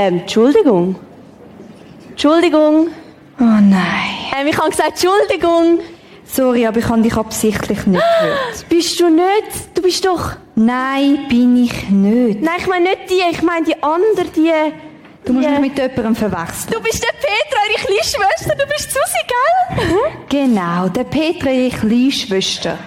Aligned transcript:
Ähm, 0.00 0.20
Entschuldigung. 0.20 0.96
Entschuldigung. 2.10 2.88
Oh 3.38 3.44
nein. 3.44 4.30
Ähm, 4.38 4.46
ich 4.48 4.56
habe 4.58 4.70
gesagt, 4.70 4.90
Entschuldigung. 5.02 5.80
Sorry, 6.24 6.66
aber 6.66 6.78
ich 6.78 6.88
habe 6.88 7.02
dich 7.02 7.14
absichtlich 7.16 7.86
nicht 7.86 8.02
gehört. 8.20 8.64
Bist 8.68 8.98
du 9.00 9.10
nicht? 9.10 9.52
Du 9.74 9.82
bist 9.82 10.04
doch... 10.04 10.32
Nein, 10.54 11.26
bin 11.28 11.64
ich 11.64 11.88
nicht. 11.88 12.40
Nein, 12.40 12.54
ich 12.58 12.66
meine 12.66 12.84
nicht 12.90 13.10
die, 13.10 13.20
ich 13.30 13.42
meine 13.42 13.64
die 13.66 13.82
andere, 13.82 14.26
die... 14.36 14.52
Du 15.24 15.32
musst 15.32 15.46
die- 15.48 15.50
mich 15.52 15.60
mit 15.60 15.78
jemandem 15.78 16.16
verwechseln. 16.16 16.72
Du 16.72 16.80
bist 16.80 17.02
der 17.02 17.12
Petra, 17.12 17.60
ihre 17.70 17.84
kleine 17.84 18.04
Schwester, 18.04 18.54
du 18.56 18.66
bist 18.66 18.90
Susi, 18.90 19.22
gell? 19.26 19.96
Genau, 20.28 20.88
der 20.88 21.04
Petra, 21.04 21.50
ihre 21.50 21.76
kleine 21.76 22.10
Schwester. 22.12 22.78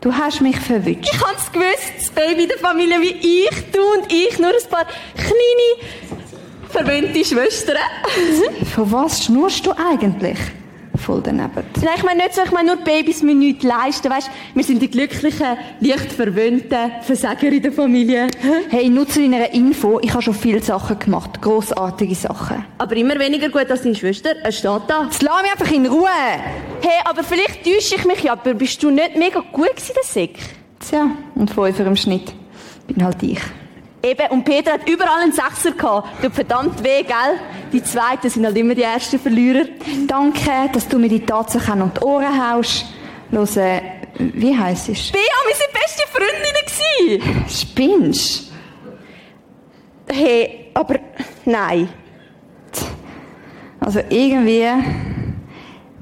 Du 0.00 0.12
hast 0.12 0.40
mich 0.40 0.58
verwünscht. 0.58 1.10
Ich 1.12 1.20
hab's 1.20 1.50
gewusst, 1.52 1.92
das 1.98 2.10
Baby 2.10 2.46
der 2.46 2.58
Familie 2.58 3.00
wie 3.00 3.44
ich, 3.44 3.70
du 3.72 3.80
und 3.80 4.12
ich, 4.12 4.38
nur 4.38 4.50
ein 4.50 4.70
paar 4.70 4.86
kleine, 5.14 5.68
verwöhnte 6.70 7.24
Schwestern. 7.24 7.76
Von 8.74 8.92
was 8.92 9.24
schnurst 9.24 9.66
du 9.66 9.72
eigentlich? 9.72 10.38
Voll 10.96 11.22
daneben. 11.22 11.64
Nein, 11.82 11.94
ich 11.96 12.02
meine 12.02 12.22
nicht 12.22 12.34
so, 12.34 12.42
ich 12.44 12.50
meine 12.50 12.74
nur 12.74 12.84
Babys 12.84 13.22
müssen 13.22 13.38
nichts 13.38 13.64
leisten, 13.64 14.10
weißt 14.10 14.30
Wir 14.54 14.64
sind 14.64 14.82
die 14.82 14.90
glücklichen, 14.90 15.56
leicht 15.80 16.12
verwöhnten 16.12 16.92
Versager 17.02 17.48
in 17.48 17.62
der 17.62 17.72
Familie. 17.72 18.26
Hey, 18.68 18.88
nutze 18.88 19.20
deiner 19.20 19.52
Info. 19.52 19.98
Ich 20.02 20.12
habe 20.12 20.22
schon 20.22 20.34
viele 20.34 20.62
Sachen 20.62 20.98
gemacht. 20.98 21.40
Grossartige 21.40 22.14
Sachen. 22.14 22.64
Aber 22.78 22.96
immer 22.96 23.18
weniger 23.18 23.48
gut 23.48 23.70
als 23.70 23.82
deine 23.82 23.94
Schwester, 23.94 24.30
es 24.44 24.58
steht 24.58 24.82
da. 24.88 25.04
Jetzt 25.04 25.22
lass 25.22 25.42
mich 25.42 25.52
einfach 25.52 25.72
in 25.72 25.86
Ruhe. 25.86 26.08
Hey, 26.80 27.00
aber 27.04 27.22
vielleicht 27.22 27.64
täusche 27.64 27.96
ich 27.96 28.04
mich 28.04 28.22
ja, 28.22 28.32
aber 28.32 28.54
bist 28.54 28.82
du 28.82 28.90
nicht 28.90 29.16
mega 29.16 29.40
gut 29.52 29.70
gewesen, 29.70 29.92
der 29.96 30.04
Sick? 30.04 30.38
Tja, 30.80 31.10
und 31.34 31.50
Fünfer 31.50 31.86
im 31.86 31.96
Schnitt. 31.96 32.32
Bin 32.86 33.04
halt 33.04 33.22
ich. 33.22 33.40
Eben, 34.02 34.30
und 34.30 34.44
Peter 34.44 34.72
hat 34.72 34.88
überall 34.88 35.22
einen 35.22 35.32
Sechser 35.32 35.72
gehabt. 35.72 36.22
Tut 36.22 36.34
verdammt 36.34 36.82
weh, 36.82 37.02
gell? 37.02 37.38
Die 37.72 37.82
Zweiten 37.82 38.30
sind 38.30 38.46
halt 38.46 38.56
immer 38.56 38.74
die 38.74 38.82
ersten 38.82 39.18
Verlierer. 39.18 39.66
Danke, 40.06 40.70
dass 40.72 40.88
du 40.88 40.98
mir 40.98 41.08
die 41.08 41.24
Tatsachen 41.24 41.82
um 41.82 41.92
die 41.92 42.00
Ohren 42.00 42.50
haust. 42.52 42.86
Los, 43.30 43.56
äh, 43.56 43.80
wie 44.18 44.56
heisst 44.56 44.88
es? 44.88 45.12
Bea, 45.12 45.20
wir 45.20 45.54
sind 45.54 45.72
beste 45.72 46.02
Freundinnen 46.08 47.20
gewesen. 47.20 47.44
Spinnst? 47.48 48.52
Hey, 50.08 50.70
aber 50.74 50.98
nein. 51.44 51.88
Also 53.80 54.00
irgendwie... 54.08 54.66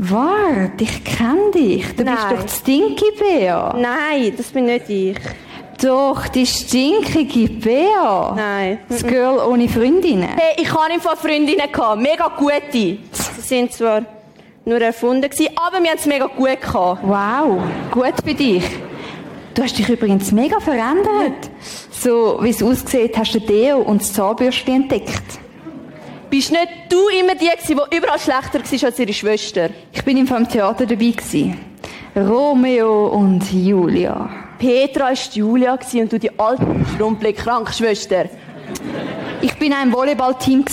Warte, 0.00 0.84
ich 0.84 1.02
kenne 1.02 1.50
dich. 1.52 1.96
Du 1.96 2.04
Nein. 2.04 2.14
bist 2.14 2.30
doch 2.30 2.42
die 2.44 2.48
Stinky 2.48 3.04
Bea. 3.18 3.74
Nein, 3.76 4.32
das 4.36 4.46
bin 4.46 4.66
nicht 4.66 4.88
ich. 4.88 5.16
Doch, 5.82 6.26
die 6.28 6.44
stinkige 6.44 7.48
Bea. 7.48 8.32
Nein. 8.34 8.80
Das 8.88 9.06
Girl 9.06 9.38
ohne 9.38 9.68
Freundinnen. 9.68 10.28
Hey, 10.36 10.56
ich 10.56 10.72
hatte 10.72 10.94
im 10.94 11.00
Fall 11.00 11.16
Freundinnen, 11.16 11.70
gehabt, 11.70 12.00
mega 12.00 12.28
gute. 12.36 12.58
Sie 12.72 12.98
sind 13.40 13.72
zwar 13.72 14.02
nur 14.64 14.80
erfunden 14.80 15.30
gewesen, 15.30 15.50
aber 15.56 15.82
wir 15.82 15.90
haben 15.90 15.98
es 15.98 16.06
mega 16.06 16.26
gut 16.26 16.60
gehabt. 16.60 17.00
Wow, 17.04 17.62
gut 17.92 18.14
für 18.24 18.34
dich. 18.34 18.64
Du 19.54 19.62
hast 19.62 19.78
dich 19.78 19.88
übrigens 19.88 20.32
mega 20.32 20.58
verändert. 20.60 21.50
So 21.90 22.38
wie 22.42 22.50
es 22.50 22.62
aussieht, 22.62 23.16
hast 23.16 23.34
du 23.34 23.40
Deo 23.40 23.78
und 23.78 24.00
das 24.02 24.12
Zahnbürstchen 24.12 24.82
entdeckt. 24.82 25.38
Bist 26.28 26.50
nicht 26.50 26.68
du 26.90 27.08
immer 27.20 27.34
die 27.34 27.48
gewesen, 27.48 27.80
die 27.90 27.96
überall 27.96 28.18
schlechter 28.18 28.60
war 28.60 28.84
als 28.86 28.98
ihre 28.98 29.12
Schwester? 29.12 29.70
Ich 29.92 30.04
bin 30.04 30.16
im 30.16 30.26
Theater 30.26 30.86
dabei 30.86 31.10
gewesen. 31.10 31.58
Romeo 32.16 33.08
und 33.08 33.50
Julia. 33.52 34.47
Petra 34.58 35.06
war 35.06 35.12
Julia 35.12 35.74
und 35.74 36.12
du 36.12 36.18
die 36.18 36.38
alte, 36.38 36.66
schrumpelig 36.96 37.36
Krankschwester. 37.36 38.24
Ich 39.40 39.54
bin 39.54 39.72
auch 39.72 39.82
im 39.84 39.92
Volleyballteam. 39.92 40.64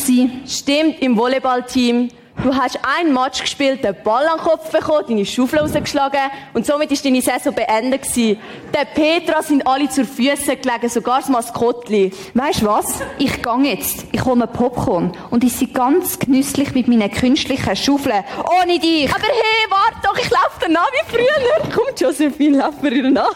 Stimmt, 0.48 1.02
im 1.02 1.16
Volleyballteam. 1.16 2.10
Du 2.44 2.54
hast 2.54 2.78
ein 2.84 3.14
Match 3.14 3.42
gespielt, 3.42 3.84
den 3.84 3.96
Ball 4.04 4.28
an 4.28 4.38
den 4.38 4.44
Kopf 4.44 4.70
bekommen, 4.70 5.06
deine 5.08 5.26
Schaufel 5.26 5.60
rausgeschlagen 5.60 6.20
und 6.54 6.66
somit 6.66 6.92
war 6.92 6.98
deine 7.04 7.22
Saison 7.22 7.56
beendet. 7.56 8.04
gewesen. 8.04 8.40
Der 8.74 8.86
Petra 8.86 9.42
sind 9.42 9.66
alle 9.66 9.90
zur 9.90 10.06
Füße 10.06 10.58
gelegen, 10.58 10.90
sogar 10.90 11.20
das 11.22 11.30
Maskottli. 11.30 12.12
Weißt 12.34 12.62
du 12.62 12.66
was? 12.68 13.00
Ich 13.18 13.42
gang 13.42 13.66
jetzt. 13.66 14.06
Ich 14.12 14.24
hole 14.24 14.36
mir 14.36 14.48
Popcorn 14.48 15.12
und 15.32 15.44
ich 15.44 15.54
sie 15.54 15.72
ganz 15.72 16.20
genüsslich 16.20 16.74
mit 16.76 16.88
meinen 16.88 17.10
künstlichen 17.10 17.76
Schaufeln. 17.76 18.24
Ohne 18.62 18.80
dich. 18.80 19.10
Aber 19.10 19.24
hey, 19.24 19.68
warte 19.70 19.98
doch, 20.04 20.18
ich 20.18 20.30
laufe 20.30 20.66
dir 20.66 20.72
nach 20.72 20.92
wie 20.92 21.16
früher. 21.16 21.70
Komm, 21.74 21.96
Josephine, 21.98 22.58
lauf 22.58 22.82
mir 22.82 22.92
ihr 22.92 23.10
nach. 23.10 23.36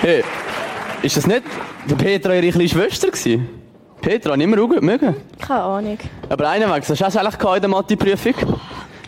Hey, 0.00 0.22
ist 1.02 1.16
das 1.16 1.26
nicht 1.26 1.42
der 1.90 1.96
Petra 1.96 2.34
ihre 2.34 2.50
kleine 2.50 2.68
Schwester 2.68 3.08
gewesen? 3.08 3.55
Petra, 4.06 4.34
immer 4.34 4.62
auch 4.62 4.68
gut 4.68 4.82
mögen. 4.82 5.16
Keine 5.44 5.62
Ahnung. 5.62 5.98
Aber 6.28 6.48
einen 6.48 6.70
Weg, 6.72 6.88
was 6.88 7.00
hast 7.00 7.16
du 7.16 7.18
eigentlich 7.18 7.38
gehabt 7.38 7.56
in 7.56 7.62
der 7.62 7.70
Mathe-Prüfung? 7.70 8.34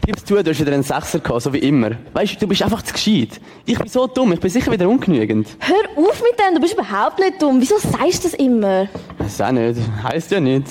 Gib's 0.05 0.25
zu, 0.25 0.43
du 0.43 0.51
hast 0.51 0.59
wieder 0.59 0.73
einen 0.73 0.83
Sechser 0.83 1.21
gehabt, 1.21 1.43
so 1.43 1.53
wie 1.53 1.59
immer. 1.59 1.93
Weißt 2.15 2.35
du, 2.35 2.39
du 2.41 2.49
bist 2.49 2.65
einfach 2.65 2.83
zu 2.83 2.95
gescheit. 2.95 3.41
Ich 3.65 3.79
bin 3.79 3.87
so 3.87 4.09
dumm, 4.09 4.33
ich 4.33 4.41
bin 4.41 4.51
sicher 4.51 4.73
wieder 4.73 4.89
ungenügend. 4.89 5.47
Hör 5.61 6.05
auf 6.05 6.21
mit 6.21 6.37
dem, 6.41 6.53
du 6.53 6.61
bist 6.61 6.75
überhaupt 6.75 7.21
nicht 7.21 7.41
dumm. 7.41 7.61
Wieso 7.61 7.79
sagst 7.79 8.25
du 8.25 8.29
das 8.29 8.35
immer? 8.41 8.89
Das 9.19 9.35
ist 9.35 9.41
auch 9.41 9.53
nicht. 9.53 9.79
Heißt 10.03 10.33
ja 10.33 10.41
nicht. 10.41 10.67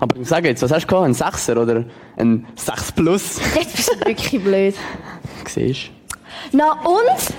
Aber 0.00 0.24
sag 0.24 0.46
jetzt, 0.46 0.62
was 0.62 0.72
hast 0.72 0.84
du 0.84 0.86
gehabt? 0.86 1.04
Ein 1.04 1.12
Sechser 1.12 1.60
oder 1.60 1.84
ein 2.16 2.46
6 2.56 2.92
Plus? 2.92 3.38
Jetzt 3.54 3.76
bist 3.76 3.90
du 3.92 4.06
wirklich 4.06 4.42
blöd. 4.42 4.74
Siehst 5.46 5.90
Na 6.52 6.72
und? 6.84 7.34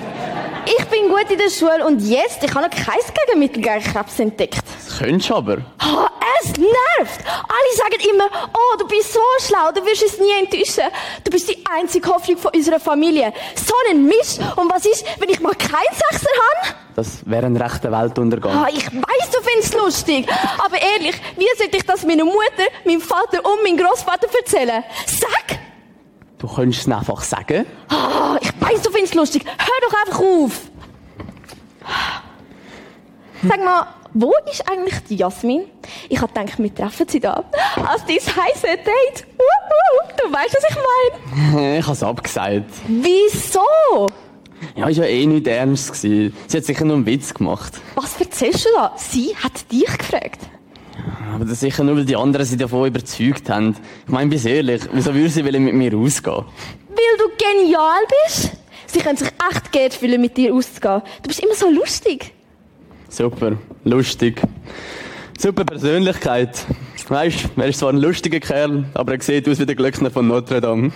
Ich 0.66 0.86
bin 0.86 1.10
gut 1.10 1.30
in 1.30 1.38
der 1.38 1.50
Schule 1.50 1.86
und 1.86 2.00
jetzt, 2.00 2.44
ich 2.44 2.54
habe 2.54 2.68
noch 2.68 2.72
kein 2.72 3.00
Gegenmittel 3.26 3.62
gegen 3.62 3.84
Krebs 3.84 4.20
entdeckt. 4.20 4.60
Das 4.88 4.98
könntest 4.98 5.30
du 5.30 5.36
aber. 5.36 5.58
Oh, 5.84 6.08
es 6.42 6.50
nervt! 6.58 7.20
Alle 7.28 7.76
sagen 7.76 8.10
immer, 8.12 8.30
oh, 8.54 8.78
du 8.80 8.88
bist 8.88 9.14
so 9.14 9.20
schlau, 9.40 9.72
du 9.74 9.86
wirst 9.86 10.04
es 10.04 10.20
nie 10.20 10.32
enttäuschen. 10.40 10.90
Du 11.24 11.30
bist 11.30 11.50
die 11.50 11.64
einzige 11.78 12.10
Hoffnung 12.10 12.38
von 12.38 12.52
unserer 12.54 12.80
Familie. 12.80 13.32
So 13.56 13.74
ein 13.92 14.06
Mist. 14.06 14.40
Und 14.56 14.72
was 14.72 14.86
ist, 14.86 15.06
wenn 15.20 15.30
ich 15.30 15.40
mal 15.40 15.54
keinen 15.54 15.94
Sechser 16.12 16.30
habe? 16.64 16.76
Das 16.96 17.20
wäre 17.26 17.46
ein 17.46 17.58
rechter 17.58 17.92
Weltuntergang. 17.92 18.56
Ah, 18.56 18.68
ich 18.72 18.86
weiß, 18.86 19.32
du 19.32 19.42
findest 19.44 19.74
es 19.76 19.80
lustig. 19.80 20.28
Aber 20.64 20.78
ehrlich, 20.82 21.16
wie 21.38 21.48
sollte 21.58 21.78
ich 21.78 21.86
das 21.86 22.04
meiner 22.06 22.26
Mutter, 22.26 22.66
meinem 22.86 23.02
Vater 23.02 23.40
und 23.44 23.64
meinem 23.64 23.78
Großvater 23.78 24.28
erzählen? 24.36 24.84
Sag! 25.06 25.55
Du 26.38 26.48
könntest 26.48 26.88
es 26.88 26.94
einfach 26.94 27.22
sagen. 27.22 27.66
Ah, 27.90 28.38
ich 28.42 28.50
weiß, 28.60 28.82
du 28.82 28.92
findest 28.92 29.14
es 29.14 29.16
lustig. 29.16 29.46
Hör 29.46 29.90
doch 29.90 29.98
einfach 30.06 30.20
auf. 30.20 30.62
Sag 33.48 33.64
mal, 33.64 33.88
wo 34.14 34.34
ist 34.50 34.68
eigentlich 34.70 34.96
die 35.10 35.18
Jasmin? 35.18 35.66
Ich 36.10 36.22
hab 36.22 36.34
gedacht, 36.34 36.58
wir 36.58 36.74
treffen 36.74 37.08
sie 37.08 37.20
da. 37.20 37.44
Als 37.76 38.06
dieses 38.06 38.36
heiße 38.36 38.68
Date. 38.68 39.28
Wuhu, 39.38 40.14
du 40.24 40.34
weißt, 40.34 40.56
was 40.56 40.70
ich 40.70 40.76
meine. 40.76 41.78
Ich 41.80 41.84
habe 41.84 41.94
es 41.94 42.04
abgesagt. 42.04 42.72
Wieso? 42.88 44.08
Ja, 44.76 44.88
ist 44.88 44.98
ja 44.98 45.04
eh 45.06 45.26
nicht 45.26 45.48
ernst 45.48 45.94
gewesen. 45.94 46.36
Sie 46.48 46.58
hat 46.58 46.64
sicher 46.66 46.86
nur 46.86 46.96
einen 46.96 47.06
Witz 47.06 47.34
gemacht. 47.34 47.74
Was 47.96 48.20
erzählst 48.20 48.66
du 48.66 48.70
da? 48.76 48.94
Sie 48.98 49.36
hat 49.36 49.70
dich 49.72 49.86
gefragt. 49.86 50.40
Aber 51.34 51.46
das 51.46 51.60
sicher 51.60 51.84
nur, 51.84 51.98
weil 51.98 52.06
die 52.06 52.16
anderen 52.16 52.46
sie 52.46 52.58
davon 52.58 52.88
überzeugt 52.88 53.50
haben. 53.50 53.76
Ich 54.06 54.12
meine, 54.12 54.30
bis 54.30 54.46
ehrlich, 54.46 54.82
wieso 54.92 55.14
würde 55.14 55.30
sie 55.30 55.44
mit 55.44 55.74
mir 55.74 55.94
rausgehen? 55.94 56.46
Weil 56.90 57.18
du 57.18 57.26
genial 57.38 58.02
bist? 58.26 58.52
Sie 58.88 59.00
können 59.00 59.18
sich 59.18 59.28
echt 59.28 59.72
Geld 59.72 59.94
fühlen, 59.94 60.22
mit 60.22 60.38
dir 60.38 60.54
auszugehen. 60.54 61.02
Du 61.22 61.28
bist 61.28 61.44
immer 61.44 61.56
so 61.56 61.70
lustig. 61.70 62.34
Super, 63.10 63.54
lustig. 63.84 64.42
Super 65.38 65.66
Persönlichkeit. 65.66 66.66
Weißt, 67.08 67.50
er 67.56 67.68
ist 67.68 67.80
zwar 67.80 67.90
ein 67.90 67.98
lustiger 67.98 68.40
Kerl, 68.40 68.86
aber 68.94 69.14
er 69.14 69.22
sieht 69.22 69.48
aus 69.48 69.60
wie 69.60 69.66
der 69.66 69.76
Glöckner 69.76 70.10
von 70.10 70.28
Notre 70.28 70.60
Dame. 70.60 70.92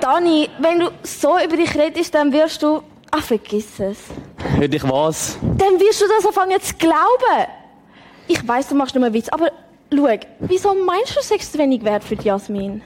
Dani, 0.00 0.50
wenn 0.58 0.80
du 0.80 0.90
so 1.02 1.38
über 1.42 1.56
dich 1.56 1.74
redest, 1.74 2.14
dann 2.14 2.30
wirst 2.32 2.62
du... 2.62 2.82
Ach, 3.10 3.22
vergiss 3.22 3.78
es. 3.78 3.98
Hör 4.58 4.70
ich 4.70 4.82
was? 4.82 5.38
Dann 5.40 5.80
wirst 5.80 6.02
du 6.02 6.04
das 6.08 6.26
anfangen 6.26 6.60
zu 6.60 6.74
glauben. 6.74 7.46
Ich 8.26 8.46
weiß, 8.46 8.68
du 8.68 8.74
machst 8.74 8.94
nur 8.94 9.04
einen 9.04 9.14
Witz, 9.14 9.28
aber 9.28 9.50
schau, 9.92 10.08
wieso 10.40 10.74
meinst 10.74 11.16
du, 11.16 11.20
Sex 11.22 11.52
zu 11.52 11.58
wenig 11.58 11.84
wert 11.84 12.02
für 12.04 12.16
die 12.16 12.26
Jasmin? 12.28 12.82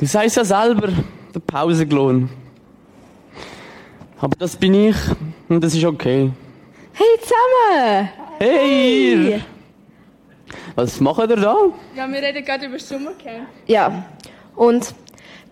Du 0.00 0.06
sagst 0.06 0.36
ja 0.36 0.44
selber, 0.44 0.88
der 1.34 1.40
Pausenlohn. 1.40 2.28
Aber 4.18 4.36
das 4.38 4.56
bin 4.56 4.74
ich 4.88 4.96
und 5.48 5.62
das 5.62 5.74
ist 5.74 5.84
okay. 5.84 6.30
Hey, 6.92 7.06
zusammen! 7.20 8.08
Hey! 8.38 9.30
ihr! 9.30 9.40
Was 10.74 11.00
macht 11.00 11.30
ihr 11.30 11.36
da? 11.36 11.56
Ja, 11.94 12.10
wir 12.10 12.22
reden 12.22 12.44
gerade 12.44 12.66
über 12.66 12.76
das 12.76 12.88
Sommercamp. 12.88 13.46
Ja, 13.66 14.04
und 14.54 14.94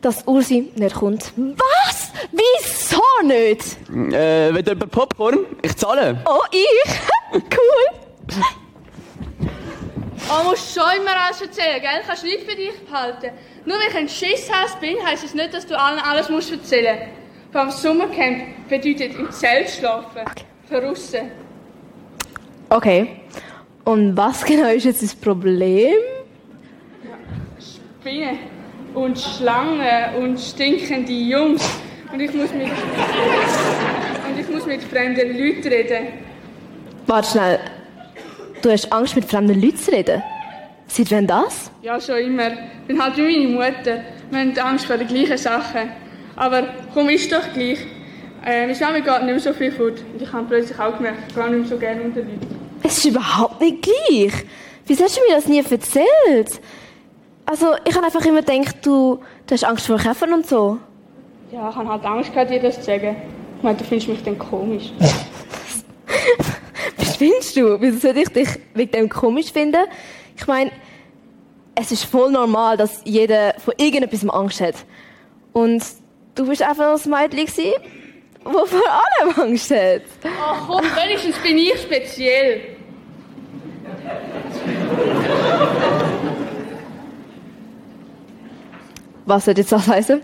dass 0.01 0.27
Ursi 0.27 0.71
nicht 0.77 0.95
kommt. 0.95 1.33
Was? 1.37 2.13
Wieso 2.33 3.03
nicht? 3.27 3.77
Äh, 4.13 4.55
will 4.55 4.65
jemand 4.67 4.91
Popcorn? 4.91 5.39
Ich 5.63 5.77
zahle. 5.77 6.19
Oh, 6.27 6.41
ich? 6.51 6.91
cool. 7.33 8.04
Oh, 10.31 10.45
musst 10.45 10.75
schon 10.75 11.01
immer 11.01 11.11
alles 11.27 11.41
erzählen, 11.43 11.81
gell? 11.81 12.03
Kannst 12.07 12.25
nicht 12.25 12.43
für 12.49 12.57
dich 12.57 12.73
behalten. 12.87 13.31
Nur 13.67 13.77
weil 13.77 13.89
ich 13.91 13.97
ein 13.97 14.09
Schisshals 14.09 14.75
bin, 14.81 14.97
heisst 15.05 15.25
es 15.25 15.35
nicht, 15.35 15.53
dass 15.53 15.67
du 15.67 15.79
allen 15.79 15.99
alles 15.99 16.29
musst 16.29 16.51
erzählen 16.51 16.99
Beim 17.53 17.71
Sommercamp 17.71 18.69
bedeutet 18.69 19.19
im 19.19 19.31
Zelt 19.31 19.69
schlafen. 19.69 20.23
Verrussen. 20.67 21.31
Okay. 22.71 23.21
Und 23.85 24.17
was 24.17 24.45
genau 24.45 24.69
ist 24.69 24.85
jetzt 24.85 25.03
das 25.03 25.15
Problem? 25.15 25.95
Spinnen 28.01 28.39
und 28.95 29.19
Schlangen 29.19 30.15
und 30.17 30.41
stinkende 30.41 31.13
Jungs. 31.13 31.63
Und 32.13 32.21
ich 32.21 32.33
muss 32.33 32.53
mit, 32.53 32.69
und 32.69 34.39
ich 34.41 34.49
muss 34.49 34.67
mit 34.67 34.83
fremden 34.83 35.39
Leuten 35.39 35.69
reden. 35.69 36.07
Warte 37.07 37.31
schnell. 37.31 37.61
Du 38.65 38.71
hast 38.71 38.91
Angst, 38.91 39.15
mit 39.15 39.27
fremden 39.27 39.61
Leuten 39.61 39.77
zu 39.77 39.91
reden? 39.91 40.23
Seit 40.87 41.11
wann 41.11 41.27
das? 41.27 41.71
Ja, 41.83 42.01
schon 42.01 42.17
immer. 42.17 42.49
Ich 42.49 42.87
bin 42.87 43.03
halt 43.03 43.15
wie 43.19 43.47
meine 43.47 43.49
Mutter. 43.49 44.01
Wir 44.31 44.41
haben 44.41 44.59
Angst 44.59 44.87
vor 44.87 44.97
den 44.97 45.07
gleichen 45.07 45.37
Sachen. 45.37 45.91
Aber 46.35 46.63
komm, 46.95 47.11
ist 47.11 47.31
doch 47.31 47.43
gleich. 47.53 47.81
Äh, 48.43 48.67
meine 48.67 48.79
Mama 48.81 49.01
geht 49.01 49.07
nicht 49.07 49.25
mehr 49.27 49.41
so 49.41 49.53
viel 49.53 49.71
fort. 49.71 50.03
Und 50.15 50.23
ich 50.23 50.33
habe 50.33 50.47
plötzlich 50.49 50.79
auch 50.79 50.97
gemerkt, 50.97 51.19
ich 51.29 51.35
gehe 51.35 51.45
nicht 51.45 51.59
mehr 51.59 51.69
so 51.69 51.77
gerne 51.77 52.01
unter 52.05 52.21
Leute. 52.21 52.47
Es 52.83 52.97
ist 52.97 53.05
überhaupt 53.05 53.61
nicht 53.61 53.83
gleich. 53.83 54.33
Wieso 54.87 55.05
hast 55.05 55.19
du 55.19 55.21
mir 55.29 55.37
das 55.37 55.47
nie 55.47 55.59
erzählt? 55.59 56.61
Also, 57.45 57.67
ich 57.87 57.95
habe 57.95 58.07
einfach 58.07 58.25
immer 58.25 58.41
gedacht, 58.41 58.77
du, 58.81 59.21
du 59.47 59.53
hast 59.53 59.65
Angst 59.65 59.87
vor 59.87 59.99
Käfern 59.99 60.33
und 60.33 60.47
so. 60.47 60.79
Ja, 61.53 61.69
ich 61.69 61.77
habe 61.77 61.87
halt 61.87 62.05
Angst 62.07 62.33
gehabt, 62.33 62.51
dir 62.51 62.63
das 62.63 62.77
zu 62.77 62.85
sagen. 62.85 63.15
Ich 63.59 63.63
meine, 63.63 63.77
du 63.77 63.85
findest 63.85 64.09
mich 64.09 64.23
dann 64.23 64.39
komisch. 64.39 64.91
Was 67.15 67.19
findest 67.19 67.57
du? 67.57 67.81
Wieso 67.81 67.99
sollte 67.99 68.23
ich 68.23 68.29
dich 68.31 68.49
wegen 68.75 68.91
dem 68.91 69.09
komisch 69.09 69.53
finden? 69.53 69.85
Ich 70.37 70.49
meine, 70.49 70.73
es 71.77 71.93
ist 71.93 72.07
voll 72.07 72.33
normal, 72.33 72.77
dass 72.77 73.03
jeder 73.05 73.55
vor 73.65 73.73
irgendetwas 73.77 74.29
Angst 74.29 74.61
hat. 74.61 74.75
Und 75.53 75.85
du 76.35 76.49
bist 76.49 76.61
einfach 76.61 76.91
das 76.95 77.07
Mädchen 77.07 77.47
gewesen, 77.47 77.73
wo 78.43 78.67
vor 78.67 78.83
allem 78.91 79.49
Angst 79.49 79.71
hat. 79.71 80.03
Ach 80.25 80.67
komm, 80.67 80.85
wenigstens 80.85 81.37
bin 81.39 81.57
ich 81.57 81.81
speziell. 81.83 82.61
Was 89.25 89.45
soll 89.45 89.57
jetzt 89.57 89.71
das 89.71 89.87
heißen? 89.87 90.21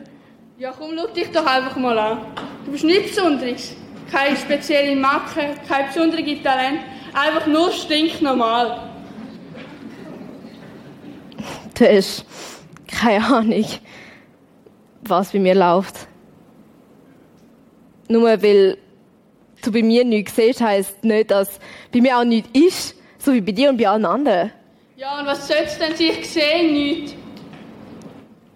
Ja, 0.59 0.75
komm, 0.77 0.99
schau 0.99 1.07
dich 1.07 1.31
doch 1.31 1.47
einfach 1.47 1.77
mal 1.77 1.97
an. 1.97 2.19
Du 2.65 2.73
bist 2.73 2.83
nichts 2.83 3.15
Besonderes. 3.15 3.77
Keine 4.11 4.37
spezielle 4.37 4.97
Macke, 4.97 5.55
kein 5.69 5.87
besonderes 5.87 6.43
Talent. 6.43 6.81
Einfach 7.13 7.47
nur 7.47 7.71
stinknormal. 7.71 8.91
Du 11.79 11.85
hast 11.87 12.25
keine 12.87 13.25
Ahnung, 13.25 13.65
was 15.03 15.33
bei 15.33 15.39
mir 15.39 15.55
läuft. 15.55 16.09
Nur 18.09 18.25
weil 18.43 18.77
du 19.63 19.73
bei 19.73 19.83
mir 19.83 20.05
nichts 20.05 20.37
siehst, 20.37 20.61
heisst 20.61 21.05
nicht, 21.05 21.31
dass 21.31 21.61
bei 21.93 22.01
mir 22.01 22.19
auch 22.19 22.25
nichts 22.25 22.51
ist. 22.53 22.97
So 23.19 23.33
wie 23.33 23.41
bei 23.41 23.53
dir 23.53 23.71
und 23.71 23.77
bei 23.77 23.89
allen 23.89 24.05
anderen. 24.05 24.53
Ja, 24.97 25.21
und 25.21 25.27
was 25.27 25.47
soll's 25.47 25.79
denn 25.79 25.95
sich 25.95 26.29
sehen? 26.29 26.73
Nichts. 26.73 27.15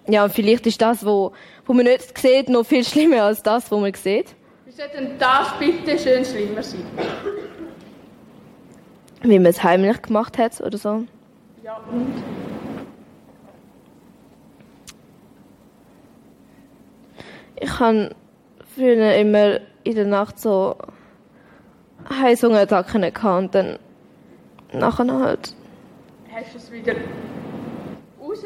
Ja, 0.08 0.24
und 0.24 0.32
vielleicht 0.32 0.66
ist 0.66 0.80
das, 0.82 1.04
wo, 1.04 1.32
wo 1.66 1.72
man 1.72 1.86
nicht 1.86 2.18
sieht, 2.18 2.48
noch 2.48 2.64
viel 2.64 2.84
schlimmer 2.84 3.24
als 3.24 3.42
das, 3.42 3.70
was 3.70 3.80
man 3.80 3.94
sieht. 3.94 4.34
Wie 4.74 4.80
soll 4.80 4.88
denn 4.88 5.18
das 5.20 5.56
bitte 5.60 5.96
schön 5.96 6.24
schlimmer 6.24 6.60
sein? 6.60 6.82
Wie 9.22 9.38
man 9.38 9.46
es 9.46 9.62
heimlich 9.62 10.02
gemacht 10.02 10.36
hat 10.36 10.60
oder 10.60 10.76
so. 10.76 11.04
Ja, 11.62 11.76
und? 11.92 12.12
Ich 17.60 17.78
habe 17.78 18.16
früher 18.74 19.14
immer 19.14 19.60
in 19.84 19.94
der 19.94 20.06
Nacht 20.06 20.40
so 20.40 20.74
Heißhungerattacken 22.10 23.02
gehabt 23.02 23.24
und 23.24 23.54
dann 23.54 23.78
nachher 24.72 25.20
halt. 25.20 25.54
Hast 26.34 26.52
du 26.52 26.58
es 26.58 26.72
wieder 26.72 26.94
raus? 28.20 28.42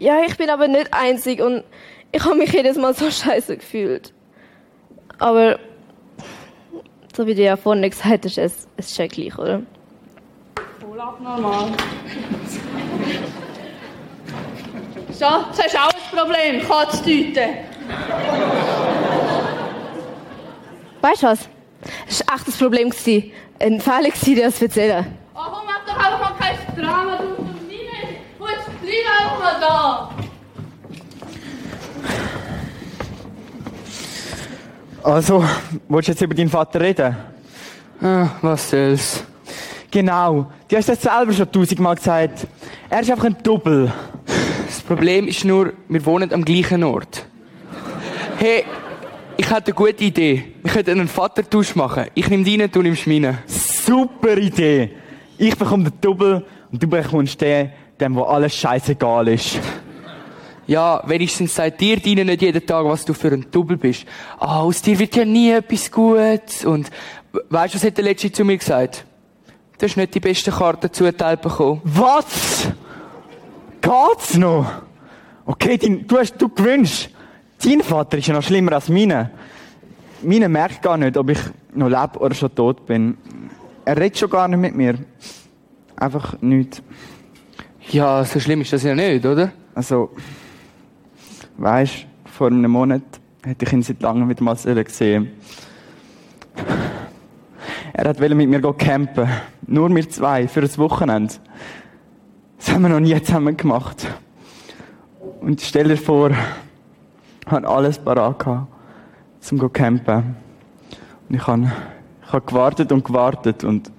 Ja, 0.00 0.22
ich 0.26 0.36
bin 0.36 0.50
aber 0.50 0.66
nicht 0.66 0.92
einzig 0.92 1.40
und 1.40 1.62
ich 2.12 2.24
habe 2.24 2.36
mich 2.36 2.52
jedes 2.52 2.76
Mal 2.76 2.94
so 2.94 3.10
scheiße 3.10 3.56
gefühlt. 3.56 4.12
Aber 5.18 5.58
so 7.16 7.26
wie 7.26 7.34
du 7.34 7.42
ja 7.42 7.56
vorhin 7.56 7.88
gesagt 7.88 8.24
hast, 8.24 8.38
es, 8.38 8.68
es 8.76 8.90
ist 8.90 8.98
ja 8.98 9.06
gleich, 9.06 9.36
oder? 9.38 9.62
Voll 10.80 11.00
abnormal. 11.00 11.70
So, 15.10 15.24
jetzt 15.24 15.64
hast 15.64 15.74
du 15.74 15.78
auch 15.78 15.92
ein 15.92 16.18
Problem. 16.18 16.68
Katztüte. 16.68 17.40
Weißt 21.00 21.22
du 21.22 21.26
was? 21.26 21.48
Es 22.08 22.26
war 22.26 22.36
echt 22.36 22.48
ein 22.48 22.52
Problem. 22.52 22.90
gewesen. 22.90 23.32
Ein 23.60 23.80
Fehler, 23.80 24.10
gewesen, 24.10 24.34
dir 24.34 24.44
das 24.44 24.56
zu 24.56 24.64
erzählen. 24.64 25.06
Oh, 25.34 25.40
komm, 25.44 25.66
mach 25.66 25.84
doch 25.86 25.96
einfach 25.96 26.20
mal 26.20 26.34
kein 26.38 26.76
Drama. 26.76 27.16
Du, 27.16 27.26
du, 27.36 27.42
Nina, 27.68 27.92
gut, 28.38 28.48
bleib 28.80 29.20
einfach 29.20 29.38
mal 29.38 29.60
da. 29.60 30.10
Also, 35.02 35.44
willst 35.88 36.08
du 36.08 36.12
jetzt 36.12 36.22
über 36.22 36.34
deinen 36.34 36.48
Vater 36.48 36.80
reden? 36.80 37.16
Ah, 38.00 38.28
was 38.40 38.70
soll's. 38.70 39.24
Genau. 39.90 40.46
Du 40.68 40.76
hast 40.76 40.88
das 40.88 41.02
selber 41.02 41.32
schon 41.32 41.50
tausendmal 41.50 41.96
gesagt. 41.96 42.46
Er 42.88 43.00
ist 43.00 43.10
einfach 43.10 43.24
ein 43.24 43.36
Double. 43.42 43.92
Das 44.66 44.80
Problem 44.80 45.26
ist 45.26 45.44
nur, 45.44 45.72
wir 45.88 46.06
wohnen 46.06 46.32
am 46.32 46.44
gleichen 46.44 46.84
Ort. 46.84 47.26
Hey, 48.38 48.64
ich 49.36 49.50
hätte 49.50 49.66
eine 49.66 49.74
gute 49.74 50.04
Idee. 50.04 50.54
Wir 50.62 50.70
könnten 50.70 50.92
einen 50.92 51.08
Vatertausch 51.08 51.74
machen. 51.74 52.06
Ich 52.14 52.28
nehme 52.28 52.44
deinen, 52.44 52.70
du 52.70 52.80
nimmst 52.80 53.06
meinen. 53.08 53.38
Super 53.46 54.36
Idee. 54.36 54.90
Ich 55.36 55.56
bekomme 55.58 55.90
den 55.90 56.00
Double 56.00 56.44
und 56.70 56.80
du 56.80 56.86
bekommst 56.86 57.40
den, 57.40 57.72
dem, 57.98 58.14
wo 58.14 58.22
alles 58.22 58.54
scheißegal 58.54 59.26
ist. 59.28 59.58
Ja, 60.66 61.02
wenigstens 61.06 61.54
sagt 61.54 61.80
dir 61.80 61.98
deinen 61.98 62.26
nicht 62.26 62.42
jeden 62.42 62.64
Tag, 62.64 62.84
was 62.84 63.04
du 63.04 63.14
für 63.14 63.28
ein 63.28 63.46
Double 63.50 63.76
bist. 63.76 64.04
Ah, 64.38 64.60
aus 64.60 64.80
dir 64.80 64.98
wird 64.98 65.14
ja 65.16 65.24
nie 65.24 65.50
etwas 65.50 65.90
Gutes. 65.90 66.64
Und 66.64 66.88
we- 67.32 67.44
weißt 67.50 67.74
du, 67.74 67.78
was 67.78 67.84
hat 67.84 67.96
der 67.96 68.04
Letzte 68.04 68.30
zu 68.30 68.44
mir 68.44 68.56
gesagt? 68.56 69.04
Du 69.78 69.86
hast 69.86 69.96
nicht 69.96 70.14
die 70.14 70.20
besten 70.20 70.52
Karten 70.52 70.92
zugeteilt 70.92 71.40
bekommen. 71.42 71.80
Was? 71.84 72.68
Geht's 73.80 74.36
noch? 74.36 74.66
Okay, 75.44 75.76
dein, 75.76 76.06
du, 76.06 76.18
hast, 76.18 76.36
du 76.40 76.48
gewünscht. 76.48 77.10
Dein 77.64 77.80
Vater 77.82 78.18
ist 78.18 78.28
ja 78.28 78.34
noch 78.34 78.42
schlimmer 78.42 78.72
als 78.74 78.88
meine. 78.88 79.30
Meine 80.22 80.48
merkt 80.48 80.82
gar 80.82 80.96
nicht, 80.96 81.16
ob 81.16 81.30
ich 81.30 81.38
noch 81.74 81.88
lebe 81.88 82.18
oder 82.20 82.34
schon 82.34 82.54
tot 82.54 82.86
bin. 82.86 83.16
Er 83.84 83.96
redet 83.96 84.18
schon 84.18 84.30
gar 84.30 84.46
nicht 84.46 84.60
mit 84.60 84.76
mir. 84.76 84.94
Einfach 85.96 86.36
nichts. 86.40 86.80
Ja, 87.90 88.24
so 88.24 88.38
schlimm 88.38 88.60
ist 88.60 88.72
das 88.72 88.84
ja 88.84 88.94
nicht, 88.94 89.26
oder? 89.26 89.50
Also, 89.74 90.10
weißt, 91.56 92.06
vor 92.24 92.48
einem 92.48 92.70
Monat 92.70 93.02
hätte 93.44 93.64
ich 93.64 93.72
ihn 93.72 93.82
seit 93.82 94.02
langem 94.02 94.28
wieder 94.28 94.42
mal 94.42 94.56
gesehen. 94.56 95.30
Er 97.92 98.08
hat 98.08 98.20
mit 98.20 98.48
mir 98.48 98.60
campen. 98.72 99.28
Nur 99.66 99.94
wir 99.94 100.08
zwei, 100.08 100.48
für 100.48 100.60
ein 100.60 100.78
Wochenende. 100.78 101.34
Das 102.56 102.72
haben 102.72 102.82
wir 102.82 102.88
noch 102.88 103.00
nie 103.00 103.20
zusammen 103.22 103.56
gemacht. 103.56 104.06
Und 105.40 105.60
stell 105.60 105.88
dir 105.88 105.96
vor, 105.96 106.30
ich 106.30 107.50
hatte 107.50 107.68
alles 107.68 107.98
parat 107.98 108.38
gehabt, 108.38 108.68
zum 109.40 109.58
zu 109.58 109.68
campen. 109.68 110.36
Und 111.28 111.34
ich 111.34 111.46
habe, 111.46 111.72
ich 112.24 112.32
habe 112.32 112.46
gewartet 112.46 112.92
und 112.92 113.04
gewartet 113.04 113.64
und 113.64 113.90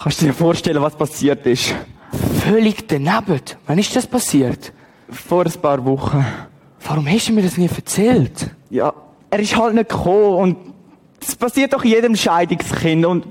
kannst 0.00 0.22
du 0.22 0.26
dir 0.26 0.32
vorstellen, 0.32 0.82
was 0.82 0.96
passiert 0.96 1.46
ist? 1.46 1.74
Völlig 2.40 2.88
daneben. 2.88 3.40
Wann 3.66 3.78
ist 3.78 3.94
das 3.94 4.06
passiert? 4.06 4.72
Vor 5.10 5.44
ein 5.44 5.52
paar 5.52 5.84
Wochen. 5.84 6.24
Warum 6.86 7.08
hast 7.08 7.28
du 7.28 7.32
mir 7.32 7.42
das 7.42 7.56
nie 7.56 7.68
erzählt? 7.74 8.50
Ja, 8.70 8.92
er 9.30 9.38
ist 9.38 9.56
halt 9.56 9.74
nicht 9.74 9.88
gekommen 9.88 10.36
und 10.36 10.56
das 11.20 11.34
passiert 11.36 11.72
doch 11.72 11.84
jedem 11.84 12.14
Scheidungskind 12.14 13.06
und 13.06 13.26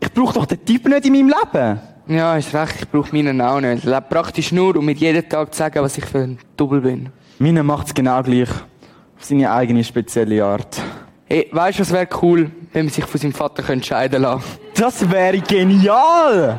ich 0.00 0.12
brauche 0.12 0.34
doch 0.34 0.46
den 0.46 0.64
Typ 0.64 0.86
nicht 0.88 1.06
in 1.06 1.12
meinem 1.12 1.28
Leben. 1.28 1.80
Ja, 2.06 2.36
ist 2.36 2.54
recht, 2.54 2.76
ich 2.80 2.88
brauche 2.88 3.14
meinen 3.14 3.40
auch 3.40 3.60
nicht. 3.60 3.78
Ich 3.78 3.84
lebe 3.84 4.02
praktisch 4.08 4.52
nur, 4.52 4.76
um 4.76 4.84
mir 4.84 4.94
jeden 4.94 5.28
Tag 5.28 5.52
zu 5.52 5.58
sagen, 5.58 5.82
was 5.82 5.98
ich 5.98 6.04
für 6.04 6.20
ein 6.20 6.38
Double 6.56 6.80
bin. 6.80 7.10
Meine 7.38 7.62
macht's 7.62 7.94
genau 7.94 8.22
gleich. 8.22 8.50
Auf 8.50 9.24
seine 9.24 9.50
eigene 9.50 9.84
spezielle 9.84 10.44
Art. 10.44 10.80
Hey, 11.26 11.48
weißt 11.52 11.78
du, 11.78 11.82
was 11.82 11.92
wäre 11.92 12.08
cool, 12.22 12.50
wenn 12.72 12.86
man 12.86 12.92
sich 12.92 13.04
von 13.04 13.20
seinem 13.20 13.32
Vater 13.32 13.62
könnte 13.62 13.86
scheiden 13.86 14.22
lassen 14.22 14.44
Das 14.74 15.08
wäre 15.08 15.38
genial! 15.38 16.58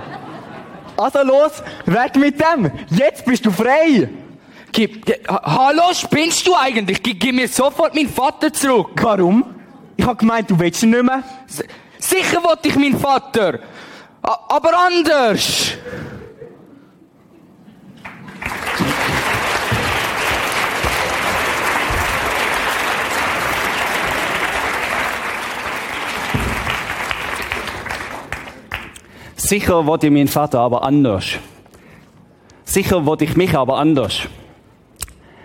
Also 0.95 1.19
los, 1.23 1.63
weg 1.85 2.15
mit 2.15 2.39
dem! 2.39 2.71
Jetzt 2.89 3.25
bist 3.25 3.45
du 3.45 3.51
frei! 3.51 4.07
Gib. 4.71 5.05
Hallo, 5.27 5.93
spinnst 5.93 6.47
du 6.47 6.55
eigentlich? 6.55 7.03
Gib, 7.03 7.19
gib 7.19 7.35
mir 7.35 7.47
sofort 7.47 7.93
meinen 7.93 8.09
Vater 8.09 8.53
zurück. 8.53 8.91
Warum? 9.01 9.43
Ich 9.97 10.05
habe 10.05 10.15
gemeint, 10.15 10.49
du 10.49 10.57
willst 10.57 10.81
ihn 10.83 10.91
nicht 10.91 11.03
mehr. 11.03 11.23
S 11.47 11.63
Sicher 11.99 12.43
wollte 12.43 12.69
ich 12.69 12.75
meinen 12.75 12.97
Vater. 12.97 13.59
A 14.23 14.39
aber 14.49 14.77
anders. 14.77 15.73
Sicher 29.35 29.85
wollte 29.85 30.07
ich 30.07 30.13
meinen 30.13 30.27
Vater 30.27 30.59
aber 30.59 30.83
anders. 30.83 31.25
Sicher 32.63 33.05
wollte 33.05 33.25
ich 33.25 33.35
mich 33.35 33.55
aber 33.55 33.77
anders. 33.77 34.27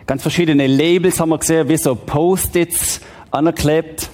Ganz 0.06 0.22
verschiedene 0.22 0.68
Labels 0.68 1.18
haben 1.18 1.30
wir 1.30 1.38
gesehen, 1.38 1.68
wie 1.68 1.76
so 1.76 1.96
Post-its 1.96 3.00
anerklebt. 3.32 4.08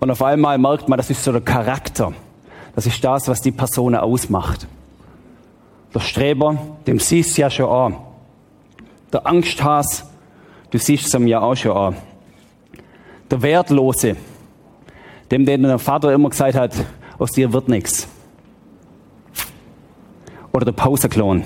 Und 0.00 0.10
auf 0.10 0.22
einmal 0.22 0.56
merkt 0.56 0.88
man, 0.88 0.96
das 0.96 1.10
ist 1.10 1.22
so 1.22 1.32
der 1.32 1.42
Charakter. 1.42 2.14
Das 2.74 2.86
ist 2.86 3.04
das, 3.04 3.28
was 3.28 3.42
die 3.42 3.52
Person 3.52 3.94
ausmacht. 3.94 4.66
Der 5.94 6.00
Streber, 6.00 6.56
dem 6.86 6.98
siehst 6.98 7.36
du 7.36 7.42
ja 7.42 7.50
schon 7.50 7.68
an. 7.68 7.96
Der 9.12 9.26
Angsthas, 9.26 10.06
du 10.70 10.78
siehst 10.78 11.06
es 11.06 11.14
ihm 11.14 11.26
ja 11.26 11.40
auch 11.40 11.54
schon 11.54 11.76
an. 11.76 11.96
Der 13.30 13.42
Wertlose, 13.42 14.16
dem, 15.30 15.44
den 15.44 15.62
der 15.62 15.78
Vater 15.78 16.12
immer 16.12 16.30
gesagt 16.30 16.54
hat, 16.54 16.72
aus 17.18 17.32
dir 17.32 17.52
wird 17.52 17.68
nichts. 17.68 18.08
Oder 20.52 20.64
der 20.64 20.72
Pauseklon. 20.72 21.44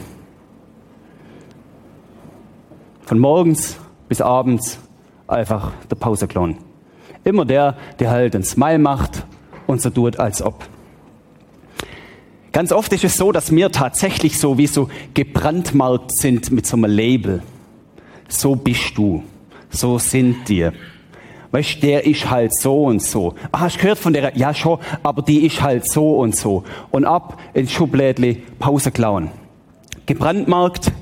Von 3.09 3.21
morgens 3.21 3.79
bis 4.11 4.21
abends 4.21 4.79
einfach 5.27 5.73
der 5.91 5.97
Pauseklon. 5.97 6.59
Immer 7.25 7.47
der, 7.47 7.75
der 7.99 8.11
halt 8.11 8.37
ein 8.37 8.45
Smile 8.45 8.79
macht 8.79 9.25
und 9.67 9.81
so 9.81 9.89
tut, 9.89 10.19
als 10.19 10.43
ob. 10.43 10.67
Ganz 12.53 12.71
oft 12.71 12.93
ist 12.93 13.05
es 13.05 13.17
so, 13.17 13.33
dass 13.33 13.51
wir 13.51 13.73
tatsächlich 13.73 14.39
so 14.39 14.59
wie 14.59 14.67
so 14.67 14.91
gebrandmarkt 15.15 16.15
sind 16.19 16.51
mit 16.51 16.67
so 16.67 16.77
einem 16.77 16.91
Label. 16.91 17.43
So 18.29 18.55
bist 18.55 18.99
du. 18.99 19.23
So 19.71 19.99
sind 19.99 20.47
wir. 20.47 20.75
Weißt, 21.51 21.83
der 21.83 22.05
ist 22.05 22.29
halt 22.29 22.55
so 22.55 22.85
und 22.85 23.03
so. 23.03 23.37
Ah, 23.53 23.61
hast 23.61 23.77
du 23.77 23.81
gehört 23.81 23.99
von 23.99 24.13
der? 24.13 24.37
Ja, 24.37 24.53
schon, 24.53 24.81
aber 25.03 25.23
die 25.23 25.47
ist 25.47 25.63
halt 25.63 25.91
so 25.91 26.19
und 26.19 26.37
so. 26.37 26.63
Und 26.91 27.07
ab 27.07 27.41
ins 27.55 27.73
Schublädle 27.73 28.37
Pause 28.59 28.91
klauen. 28.91 29.31
Gebrandmarkt 30.05 30.93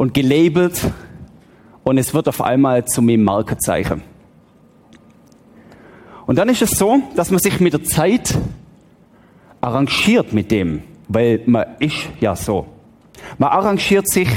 und 0.00 0.14
gelabelt 0.14 0.80
und 1.84 1.98
es 1.98 2.14
wird 2.14 2.26
auf 2.26 2.40
einmal 2.40 2.86
zu 2.86 3.02
meinem 3.02 3.22
Markenzeichen. 3.22 4.00
Und 6.24 6.36
dann 6.36 6.48
ist 6.48 6.62
es 6.62 6.70
so, 6.70 7.02
dass 7.16 7.30
man 7.30 7.38
sich 7.38 7.60
mit 7.60 7.74
der 7.74 7.84
Zeit 7.84 8.34
arrangiert 9.60 10.32
mit 10.32 10.50
dem, 10.50 10.84
weil 11.06 11.42
man 11.44 11.66
ist 11.80 12.08
ja 12.18 12.34
so. 12.34 12.64
Man 13.36 13.50
arrangiert 13.50 14.08
sich 14.08 14.30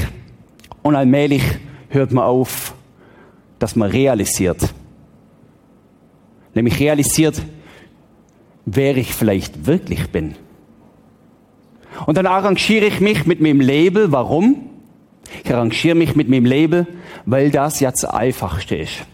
und 0.82 0.96
allmählich 0.96 1.42
hört 1.88 2.12
man 2.12 2.24
auf, 2.24 2.74
dass 3.58 3.74
man 3.74 3.90
realisiert. 3.90 4.68
Nämlich 6.52 6.78
realisiert, 6.78 7.40
wer 8.66 8.98
ich 8.98 9.14
vielleicht 9.14 9.64
wirklich 9.64 10.10
bin. 10.10 10.34
Und 12.04 12.18
dann 12.18 12.26
arrangiere 12.26 12.84
ich 12.84 13.00
mich 13.00 13.24
mit 13.24 13.40
meinem 13.40 13.62
Label. 13.62 14.12
Warum? 14.12 14.73
Ich 15.44 15.52
arrangiere 15.52 15.94
mich 15.94 16.16
mit 16.16 16.28
meinem 16.28 16.44
Label, 16.44 16.86
weil 17.26 17.50
das 17.50 17.80
ja 17.80 17.90
das 17.90 18.04
Einfachste 18.04 18.76
ist. 18.76 19.04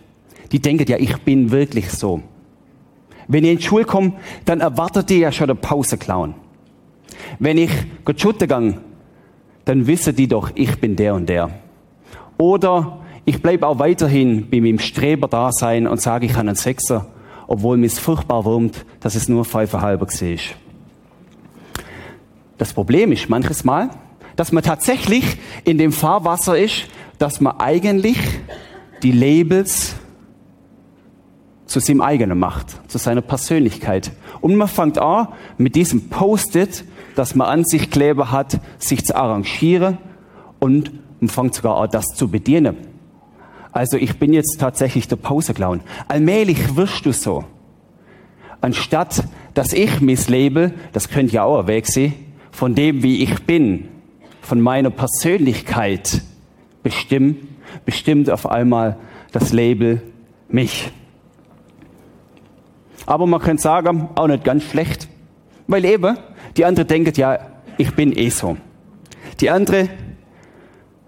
Die 0.52 0.60
denken 0.60 0.86
ja, 0.88 0.96
ich 0.98 1.16
bin 1.18 1.50
wirklich 1.50 1.90
so. 1.90 2.22
Wenn 3.28 3.44
ich 3.44 3.50
in 3.50 3.56
die 3.58 3.62
Schule 3.62 3.84
komme, 3.84 4.14
dann 4.44 4.60
erwartet 4.60 5.10
die 5.10 5.18
ja 5.18 5.30
schon 5.30 5.46
der 5.46 5.54
Pausenclown. 5.54 6.34
Wenn 7.38 7.58
ich 7.58 7.70
Gott 8.04 8.48
gang, 8.48 8.80
dann 9.64 9.86
wissen 9.86 10.16
die 10.16 10.26
doch, 10.26 10.50
ich 10.54 10.80
bin 10.80 10.96
der 10.96 11.14
und 11.14 11.28
der. 11.28 11.50
Oder 12.38 12.98
ich 13.24 13.40
bleibe 13.40 13.66
auch 13.66 13.78
weiterhin 13.78 14.48
bei 14.50 14.60
meinem 14.60 14.78
Streber 14.78 15.28
da 15.28 15.52
sein 15.52 15.86
und 15.86 16.00
sage, 16.00 16.26
ich 16.26 16.32
habe 16.32 16.48
einen 16.48 16.56
Sechser, 16.56 17.06
obwohl 17.46 17.76
mir 17.76 17.86
es 17.86 17.98
furchtbar 17.98 18.44
wurmt, 18.44 18.84
dass 19.00 19.14
es 19.14 19.28
nur 19.28 19.44
fünfeinhalber 19.44 20.06
ist. 20.06 20.56
Das 22.58 22.72
Problem 22.72 23.12
ist 23.12 23.28
manches 23.28 23.62
Mal, 23.64 23.90
dass 24.40 24.52
man 24.52 24.62
tatsächlich 24.62 25.36
in 25.64 25.76
dem 25.76 25.92
Fahrwasser 25.92 26.58
ist, 26.58 26.86
dass 27.18 27.42
man 27.42 27.60
eigentlich 27.60 28.16
die 29.02 29.12
Labels 29.12 29.96
zu 31.66 31.78
seinem 31.78 32.00
eigenen 32.00 32.38
macht, 32.38 32.90
zu 32.90 32.96
seiner 32.96 33.20
Persönlichkeit. 33.20 34.12
Und 34.40 34.56
man 34.56 34.66
fängt 34.66 34.96
an, 34.96 35.28
mit 35.58 35.74
diesem 35.74 36.08
Post-it, 36.08 36.86
das 37.16 37.34
man 37.34 37.48
an 37.48 37.64
sich 37.66 37.90
Kleber 37.90 38.30
hat, 38.30 38.58
sich 38.78 39.04
zu 39.04 39.14
arrangieren 39.14 39.98
und 40.58 40.90
man 41.20 41.28
fängt 41.28 41.54
sogar 41.54 41.76
an, 41.76 41.90
das 41.92 42.06
zu 42.06 42.28
bedienen. 42.28 42.78
Also 43.72 43.98
ich 43.98 44.18
bin 44.18 44.32
jetzt 44.32 44.58
tatsächlich 44.58 45.06
der 45.06 45.16
Pausenclown. 45.16 45.82
Allmählich 46.08 46.76
wirst 46.76 47.04
du 47.04 47.12
so. 47.12 47.44
Anstatt, 48.62 49.22
dass 49.52 49.74
ich 49.74 50.00
misslebe, 50.00 50.72
das 50.94 51.10
könnt 51.10 51.30
ihr 51.30 51.44
auch 51.44 51.66
weg 51.66 51.86
sehen, 51.86 52.14
von 52.50 52.74
dem, 52.74 53.02
wie 53.02 53.22
ich 53.22 53.42
bin, 53.44 53.88
von 54.40 54.60
meiner 54.60 54.90
Persönlichkeit 54.90 56.22
bestimmt, 56.82 57.46
bestimmt 57.84 58.30
auf 58.30 58.46
einmal 58.46 58.96
das 59.32 59.52
Label 59.52 60.02
mich. 60.48 60.90
Aber 63.06 63.26
man 63.26 63.40
könnte 63.40 63.62
sagen, 63.62 64.08
auch 64.14 64.26
nicht 64.26 64.44
ganz 64.44 64.64
schlecht. 64.64 65.08
Weil 65.66 65.84
eben, 65.84 66.16
die 66.56 66.64
andere 66.64 66.84
denkt 66.84 67.16
ja, 67.16 67.38
ich 67.78 67.94
bin 67.94 68.16
eh 68.16 68.30
so. 68.30 68.56
Die 69.40 69.50
andere 69.50 69.88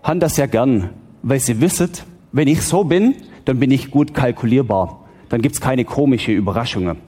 haben 0.02 0.20
das 0.20 0.36
ja 0.36 0.46
gern, 0.46 0.90
weil 1.22 1.40
sie 1.40 1.60
wissen, 1.60 1.90
wenn 2.32 2.48
ich 2.48 2.62
so 2.62 2.84
bin, 2.84 3.14
dann 3.44 3.58
bin 3.58 3.70
ich 3.70 3.90
gut 3.90 4.14
kalkulierbar. 4.14 5.04
Dann 5.28 5.42
gibt's 5.42 5.60
keine 5.60 5.84
komischen 5.84 6.34
Überraschungen. 6.34 6.98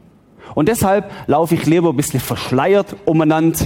Und 0.54 0.68
deshalb 0.68 1.10
laufe 1.26 1.54
ich 1.54 1.66
lieber 1.66 1.90
ein 1.90 1.96
bisschen 1.96 2.20
verschleiert 2.20 2.96
umeinander, 3.04 3.58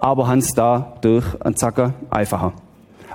aber 0.00 0.26
Hans 0.26 0.52
da 0.54 0.96
durch 1.00 1.24
ein 1.40 1.56
Zacker 1.56 1.94
einfacher. 2.10 2.52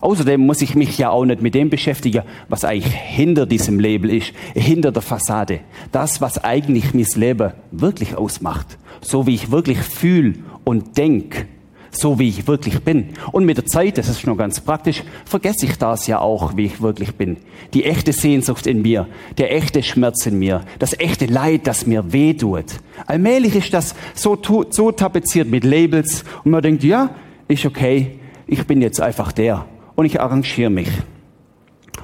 Außerdem 0.01 0.39
muss 0.42 0.62
ich 0.62 0.75
mich 0.75 0.98
ja 0.98 1.10
auch 1.10 1.25
nicht 1.25 1.42
mit 1.42 1.56
dem 1.56 1.70
beschäftigen, 1.70 2.24
was 2.50 2.65
eigentlich 2.65 2.94
hinter 2.94 3.46
diesem 3.46 3.80
Label 3.80 4.10
ist, 4.10 4.34
hinter 4.54 4.92
der 4.92 5.01
Fassade. 5.01 5.62
Das, 5.92 6.22
was 6.22 6.44
eigentlich 6.44 6.94
mein 6.94 7.08
Leben 7.15 7.54
wirklich 7.72 8.15
ausmacht. 8.15 8.77
So 9.01 9.25
wie 9.25 9.36
ich 9.36 9.51
wirklich 9.51 9.80
fühle 9.80 10.36
und 10.63 10.98
denke. 10.98 11.48
So 11.97 12.19
wie 12.19 12.27
ich 12.27 12.45
wirklich 12.45 12.83
bin. 12.83 13.11
Und 13.31 13.45
mit 13.45 13.57
der 13.57 13.65
Zeit, 13.65 13.97
das 13.97 14.09
ist 14.09 14.27
noch 14.27 14.35
ganz 14.35 14.59
praktisch, 14.59 15.03
vergesse 15.23 15.65
ich 15.65 15.77
das 15.77 16.07
ja 16.07 16.19
auch, 16.19 16.57
wie 16.57 16.65
ich 16.65 16.81
wirklich 16.81 17.15
bin. 17.15 17.37
Die 17.73 17.85
echte 17.85 18.11
Sehnsucht 18.11 18.67
in 18.67 18.81
mir, 18.81 19.07
der 19.37 19.55
echte 19.55 19.81
Schmerz 19.81 20.25
in 20.25 20.37
mir, 20.37 20.61
das 20.77 20.99
echte 20.99 21.25
Leid, 21.25 21.67
das 21.67 21.87
mir 21.87 22.11
weh 22.11 22.33
tut. 22.33 22.65
Allmählich 23.07 23.55
ist 23.55 23.73
das 23.73 23.95
so, 24.13 24.37
so 24.69 24.91
tapeziert 24.91 25.49
mit 25.49 25.63
Labels 25.63 26.25
und 26.43 26.51
man 26.51 26.61
denkt, 26.61 26.83
ja, 26.83 27.11
ist 27.47 27.65
okay, 27.65 28.19
ich 28.45 28.67
bin 28.67 28.81
jetzt 28.81 28.99
einfach 28.99 29.31
der 29.31 29.65
und 29.95 30.05
ich 30.05 30.19
arrangiere 30.19 30.69
mich. 30.69 30.89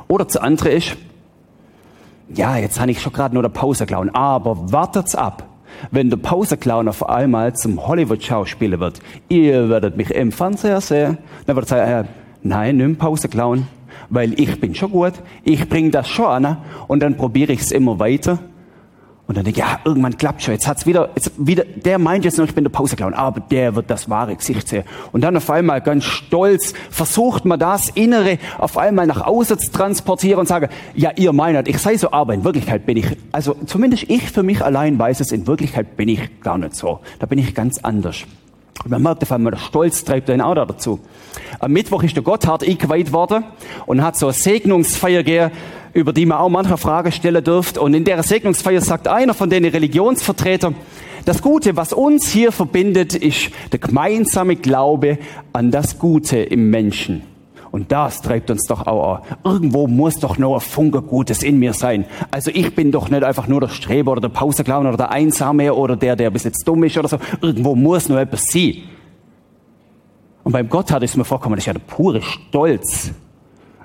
Oder 0.08 0.24
das 0.24 0.38
andere 0.38 0.70
ist, 0.70 0.96
ja, 2.34 2.56
jetzt 2.56 2.80
habe 2.80 2.92
ich 2.92 3.02
schon 3.02 3.12
gerade 3.12 3.34
nur 3.34 3.44
der 3.44 3.50
Pausenclown, 3.50 4.10
aber 4.12 4.72
wartet's 4.72 5.16
ab. 5.16 5.51
Wenn 5.90 6.10
der 6.10 6.18
Pausenclown 6.18 6.88
auf 6.88 7.08
einmal 7.10 7.54
zum 7.54 7.88
Hollywood-Schauspieler 7.88 8.80
wird, 8.80 9.00
ihr 9.30 9.70
werdet 9.70 9.98
mich 9.98 10.12
im 10.12 10.32
Fernseher 10.32 10.82
sehen, 10.82 11.18
dann 11.46 11.56
wird 11.56 11.72
er 11.72 11.78
sagen, 11.78 12.08
äh, 12.08 12.10
nein, 12.44 12.78
nimm 12.78 12.98
Pausenclown, 12.98 13.68
weil 14.10 14.40
ich 14.40 14.60
bin 14.60 14.76
schon 14.76 14.92
gut, 14.92 15.14
ich 15.44 15.68
bringe 15.68 15.90
das 15.90 16.08
schon 16.08 16.46
an. 16.46 16.58
Und 16.88 17.02
dann 17.02 17.18
probiere 17.18 17.54
ich 17.54 17.62
es 17.62 17.72
immer 17.72 18.00
weiter 18.00 18.40
und 19.32 19.38
dann 19.38 19.46
denke 19.46 19.62
ich, 19.62 19.66
ja, 19.66 19.80
irgendwann 19.86 20.18
klappt 20.18 20.44
schon. 20.44 20.56
Jetzt 20.56 20.68
hat's 20.68 20.86
wieder, 20.86 21.12
jetzt 21.16 21.32
wieder, 21.38 21.64
der 21.64 22.00
meint 22.00 22.26
jetzt 22.26 22.38
noch, 22.38 22.44
ich 22.44 22.54
bin 22.54 22.66
der 22.66 22.70
Pauseclown, 22.70 23.14
aber 23.14 23.40
der 23.40 23.78
wird 23.78 23.90
das 23.90 24.10
wahre 24.10 24.36
Gesicht 24.36 24.68
sehen. 24.68 24.84
Und 25.14 25.22
dann 25.22 25.38
auf 25.38 25.50
einmal 25.50 25.80
ganz 25.80 26.04
stolz 26.04 26.74
versucht 26.90 27.46
man 27.46 27.58
das 27.58 27.88
Innere 27.92 28.40
auf 28.58 28.78
einmal 28.78 29.08
nach 29.08 29.22
außen 29.22 29.58
zu 29.58 29.72
transportieren 29.72 30.42
und 30.42 30.48
sagen, 30.50 30.68
ja, 30.96 31.12
ihr 31.16 31.32
meint, 31.32 31.70
ich 31.70 31.78
sei 31.78 31.96
so, 31.96 32.12
aber 32.12 32.34
in 32.34 32.44
Wirklichkeit 32.44 32.86
bin 32.86 32.98
ich, 32.98 33.06
also 33.32 33.56
zumindest 33.66 34.04
ich 34.10 34.30
für 34.30 34.44
mich 34.44 34.62
allein 34.62 35.00
weiß 35.00 35.22
es, 35.22 35.32
in 35.32 35.48
Wirklichkeit 35.48 35.96
bin 35.96 36.10
ich 36.10 36.42
gar 36.42 36.58
nicht 36.58 36.76
so. 36.76 37.00
Da 37.20 37.26
bin 37.26 37.40
ich 37.40 37.56
ganz 37.56 37.80
anders. 37.84 38.26
Und 38.84 38.92
man 38.92 39.02
merkt 39.02 39.24
auf 39.24 39.32
einmal, 39.32 39.52
der 39.52 39.60
Stolz 39.60 40.04
treibt 40.04 40.30
einen 40.30 40.42
auch 40.42 40.56
dazu. 40.56 41.00
Am 41.60 41.72
Mittwoch 41.72 42.04
ist 42.04 42.18
der 42.18 42.24
Gotthard 42.24 42.68
eingeweiht 42.68 43.14
worden 43.14 43.46
und 43.86 44.04
hat 44.04 44.18
so 44.18 44.26
eine 44.26 44.34
Segnungsfeier 44.34 45.24
gegeben, 45.24 45.52
über 45.94 46.14
die 46.14 46.26
man 46.26 46.38
auch 46.38 46.50
manche 46.50 46.78
Frage 46.78 47.12
stellen 47.12 47.44
dürft. 47.44 47.78
Und 47.78 47.94
in 47.94 48.04
der 48.04 48.24
Segnungsfeier 48.24 48.82
sagt 48.82 49.08
einer 49.08 49.34
von 49.34 49.50
den 49.50 49.66
Religionsvertretern, 49.66 50.76
das 51.26 51.42
Gute, 51.42 51.76
was 51.76 51.94
uns 51.94 52.30
hier 52.30 52.52
verbindet, 52.52 53.14
ist 53.14 53.52
der 53.72 53.80
gemeinsame 53.80 54.56
Glaube 54.56 55.20
an 55.54 55.70
das 55.70 56.00
Gute 56.00 56.38
im 56.38 56.70
Menschen. 56.70 57.24
Und 57.70 57.92
das 57.92 58.22
treibt 58.22 58.52
uns 58.52 58.64
doch 58.68 58.86
auch 58.86 59.16
an. 59.16 59.22
Irgendwo 59.44 59.88
muss 59.88 60.20
doch 60.20 60.38
noch 60.38 60.56
ein 60.56 60.60
Funke 60.60 61.02
Gutes 61.02 61.42
in 61.42 61.58
mir 61.58 61.74
sein. 61.74 62.06
Also 62.30 62.52
ich 62.54 62.76
bin 62.76 62.92
doch 62.92 63.10
nicht 63.10 63.24
einfach 63.24 63.48
nur 63.48 63.62
der 63.62 63.70
Streber 63.70 64.12
oder 64.12 64.22
der 64.22 64.30
Pauseclown 64.30 64.88
oder 64.88 64.98
der 64.98 65.12
Einsame 65.12 65.74
oder 65.74 65.96
der, 65.96 66.16
der 66.16 66.32
bis 66.32 66.44
jetzt 66.44 66.68
dumm 66.68 66.84
ist 66.84 66.98
oder 66.98 67.08
so. 67.08 67.18
Irgendwo 67.40 67.76
muss 67.76 68.10
noch 68.10 68.18
etwas 68.18 68.44
sein. 68.48 68.76
Und 70.44 70.52
beim 70.52 70.68
Gott 70.68 70.92
hat 70.92 71.04
es 71.04 71.16
mir 71.16 71.24
vorkommen, 71.24 71.56
das 71.56 71.64
ist 71.64 71.68
ja 71.68 71.74
der 71.74 71.82
pure 71.82 72.22
Stolz. 72.22 73.12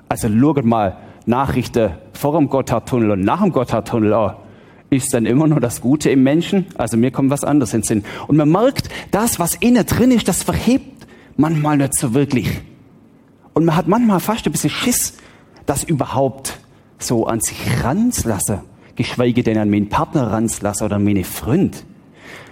Also 0.09 0.27
schaut 0.27 0.65
mal, 0.65 0.97
Nachrichten 1.27 1.91
vor 2.13 2.37
dem 2.37 2.49
Gotthardtunnel 2.49 3.11
und 3.11 3.21
nach 3.21 3.41
dem 3.41 3.51
Gotthardtunnel 3.51 4.13
an. 4.13 4.35
ist 4.89 5.13
dann 5.13 5.25
immer 5.25 5.47
noch 5.47 5.59
das 5.59 5.81
Gute 5.81 6.09
im 6.09 6.23
Menschen. 6.23 6.67
Also 6.75 6.97
mir 6.97 7.11
kommt 7.11 7.29
was 7.29 7.43
anderes 7.43 7.73
in 7.73 7.81
den 7.81 7.87
Sinn. 7.87 8.03
Und 8.27 8.37
man 8.37 8.49
merkt, 8.49 8.89
das, 9.11 9.37
was 9.37 9.55
innen 9.55 9.85
drin 9.85 10.11
ist, 10.11 10.27
das 10.27 10.43
verhebt 10.43 11.05
manchmal 11.35 11.77
nicht 11.77 11.95
so 11.95 12.13
wirklich. 12.13 12.61
Und 13.53 13.65
man 13.65 13.75
hat 13.75 13.87
manchmal 13.87 14.19
fast 14.19 14.45
ein 14.45 14.51
bisschen 14.51 14.69
Schiss, 14.69 15.17
das 15.65 15.83
überhaupt 15.83 16.59
so 16.99 17.27
an 17.27 17.41
sich 17.41 17.83
ranzulassen. 17.83 18.61
Geschweige 18.95 19.43
denn 19.43 19.57
an 19.57 19.69
meinen 19.69 19.89
Partner 19.89 20.31
ranzulassen 20.31 20.85
oder 20.85 20.95
an 20.95 21.03
meine 21.03 21.23
Freund. 21.23 21.83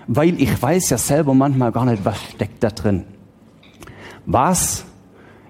Weil 0.08 0.40
ich 0.40 0.62
weiß 0.62 0.90
ja 0.90 0.98
selber 0.98 1.34
manchmal 1.34 1.72
gar 1.72 1.86
nicht, 1.86 2.06
was 2.06 2.22
steckt 2.22 2.62
da 2.64 2.70
drin. 2.70 3.06
Was 4.26 4.86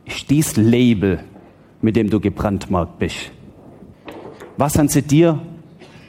ist 0.06 0.30
dies 0.30 0.56
Label, 0.56 1.24
mit 1.82 1.96
dem 1.96 2.10
du 2.10 2.20
gebrandmarkt 2.20 3.00
bist? 3.00 3.32
Was 4.58 4.78
haben 4.78 4.88
sie 4.88 5.02
dir 5.02 5.40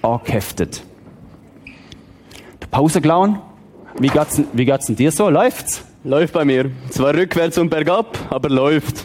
angeheftet? 0.02 0.82
Der 2.60 2.66
Pauseklauen? 2.68 3.38
Wie 3.98 4.08
geht's, 4.08 4.42
wie 4.52 4.64
geht's 4.64 4.86
denn 4.86 4.96
dir 4.96 5.10
so? 5.10 5.28
Läuft's? 5.30 5.84
Läuft 6.04 6.34
bei 6.34 6.44
mir. 6.44 6.70
Zwar 6.90 7.14
rückwärts 7.14 7.58
und 7.58 7.70
bergab, 7.70 8.18
aber 8.30 8.48
läuft. 8.48 9.04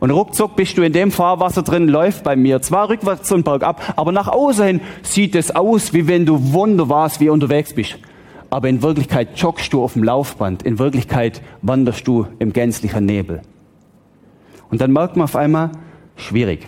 Und 0.00 0.10
ruckzuck 0.10 0.56
bist 0.56 0.76
du 0.76 0.82
in 0.82 0.92
dem 0.92 1.12
Fahrwasser 1.12 1.62
drin, 1.62 1.86
läuft 1.86 2.24
bei 2.24 2.34
mir. 2.34 2.60
Zwar 2.60 2.88
rückwärts 2.88 3.30
und 3.30 3.44
bergab, 3.44 3.94
aber 3.94 4.10
nach 4.10 4.26
außen 4.26 4.66
hin 4.66 4.80
sieht 5.02 5.36
es 5.36 5.54
aus, 5.54 5.92
wie 5.92 6.08
wenn 6.08 6.26
du 6.26 6.52
wunderbar 6.52 7.08
wie 7.18 7.28
unterwegs 7.28 7.72
bist. 7.72 7.98
Aber 8.50 8.68
in 8.68 8.82
Wirklichkeit 8.82 9.38
joggst 9.38 9.72
du 9.72 9.84
auf 9.84 9.92
dem 9.92 10.02
Laufband. 10.02 10.64
In 10.64 10.80
Wirklichkeit 10.80 11.40
wanderst 11.62 12.08
du 12.08 12.26
im 12.38 12.52
gänzlichen 12.52 13.06
Nebel. 13.06 13.42
Und 14.72 14.80
dann 14.80 14.90
merkt 14.90 15.16
man 15.16 15.24
auf 15.24 15.36
einmal, 15.36 15.70
schwierig. 16.16 16.66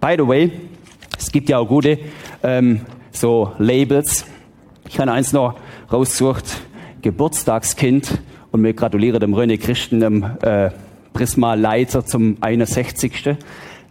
By 0.00 0.14
the 0.16 0.26
way, 0.26 0.50
es 1.18 1.30
gibt 1.30 1.50
ja 1.50 1.58
auch 1.58 1.68
gute 1.68 1.98
ähm, 2.42 2.80
so 3.12 3.52
Labels. 3.58 4.24
Ich 4.88 4.98
habe 4.98 5.12
eins 5.12 5.32
noch 5.34 5.54
rausgesucht, 5.92 6.44
Geburtstagskind. 7.02 8.18
Und 8.50 8.64
wir 8.64 8.72
gratulieren 8.72 9.20
dem 9.20 9.34
René 9.34 9.58
Christen, 9.58 10.00
dem 10.00 10.24
äh, 10.40 10.70
Prisma-Leiter 11.12 12.06
zum 12.06 12.38
61. 12.40 13.36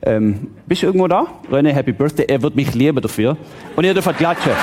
Ähm, 0.02 0.48
bist 0.66 0.82
du 0.82 0.88
irgendwo 0.88 1.08
da? 1.08 1.28
René, 1.52 1.74
Happy 1.74 1.92
Birthday. 1.92 2.26
Er 2.28 2.42
wird 2.42 2.56
mich 2.56 2.74
lieben 2.74 3.02
dafür. 3.02 3.38
Und 3.76 3.84
ihr 3.84 3.94
dürft 3.94 4.18
klatschen. 4.18 4.54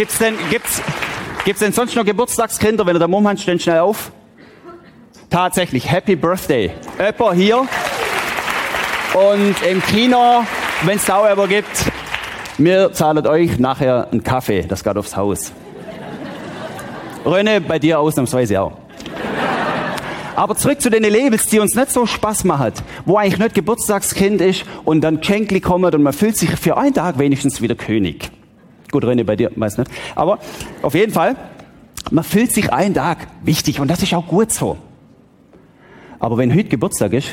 Gibt's 0.00 0.16
denn, 0.16 0.34
gibt's, 0.48 0.80
gibt's 1.44 1.60
denn 1.60 1.74
sonst 1.74 1.94
noch 1.94 2.06
Geburtstagskinder? 2.06 2.86
Wenn 2.86 2.96
ihr 2.96 3.00
da 3.00 3.06
Mumm 3.06 3.28
habt, 3.28 3.38
stehen 3.38 3.60
schnell 3.60 3.80
auf. 3.80 4.10
Tatsächlich, 5.28 5.90
Happy 5.90 6.16
Birthday. 6.16 6.70
Öpper 6.98 7.34
hier. 7.34 7.58
Und 9.12 9.62
im 9.70 9.82
Kino, 9.82 10.42
wenn 10.86 10.96
es 10.96 11.04
da 11.04 11.22
aber 11.30 11.46
gibt, 11.46 11.68
mir 12.56 12.90
zahlt 12.94 13.26
euch 13.26 13.58
nachher 13.58 14.08
einen 14.10 14.24
Kaffee. 14.24 14.62
Das 14.62 14.82
geht 14.82 14.96
aufs 14.96 15.14
Haus. 15.14 15.52
Röne, 17.26 17.60
bei 17.60 17.78
dir 17.78 18.00
ausnahmsweise 18.00 18.58
auch. 18.58 18.72
Aber 20.34 20.56
zurück 20.56 20.80
zu 20.80 20.88
den 20.88 21.02
Labels, 21.02 21.44
die 21.44 21.58
uns 21.58 21.74
nicht 21.74 21.90
so 21.90 22.06
Spaß 22.06 22.44
machen, 22.44 22.72
wo 23.04 23.18
eigentlich 23.18 23.38
nicht 23.38 23.54
Geburtstagskind 23.54 24.40
ist 24.40 24.64
und 24.86 25.02
dann 25.02 25.20
Geschenkli 25.20 25.60
kommen 25.60 25.94
und 25.94 26.02
man 26.02 26.14
fühlt 26.14 26.38
sich 26.38 26.48
für 26.58 26.78
einen 26.78 26.94
Tag 26.94 27.18
wenigstens 27.18 27.60
wieder 27.60 27.74
König. 27.74 28.30
Gut, 28.90 29.04
René, 29.04 29.24
bei 29.24 29.36
dir 29.36 29.50
weiß 29.54 29.78
nicht. 29.78 29.90
Aber 30.14 30.38
auf 30.82 30.94
jeden 30.94 31.12
Fall, 31.12 31.36
man 32.10 32.24
fühlt 32.24 32.52
sich 32.52 32.72
einen 32.72 32.94
Tag 32.94 33.28
wichtig 33.44 33.80
und 33.80 33.88
das 33.88 34.02
ist 34.02 34.14
auch 34.14 34.26
gut 34.26 34.52
so. 34.52 34.76
Aber 36.18 36.36
wenn 36.36 36.54
heute 36.54 36.68
Geburtstag 36.68 37.12
ist, 37.12 37.30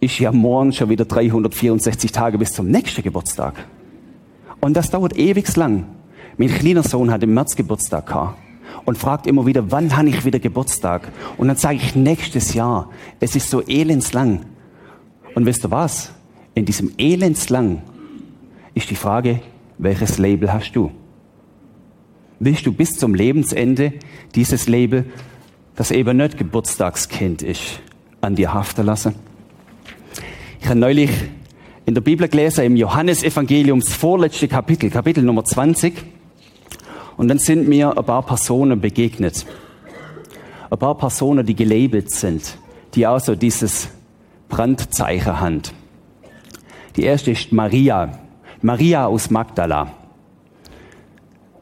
ist 0.00 0.18
ja 0.18 0.32
morgen 0.32 0.72
schon 0.72 0.88
wieder 0.88 1.04
364 1.04 2.12
Tage 2.12 2.38
bis 2.38 2.52
zum 2.52 2.68
nächsten 2.68 3.02
Geburtstag. 3.02 3.54
Und 4.60 4.76
das 4.76 4.90
dauert 4.90 5.16
ewig 5.16 5.54
lang. 5.56 5.86
Mein 6.36 6.48
kleiner 6.48 6.82
Sohn 6.82 7.10
hat 7.10 7.22
im 7.22 7.34
März 7.34 7.56
Geburtstag 7.56 8.06
gehabt 8.06 8.38
und 8.84 8.96
fragt 8.96 9.26
immer 9.26 9.46
wieder, 9.46 9.70
wann 9.70 9.96
habe 9.96 10.08
ich 10.08 10.24
wieder 10.24 10.38
Geburtstag? 10.38 11.08
Und 11.36 11.48
dann 11.48 11.56
sage 11.56 11.76
ich 11.76 11.94
nächstes 11.94 12.54
Jahr. 12.54 12.88
Es 13.20 13.36
ist 13.36 13.50
so 13.50 13.62
elendslang. 13.62 14.46
Und 15.34 15.46
wisst 15.46 15.64
ihr 15.64 15.70
was? 15.70 16.12
In 16.54 16.64
diesem 16.64 16.92
elendslang 16.98 17.82
ist 18.74 18.90
die 18.90 18.96
Frage, 18.96 19.40
welches 19.80 20.18
Label 20.18 20.52
hast 20.52 20.72
du? 20.72 20.90
Willst 22.38 22.66
du 22.66 22.72
bis 22.72 22.96
zum 22.96 23.14
Lebensende 23.14 23.94
dieses 24.34 24.68
Label, 24.68 25.06
das 25.76 25.90
eben 25.90 26.18
nicht 26.18 26.38
Geburtstagskind 26.38 27.42
ist, 27.42 27.80
an 28.20 28.34
dir 28.34 28.52
haften 28.52 28.86
lassen? 28.86 29.14
Ich 30.60 30.68
habe 30.68 30.78
neulich 30.78 31.10
in 31.86 31.94
der 31.94 32.02
Bibel 32.02 32.28
gelesen, 32.28 32.64
im 32.64 32.76
Johannesevangelium, 32.76 33.80
das 33.80 33.94
vorletzte 33.94 34.48
Kapitel, 34.48 34.90
Kapitel 34.90 35.24
Nummer 35.24 35.44
20. 35.44 35.94
Und 37.16 37.28
dann 37.28 37.38
sind 37.38 37.66
mir 37.66 37.96
ein 37.96 38.04
paar 38.04 38.24
Personen 38.24 38.80
begegnet. 38.80 39.46
Ein 40.70 40.78
paar 40.78 40.96
Personen, 40.96 41.44
die 41.44 41.56
gelabelt 41.56 42.10
sind, 42.10 42.58
die 42.94 43.06
auch 43.06 43.18
so 43.18 43.34
dieses 43.34 43.88
Brandzeichen 44.48 45.40
haben. 45.40 45.62
Die 46.96 47.02
erste 47.02 47.30
ist 47.30 47.52
Maria. 47.52 48.18
Maria 48.62 49.06
aus 49.06 49.30
Magdala. 49.30 49.90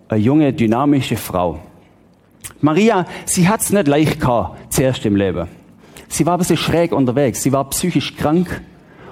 Eine 0.08 0.20
junge, 0.20 0.52
dynamische 0.52 1.16
Frau. 1.16 1.60
Maria, 2.60 3.06
sie 3.24 3.48
hat's 3.48 3.70
nicht 3.70 3.86
leicht 3.86 4.20
gehabt, 4.20 4.72
zuerst 4.72 5.06
im 5.06 5.14
Leben. 5.14 5.46
Sie 6.08 6.26
war 6.26 6.34
ein 6.34 6.38
bisschen 6.38 6.56
schräg 6.56 6.90
unterwegs. 6.92 7.42
Sie 7.42 7.52
war 7.52 7.68
psychisch 7.70 8.16
krank 8.16 8.62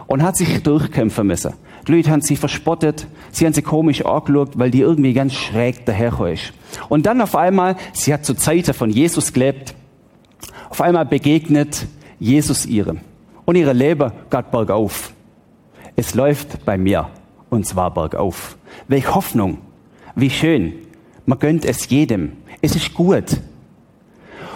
und 0.09 0.23
hat 0.23 0.37
sich 0.37 0.63
durchkämpfen 0.65 1.29
müssen. 1.29 1.53
Die 1.87 1.93
Leute 1.93 2.11
haben 2.11 2.23
sie 2.23 2.35
verspottet, 2.35 3.07
sie 3.31 3.47
haben 3.47 3.53
sie 3.53 3.63
komisch 3.63 4.05
angeschaut, 4.05 4.59
weil 4.59 4.73
die 4.73 4.81
irgendwie 4.81 5.13
ganz 5.13 5.35
schräg 5.35 5.87
dahergekommen 5.87 6.33
ist. 6.33 6.53
Und 6.89 7.07
dann 7.07 7.21
auf 7.21 7.37
einmal, 7.37 7.77
sie 7.93 8.13
hat 8.13 8.25
zur 8.25 8.37
Zeit 8.37 8.67
von 8.75 8.91
Jesus 8.91 9.33
gelebt, 9.33 9.75
auf 10.71 10.81
einmal 10.81 11.07
begegnet 11.07 11.87
Jesus 12.19 12.67
ihrem. 12.67 12.99
Und 13.45 13.55
ihre 13.55 13.73
Leben 13.73 14.11
geht 14.29 14.51
bergauf. 14.51 15.13
Es 15.95 16.15
läuft 16.15 16.65
bei 16.65 16.77
mir 16.77 17.09
und 17.51 17.67
zwar 17.67 17.93
bergauf. 17.93 18.57
Welche 18.89 19.15
Hoffnung, 19.15 19.59
wie 20.15 20.31
schön. 20.31 20.75
Man 21.25 21.39
gönnt 21.39 21.65
es 21.65 21.89
jedem. 21.89 22.33
Es 22.63 22.77
ist 22.77 22.95
gut. 22.95 23.41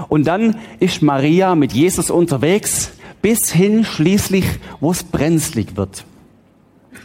Und 0.09 0.27
dann 0.27 0.57
ist 0.79 1.03
Maria 1.03 1.55
mit 1.55 1.73
Jesus 1.73 2.11
unterwegs, 2.11 2.93
bis 3.23 3.51
hin 3.51 3.85
schließlich, 3.85 4.45
wo 4.81 4.91
es 4.91 5.05
brenzlig 5.05 5.77
wird. 5.77 6.05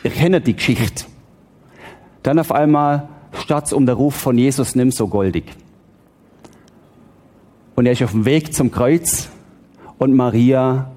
Ihr 0.04 0.12
kennt 0.12 0.48
die 0.48 0.56
Geschichte. 0.56 1.06
Dann 2.24 2.40
auf 2.40 2.52
einmal 2.52 3.10
statt 3.34 3.74
um 3.74 3.86
der 3.86 3.96
Ruf 3.96 4.16
von 4.16 4.38
Jesus 4.38 4.76
nimm 4.76 4.92
so 4.92 5.08
goldig. 5.08 5.46
Und 7.76 7.86
er 7.86 7.92
ist 7.92 8.04
auf 8.04 8.12
dem 8.12 8.26
Weg 8.26 8.54
zum 8.54 8.72
Kreuz 8.72 9.30
und 9.98 10.14
Maria 10.14 10.92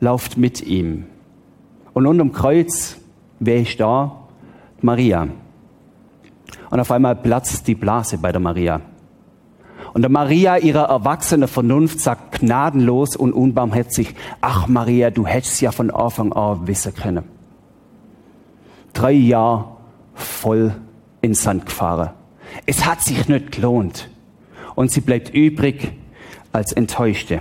läuft 0.00 0.36
mit 0.36 0.62
ihm. 0.62 1.06
Und 1.92 2.06
unterm 2.06 2.32
Kreuz, 2.32 2.96
wer 3.40 3.60
ist 3.60 3.78
da? 3.78 4.23
Maria. 4.84 5.28
Und 6.70 6.80
auf 6.80 6.90
einmal 6.90 7.16
platzt 7.16 7.66
die 7.66 7.74
Blase 7.74 8.18
bei 8.18 8.30
der 8.30 8.40
Maria. 8.40 8.80
Und 9.94 10.02
der 10.02 10.10
Maria, 10.10 10.58
ihre 10.58 10.80
erwachsene 10.80 11.48
Vernunft, 11.48 12.00
sagt 12.00 12.40
gnadenlos 12.40 13.16
und 13.16 13.32
unbarmherzig, 13.32 14.14
ach 14.40 14.66
Maria, 14.66 15.10
du 15.10 15.26
hättest 15.26 15.60
ja 15.60 15.72
von 15.72 15.90
Anfang 15.90 16.32
an 16.32 16.66
wissen 16.66 16.94
können. 16.94 17.24
Drei 18.92 19.12
Jahre 19.12 19.76
voll 20.14 20.74
in 21.22 21.34
Sand 21.34 21.66
gefahren. 21.66 22.10
Es 22.66 22.84
hat 22.84 23.00
sich 23.00 23.28
nicht 23.28 23.52
gelohnt. 23.52 24.10
Und 24.74 24.90
sie 24.90 25.00
bleibt 25.00 25.32
übrig 25.32 25.92
als 26.52 26.72
Enttäuschte. 26.72 27.40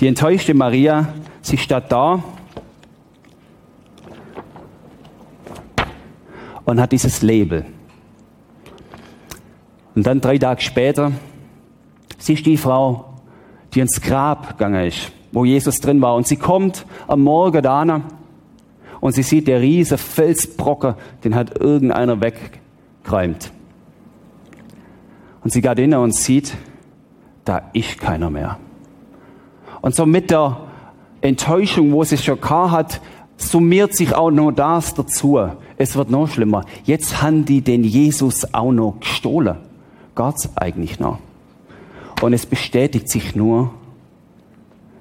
Die 0.00 0.08
enttäuschte 0.08 0.52
Maria, 0.52 1.08
sie 1.42 1.58
steht 1.58 1.84
da 1.90 2.22
und 6.64 6.80
hat 6.80 6.92
dieses 6.92 7.22
Label. 7.22 7.64
Und 9.94 10.06
dann 10.06 10.20
drei 10.20 10.38
Tage 10.38 10.60
später, 10.62 11.12
sie 12.18 12.34
ist 12.34 12.46
die 12.46 12.56
Frau, 12.56 13.12
die 13.74 13.80
ins 13.80 14.00
Grab 14.00 14.58
gegangen 14.58 14.86
ist, 14.86 15.12
wo 15.32 15.44
Jesus 15.44 15.80
drin 15.80 16.00
war. 16.00 16.14
Und 16.14 16.26
sie 16.26 16.36
kommt 16.36 16.86
am 17.08 17.20
Morgen 17.20 17.62
da 17.62 18.02
und 19.00 19.12
sie 19.12 19.22
sieht 19.22 19.48
der 19.48 19.60
riese 19.60 19.98
Felsbrocken, 19.98 20.94
den 21.24 21.34
hat 21.34 21.58
irgendeiner 21.58 22.20
weggeräumt. 22.20 23.52
Und 25.42 25.52
sie 25.52 25.60
geht 25.60 25.78
hin 25.78 25.94
und 25.94 26.14
sieht, 26.14 26.54
da 27.44 27.62
ist 27.72 27.98
keiner 27.98 28.30
mehr. 28.30 28.58
Und 29.80 29.96
so 29.96 30.06
mit 30.06 30.30
der 30.30 30.58
Enttäuschung, 31.20 31.92
wo 31.92 32.04
sie 32.04 32.16
schon 32.16 32.40
gehabt 32.40 32.70
hat, 32.70 33.00
summiert 33.36 33.96
sich 33.96 34.14
auch 34.14 34.30
noch 34.30 34.52
das 34.52 34.94
dazu. 34.94 35.38
Es 35.76 35.96
wird 35.96 36.10
noch 36.10 36.28
schlimmer. 36.28 36.64
Jetzt 36.84 37.22
haben 37.22 37.44
die 37.44 37.60
den 37.60 37.84
Jesus 37.84 38.54
auch 38.54 38.72
noch 38.72 39.00
gestohlen. 39.00 39.56
geht's 40.14 40.48
eigentlich 40.56 41.00
noch? 41.00 41.18
Und 42.20 42.32
es 42.32 42.46
bestätigt 42.46 43.08
sich 43.08 43.34
nur 43.34 43.72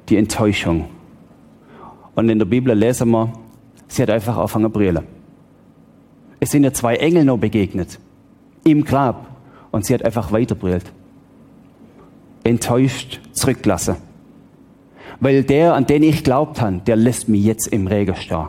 die 0.09 0.17
Enttäuschung. 0.17 0.85
Und 2.15 2.29
in 2.29 2.39
der 2.39 2.45
Bibel 2.45 2.75
lesen 2.75 3.11
wir, 3.11 3.31
sie 3.87 4.01
hat 4.01 4.09
einfach 4.09 4.37
angefangen 4.37 4.65
zu 4.65 4.71
brüllen. 4.71 5.03
Es 6.39 6.49
sind 6.49 6.63
ja 6.63 6.73
zwei 6.73 6.95
Engel 6.95 7.25
noch 7.25 7.37
begegnet. 7.37 7.99
Im 8.63 8.83
Grab. 8.83 9.27
Und 9.71 9.85
sie 9.85 9.93
hat 9.93 10.03
einfach 10.03 10.31
weiterbrüllt. 10.31 10.91
Enttäuscht 12.43 13.21
zurücklassen. 13.31 13.97
Weil 15.21 15.43
der, 15.43 15.75
an 15.75 15.85
den 15.85 16.03
ich 16.03 16.23
glaubt 16.23 16.59
habe, 16.59 16.81
der 16.85 16.97
lässt 16.97 17.29
mich 17.29 17.43
jetzt 17.45 17.67
im 17.67 17.87
Regen 17.87 18.15
stehen. 18.15 18.47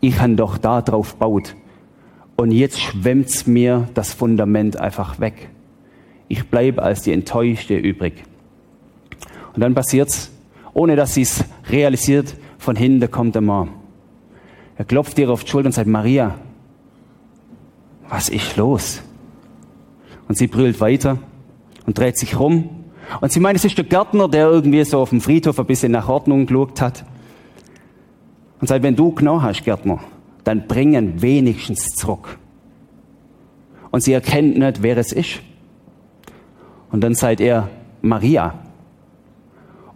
Ich 0.00 0.20
han 0.20 0.36
doch 0.36 0.58
da 0.58 0.82
drauf 0.82 1.14
gebaut. 1.14 1.56
Und 2.36 2.52
jetzt 2.52 2.78
schwemmt's 2.78 3.46
mir 3.46 3.88
das 3.94 4.12
Fundament 4.12 4.76
einfach 4.76 5.18
weg. 5.18 5.48
Ich 6.28 6.48
bleibe 6.48 6.82
als 6.82 7.02
die 7.02 7.12
Enttäuschte 7.12 7.76
übrig. 7.76 8.24
Und 9.54 9.60
dann 9.62 9.74
passiert's, 9.74 10.30
ohne 10.74 10.96
dass 10.96 11.14
sie's 11.14 11.44
realisiert, 11.70 12.34
von 12.58 12.76
hinten 12.76 13.10
kommt 13.10 13.34
der 13.34 13.42
Mann. 13.42 13.70
Er 14.76 14.84
klopft 14.84 15.18
ihr 15.18 15.30
auf 15.30 15.44
die 15.44 15.50
Schulter 15.50 15.66
und 15.66 15.72
sagt, 15.72 15.88
Maria, 15.88 16.34
was 18.08 18.28
ist 18.28 18.56
los? 18.56 19.02
Und 20.28 20.36
sie 20.36 20.46
brüllt 20.46 20.80
weiter 20.80 21.18
und 21.86 21.96
dreht 21.96 22.18
sich 22.18 22.38
rum. 22.38 22.83
Und 23.20 23.32
sie 23.32 23.40
meint, 23.40 23.56
es 23.56 23.64
ist 23.64 23.76
der 23.76 23.84
Gärtner, 23.84 24.28
der 24.28 24.48
irgendwie 24.48 24.84
so 24.84 25.00
auf 25.00 25.10
dem 25.10 25.20
Friedhof 25.20 25.58
ein 25.58 25.66
bisschen 25.66 25.92
nach 25.92 26.08
Ordnung 26.08 26.46
geschaut 26.46 26.80
hat. 26.80 27.04
Und 28.60 28.68
sagt, 28.68 28.82
wenn 28.82 28.96
du 28.96 29.12
genau 29.12 29.42
hast, 29.42 29.64
Gärtner, 29.64 30.00
dann 30.44 30.66
bringen 30.66 31.20
wenigstens 31.20 31.90
zurück. 31.96 32.38
Und 33.90 34.02
sie 34.02 34.12
erkennt 34.12 34.58
nicht, 34.58 34.82
wer 34.82 34.96
es 34.96 35.12
ist. 35.12 35.40
Und 36.90 37.00
dann 37.00 37.14
sagt 37.14 37.40
er, 37.40 37.68
Maria. 38.02 38.54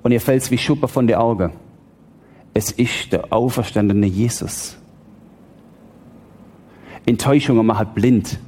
Und 0.03 0.13
ihr 0.13 0.21
fällt's 0.21 0.51
wie 0.51 0.59
Schuppe 0.59 0.89
von 0.89 1.07
den 1.07 1.17
Augen. 1.17 1.53
Es 2.55 2.71
ist 2.71 3.13
der 3.13 3.33
auferstandene 3.33 4.07
Jesus. 4.07 4.77
Enttäuschungen 7.07 7.65
machen 7.65 7.89
blind. 7.95 8.39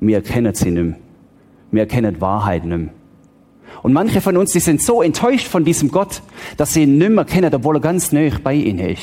Wir 0.00 0.16
erkennen 0.16 0.54
sie 0.54 0.70
nicht 0.70 0.82
mehr. 0.82 0.96
Wir 1.70 1.80
erkennen 1.82 2.20
Wahrheit 2.20 2.64
nicht 2.64 2.78
mehr. 2.78 2.92
Und 3.82 3.92
manche 3.92 4.20
von 4.20 4.36
uns, 4.36 4.52
die 4.52 4.60
sind 4.60 4.82
so 4.82 5.02
enttäuscht 5.02 5.46
von 5.46 5.64
diesem 5.64 5.90
Gott, 5.90 6.22
dass 6.56 6.74
sie 6.74 6.82
ihn 6.82 6.98
nicht 6.98 7.10
mehr 7.10 7.24
kennen, 7.24 7.52
obwohl 7.54 7.76
er 7.76 7.80
ganz 7.80 8.12
nah 8.12 8.28
bei 8.42 8.54
ihnen 8.54 8.90
ist. 8.90 9.02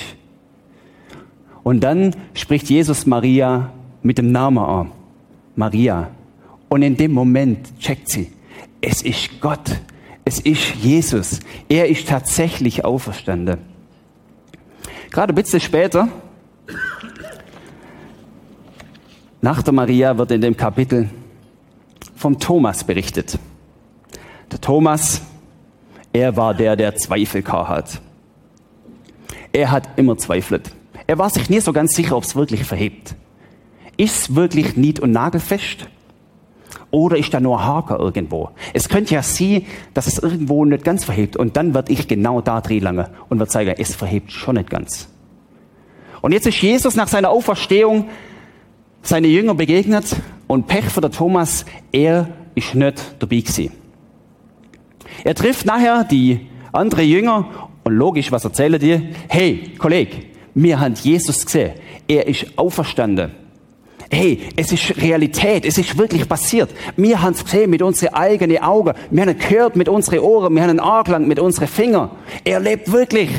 Und 1.63 1.82
dann 1.82 2.15
spricht 2.34 2.69
Jesus 2.69 3.05
Maria 3.05 3.71
mit 4.01 4.17
dem 4.17 4.32
Namen 4.32 4.60
an. 4.60 4.91
Maria. 5.55 6.12
Und 6.69 6.84
in 6.84 6.95
dem 6.95 7.12
Moment 7.12 7.77
checkt 7.79 8.10
sie, 8.10 8.32
es 8.82 9.01
ist 9.01 9.41
Gott. 9.41 9.79
Es 10.23 10.39
ist 10.39 10.75
Jesus. 10.75 11.39
Er 11.67 11.88
ist 11.88 12.08
tatsächlich 12.08 12.86
auferstanden. 12.86 13.58
Gerade 15.12 15.34
ein 15.34 15.36
bisschen 15.36 15.60
später, 15.60 16.08
nach 19.41 19.63
der 19.63 19.73
Maria 19.73 20.17
wird 20.17 20.32
in 20.32 20.41
dem 20.41 20.55
Kapitel 20.55 21.10
vom 22.15 22.38
Thomas 22.38 22.84
berichtet. 22.84 23.39
Der 24.51 24.62
Thomas, 24.62 25.21
er 26.12 26.35
war 26.35 26.53
der, 26.53 26.75
der 26.75 26.95
Zweifel 26.95 27.43
hat. 27.45 28.01
Er 29.51 29.71
hat 29.71 29.89
immer 29.97 30.17
zweifelt. 30.17 30.71
Er 31.07 31.17
war 31.17 31.29
sich 31.29 31.49
nie 31.49 31.59
so 31.59 31.73
ganz 31.73 31.95
sicher, 31.95 32.15
ob 32.15 32.23
es 32.23 32.35
wirklich 32.35 32.63
verhebt. 32.63 33.15
Ist 33.97 34.15
es 34.15 34.35
wirklich 34.35 34.77
nied- 34.77 34.99
und 34.99 35.12
nagelfest? 35.12 35.88
Oder 36.91 37.17
ist 37.17 37.33
da 37.33 37.39
nur 37.39 37.63
Haker 37.63 37.99
irgendwo? 37.99 38.49
Es 38.73 38.89
könnte 38.89 39.13
ja 39.13 39.21
sein, 39.21 39.65
dass 39.93 40.07
es 40.07 40.17
irgendwo 40.17 40.65
nicht 40.65 40.83
ganz 40.83 41.03
verhebt. 41.03 41.35
Und 41.35 41.57
dann 41.57 41.73
werde 41.73 41.91
ich 41.91 42.07
genau 42.07 42.41
da 42.41 42.62
drehen 42.62 42.83
lange 42.83 43.09
und 43.29 43.39
wird 43.39 43.51
zeigen, 43.51 43.75
es 43.77 43.95
verhebt 43.95 44.31
schon 44.31 44.55
nicht 44.55 44.69
ganz. 44.69 45.09
Und 46.21 46.31
jetzt 46.31 46.47
ist 46.47 46.62
Jesus 46.62 46.95
nach 46.95 47.07
seiner 47.07 47.29
Auferstehung 47.29 48.09
seine 49.01 49.27
Jünger 49.27 49.55
begegnet 49.55 50.15
und 50.47 50.67
Pech 50.67 50.85
für 50.85 51.01
der 51.01 51.12
Thomas, 51.12 51.65
er 51.91 52.29
ist 52.55 52.75
nicht 52.75 53.15
dabei 53.19 53.38
gewesen. 53.38 53.71
Er 55.23 55.36
trifft 55.36 55.65
nachher 55.65 56.03
die 56.03 56.47
andere 56.71 57.01
Jünger 57.01 57.69
und 57.84 57.93
logisch, 57.93 58.32
was 58.32 58.43
erzählen 58.43 58.79
die? 58.79 59.10
Hey, 59.27 59.73
Kollege, 59.77 60.17
wir 60.53 60.79
haben 60.79 60.93
Jesus 60.95 61.45
gesehen. 61.45 61.73
Er 62.08 62.27
ist 62.27 62.58
auferstanden. 62.58 63.32
Hey, 64.12 64.39
es 64.55 64.71
ist 64.71 64.97
Realität, 64.97 65.65
es 65.65 65.77
ist 65.77 65.95
wirklich 65.97 66.27
passiert. 66.27 66.71
Wir 66.97 67.21
haben 67.21 67.34
es 67.34 67.43
gesehen 67.43 67.69
mit 67.69 67.84
unseren 67.84 68.13
eigenen 68.15 68.58
Augen. 68.58 68.93
Wir 69.12 69.21
haben 69.21 69.38
gehört 69.38 69.75
mit 69.75 69.88
unseren 69.88 70.19
Ohren, 70.19 70.53
wir 70.55 70.63
haben 70.63 70.71
einen 70.71 70.79
Arglang 70.79 71.27
mit 71.27 71.39
unseren 71.39 71.67
Fingern. 71.67 72.10
Er 72.43 72.60
lebt 72.60 72.91
wirklich. 72.91 73.29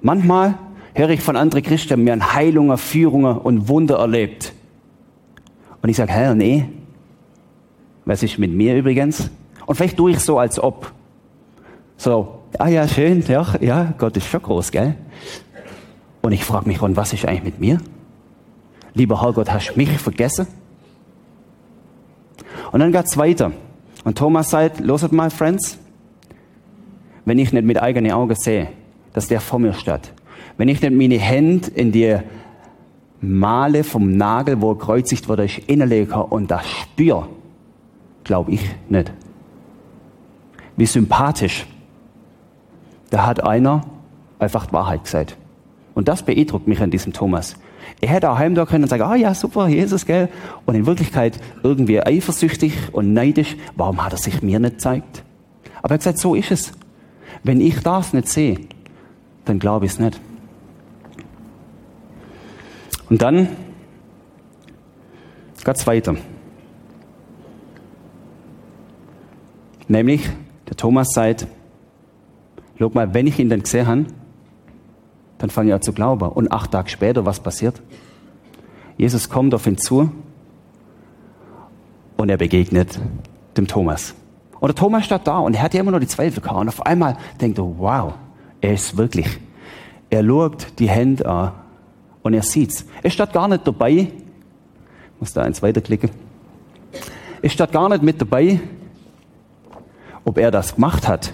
Manchmal 0.00 0.58
höre 0.94 1.10
ich 1.10 1.20
von 1.20 1.36
anderen 1.36 1.62
Christen, 1.62 2.04
wir 2.04 2.12
haben 2.12 2.34
Heilungen, 2.34 2.78
Führungen 2.78 3.36
und 3.36 3.68
Wunder 3.68 3.98
erlebt. 3.98 4.54
Und 5.82 5.90
ich 5.90 5.96
sage, 5.96 6.12
Herr, 6.12 6.34
nee. 6.34 6.64
Was 8.06 8.22
ist 8.22 8.38
mit 8.38 8.50
mir 8.50 8.76
übrigens? 8.76 9.30
Und 9.66 9.74
vielleicht 9.74 9.96
tue 9.96 10.12
ich 10.12 10.20
so, 10.20 10.38
als 10.38 10.58
ob. 10.58 10.92
So, 11.96 12.40
ah 12.58 12.68
ja, 12.68 12.86
schön, 12.86 13.24
ja, 13.26 13.46
ja, 13.60 13.94
Gott 13.96 14.16
ist 14.16 14.26
schon 14.26 14.42
groß, 14.42 14.70
gell? 14.70 14.94
Und 16.22 16.32
ich 16.32 16.44
frage 16.44 16.68
mich, 16.68 16.80
und 16.82 16.96
was 16.96 17.12
ist 17.12 17.24
eigentlich 17.24 17.44
mit 17.44 17.60
mir? 17.60 17.78
Lieber 18.94 19.20
Herrgott, 19.20 19.50
hast 19.52 19.72
du 19.72 19.76
mich 19.76 19.90
vergessen? 19.90 20.46
Und 22.72 22.80
dann 22.80 22.92
geht's 22.92 23.16
weiter. 23.16 23.52
Und 24.04 24.18
Thomas 24.18 24.50
sagt, 24.50 24.80
loset 24.80 25.12
mal, 25.12 25.30
Friends, 25.30 25.78
wenn 27.24 27.38
ich 27.38 27.52
nicht 27.52 27.64
mit 27.64 27.80
eigenen 27.80 28.12
Augen 28.12 28.34
sehe, 28.34 28.68
dass 29.12 29.28
der 29.28 29.40
vor 29.40 29.58
mir 29.58 29.72
steht, 29.72 30.12
wenn 30.56 30.68
ich 30.68 30.80
nicht 30.80 30.92
meine 30.92 31.18
Hände 31.18 31.70
in 31.70 31.92
die 31.92 32.18
Male 33.20 33.84
vom 33.84 34.16
Nagel, 34.16 34.60
wo 34.60 34.72
er 34.72 34.78
kreuzigt 34.78 35.28
wurde, 35.28 35.44
ich 35.44 35.68
innelege 35.68 36.14
und 36.22 36.50
das 36.50 36.68
spüre, 36.68 37.28
glaube 38.22 38.52
ich 38.52 38.60
nicht. 38.88 39.12
Wie 40.76 40.86
sympathisch. 40.86 41.66
Da 43.10 43.26
hat 43.26 43.42
einer 43.42 43.82
einfach 44.38 44.66
die 44.66 44.72
Wahrheit 44.72 45.04
gesagt. 45.04 45.36
Und 45.94 46.08
das 46.08 46.22
beeindruckt 46.22 46.66
mich 46.66 46.80
an 46.80 46.90
diesem 46.90 47.12
Thomas. 47.12 47.56
Er 48.00 48.08
hätte 48.08 48.30
auch 48.30 48.38
heim 48.38 48.54
da 48.54 48.66
können 48.66 48.84
und 48.84 48.90
sagen, 48.90 49.02
ah 49.02 49.14
ja, 49.14 49.34
super, 49.34 49.68
Jesus, 49.68 50.06
gell? 50.06 50.28
Und 50.66 50.74
in 50.74 50.86
Wirklichkeit 50.86 51.38
irgendwie 51.62 52.00
eifersüchtig 52.00 52.74
und 52.92 53.12
neidisch. 53.12 53.56
Warum 53.76 54.04
hat 54.04 54.12
er 54.12 54.18
sich 54.18 54.42
mir 54.42 54.58
nicht 54.58 54.74
gezeigt? 54.74 55.22
Aber 55.78 55.90
er 55.90 55.94
hat 55.94 56.00
gesagt, 56.00 56.18
so 56.18 56.34
ist 56.34 56.50
es. 56.50 56.72
Wenn 57.42 57.60
ich 57.60 57.80
das 57.80 58.12
nicht 58.12 58.28
sehe, 58.28 58.60
dann 59.44 59.58
glaube 59.58 59.86
ich 59.86 59.92
es 59.92 59.98
nicht. 59.98 60.20
Und 63.10 63.22
dann 63.22 63.48
geht's 65.64 65.86
weiter. 65.86 66.16
Nämlich, 69.88 70.28
der 70.74 70.78
Thomas 70.78 71.10
sagt, 71.12 71.46
schau 72.80 72.90
mal, 72.92 73.14
wenn 73.14 73.28
ich 73.28 73.38
ihn 73.38 73.48
dann 73.48 73.62
gesehen 73.62 73.86
habe, 73.86 74.06
dann 75.38 75.50
fange 75.50 75.68
ich 75.68 75.74
an 75.74 75.82
zu 75.82 75.92
glauben. 75.92 76.28
Und 76.28 76.50
acht 76.50 76.72
Tage 76.72 76.90
später, 76.90 77.24
was 77.24 77.38
passiert? 77.38 77.80
Jesus 78.96 79.28
kommt 79.28 79.54
auf 79.54 79.68
ihn 79.68 79.78
zu 79.78 80.10
und 82.16 82.28
er 82.28 82.36
begegnet 82.36 82.98
dem 83.56 83.68
Thomas. 83.68 84.16
Und 84.58 84.68
der 84.68 84.74
Thomas 84.74 85.04
steht 85.04 85.26
da 85.26 85.38
und 85.38 85.54
er 85.54 85.62
hat 85.62 85.74
ja 85.74 85.80
immer 85.80 85.92
noch 85.92 86.00
die 86.00 86.08
Zweifel 86.08 86.42
gehabt. 86.42 86.58
Und 86.58 86.68
auf 86.68 86.84
einmal 86.84 87.16
denkt 87.40 87.58
er, 87.58 87.78
wow, 87.78 88.14
er 88.60 88.74
ist 88.74 88.96
wirklich. 88.96 89.28
Er 90.10 90.24
schaut 90.24 90.66
die 90.80 90.88
Hände 90.88 91.24
an 91.26 91.52
und 92.22 92.34
er 92.34 92.42
sieht's. 92.42 92.84
Er 93.00 93.10
steht 93.10 93.32
gar 93.32 93.46
nicht 93.46 93.64
dabei. 93.64 93.90
Ich 93.90 94.10
muss 95.20 95.32
da 95.32 95.42
eins 95.42 95.62
weiterklicken. 95.62 96.10
Er 97.42 97.50
steht 97.50 97.70
gar 97.70 97.88
nicht 97.88 98.02
mit 98.02 98.20
dabei, 98.20 98.58
ob 100.24 100.38
er 100.38 100.50
das 100.50 100.74
gemacht 100.74 101.06
hat, 101.08 101.32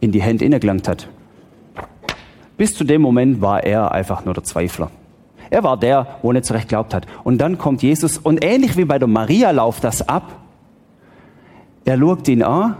in 0.00 0.12
die 0.12 0.22
Hände 0.22 0.44
innegelangt 0.44 0.88
hat. 0.88 1.08
Bis 2.56 2.74
zu 2.74 2.84
dem 2.84 3.02
Moment 3.02 3.40
war 3.40 3.64
er 3.64 3.92
einfach 3.92 4.24
nur 4.24 4.34
der 4.34 4.44
Zweifler. 4.44 4.90
Er 5.50 5.62
war 5.62 5.76
der, 5.76 6.18
wo 6.22 6.32
nicht 6.32 6.44
zurecht 6.44 6.68
glaubt 6.68 6.94
hat. 6.94 7.06
Und 7.24 7.38
dann 7.38 7.58
kommt 7.58 7.82
Jesus 7.82 8.18
und 8.18 8.44
ähnlich 8.44 8.76
wie 8.76 8.84
bei 8.84 8.98
der 8.98 9.08
Maria 9.08 9.50
lauft 9.50 9.84
das 9.84 10.08
ab. 10.08 10.40
Er 11.84 11.98
schaut 11.98 12.26
ihn 12.28 12.42
an 12.42 12.76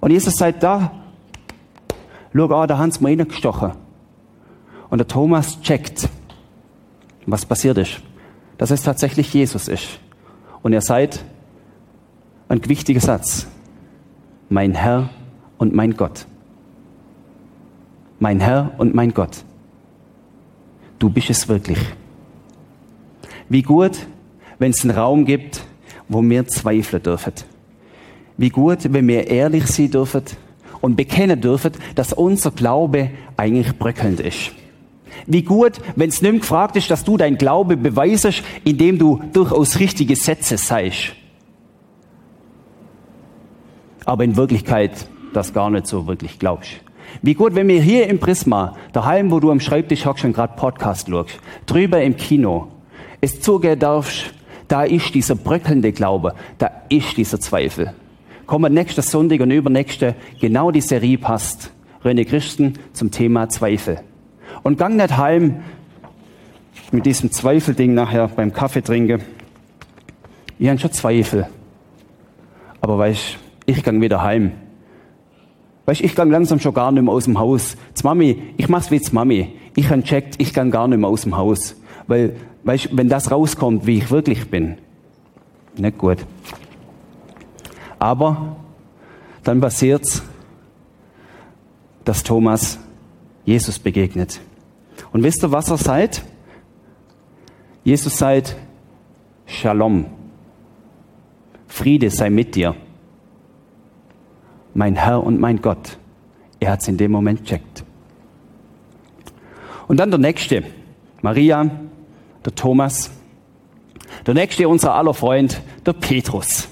und 0.00 0.10
Jesus 0.10 0.36
sagt 0.36 0.62
da, 0.62 0.90
schau 2.34 2.46
an, 2.46 2.68
da 2.68 2.78
haben 2.78 2.90
sie 2.90 3.02
mir 3.02 3.10
reingestochen. 3.10 3.72
Und 4.90 4.98
der 4.98 5.08
Thomas 5.08 5.60
checkt, 5.60 6.08
was 7.26 7.46
passiert 7.46 7.78
ist. 7.78 8.00
Dass 8.58 8.70
es 8.70 8.82
tatsächlich 8.82 9.32
Jesus 9.32 9.68
ist. 9.68 10.00
Und 10.62 10.72
er 10.72 10.82
sagt, 10.82 11.24
ein 12.48 12.68
wichtiger 12.68 13.00
Satz, 13.00 13.46
mein 14.52 14.74
Herr 14.74 15.08
und 15.56 15.74
mein 15.74 15.96
Gott. 15.96 16.26
Mein 18.18 18.38
Herr 18.38 18.72
und 18.76 18.94
mein 18.94 19.14
Gott. 19.14 19.44
Du 20.98 21.08
bist 21.08 21.30
es 21.30 21.48
wirklich. 21.48 21.78
Wie 23.48 23.62
gut, 23.62 23.98
wenn 24.58 24.70
es 24.70 24.84
einen 24.84 24.96
Raum 24.96 25.24
gibt, 25.24 25.64
wo 26.08 26.22
wir 26.22 26.46
zweifeln 26.46 27.02
dürfen. 27.02 27.32
Wie 28.36 28.50
gut, 28.50 28.92
wenn 28.92 29.08
wir 29.08 29.26
ehrlich 29.26 29.66
sein 29.66 29.90
dürfen 29.90 30.22
und 30.80 30.96
bekennen 30.96 31.40
dürfen, 31.40 31.72
dass 31.94 32.12
unser 32.12 32.50
Glaube 32.50 33.10
eigentlich 33.36 33.76
bröckelnd 33.78 34.20
ist. 34.20 34.52
Wie 35.26 35.42
gut, 35.42 35.80
wenn 35.96 36.10
es 36.10 36.20
nicht 36.20 36.40
gefragt 36.40 36.76
ist, 36.76 36.90
dass 36.90 37.04
du 37.04 37.16
dein 37.16 37.38
Glaube 37.38 37.76
beweisest, 37.76 38.42
indem 38.64 38.98
du 38.98 39.22
durchaus 39.32 39.78
richtige 39.78 40.16
Sätze 40.16 40.58
seist. 40.58 41.14
Aber 44.04 44.24
in 44.24 44.36
Wirklichkeit 44.36 45.06
das 45.32 45.52
gar 45.52 45.70
nicht 45.70 45.86
so 45.86 46.06
wirklich 46.06 46.38
glaubst. 46.38 46.72
Wie 47.20 47.34
gut, 47.34 47.54
wenn 47.54 47.68
wir 47.68 47.80
hier 47.80 48.06
im 48.08 48.18
Prisma, 48.18 48.76
daheim, 48.92 49.30
wo 49.30 49.40
du 49.40 49.50
am 49.50 49.60
Schreibtisch 49.60 50.06
hockst 50.06 50.24
und 50.24 50.32
gerade 50.32 50.54
Podcast 50.56 51.08
schaust, 51.08 51.38
drüber 51.66 52.02
im 52.02 52.16
Kino, 52.16 52.68
es 53.20 53.40
zugehen 53.40 53.78
darfst, 53.78 54.32
da 54.68 54.84
ist 54.84 55.14
dieser 55.14 55.34
bröckelnde 55.34 55.92
Glaube, 55.92 56.34
da 56.58 56.70
ist 56.88 57.16
dieser 57.16 57.38
Zweifel. 57.40 57.92
Kommen 58.46 58.72
nächster 58.72 59.02
Sonntag 59.02 59.40
und 59.40 59.50
übernächste, 59.50 60.14
genau 60.40 60.70
die 60.70 60.80
Serie 60.80 61.18
passt. 61.18 61.70
René 62.04 62.24
Christen 62.24 62.74
zum 62.92 63.10
Thema 63.10 63.48
Zweifel. 63.48 64.00
Und 64.62 64.78
gang 64.78 64.96
nicht 64.96 65.16
heim 65.16 65.62
mit 66.90 67.06
diesem 67.06 67.30
Zweifelding 67.30 67.94
nachher 67.94 68.28
beim 68.28 68.52
Kaffee 68.52 68.82
trinken. 68.82 69.22
Ich 70.58 70.68
habe 70.68 70.78
schon 70.78 70.92
Zweifel. 70.92 71.46
Aber 72.80 72.98
weißt, 72.98 73.38
ich 73.66 73.82
gang 73.82 74.00
wieder 74.00 74.22
heim. 74.22 74.52
Weißt, 75.86 76.00
ich 76.00 76.14
gang 76.14 76.30
langsam 76.30 76.60
schon 76.60 76.74
gar 76.74 76.92
nicht 76.92 77.02
mehr 77.02 77.12
aus 77.12 77.24
dem 77.24 77.38
Haus. 77.38 77.76
Mami, 78.02 78.54
ich 78.56 78.68
mach's 78.68 78.90
wie 78.90 79.00
Mami. 79.12 79.54
Ich 79.74 79.90
han 79.90 80.04
checkt, 80.04 80.36
ich 80.38 80.54
gang 80.54 80.72
gar 80.72 80.86
nicht 80.88 80.98
mehr 80.98 81.08
aus 81.08 81.22
dem 81.22 81.36
Haus. 81.36 81.76
Weil, 82.06 82.36
weißt, 82.64 82.90
wenn 82.92 83.08
das 83.08 83.30
rauskommt, 83.30 83.86
wie 83.86 83.98
ich 83.98 84.10
wirklich 84.10 84.48
bin, 84.50 84.78
nicht 85.76 85.98
gut. 85.98 86.18
Aber 87.98 88.56
dann 89.44 89.60
passiert's, 89.60 90.22
dass 92.04 92.22
Thomas 92.22 92.78
Jesus 93.44 93.78
begegnet. 93.78 94.40
Und 95.12 95.22
wisst 95.22 95.42
ihr, 95.42 95.52
was 95.52 95.70
er 95.70 95.78
seid? 95.78 96.22
Jesus 97.84 98.18
seid 98.18 98.56
Shalom. 99.46 100.06
Friede 101.66 102.10
sei 102.10 102.30
mit 102.30 102.54
dir. 102.54 102.74
Mein 104.74 104.96
Herr 104.96 105.22
und 105.22 105.40
mein 105.40 105.60
Gott. 105.60 105.98
Er 106.60 106.72
hat 106.72 106.80
es 106.80 106.88
in 106.88 106.96
dem 106.96 107.10
Moment 107.10 107.44
checkt. 107.44 107.84
Und 109.88 109.98
dann 109.98 110.10
der 110.10 110.18
nächste. 110.18 110.62
Maria, 111.20 111.70
der 112.44 112.54
Thomas. 112.54 113.10
Der 114.26 114.34
nächste, 114.34 114.68
unser 114.68 114.94
aller 114.94 115.14
Freund, 115.14 115.60
der 115.84 115.92
Petrus. 115.92 116.68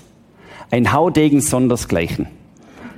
Ein 0.70 0.92
Haudegen 0.92 1.40
sondersgleichen. 1.40 2.28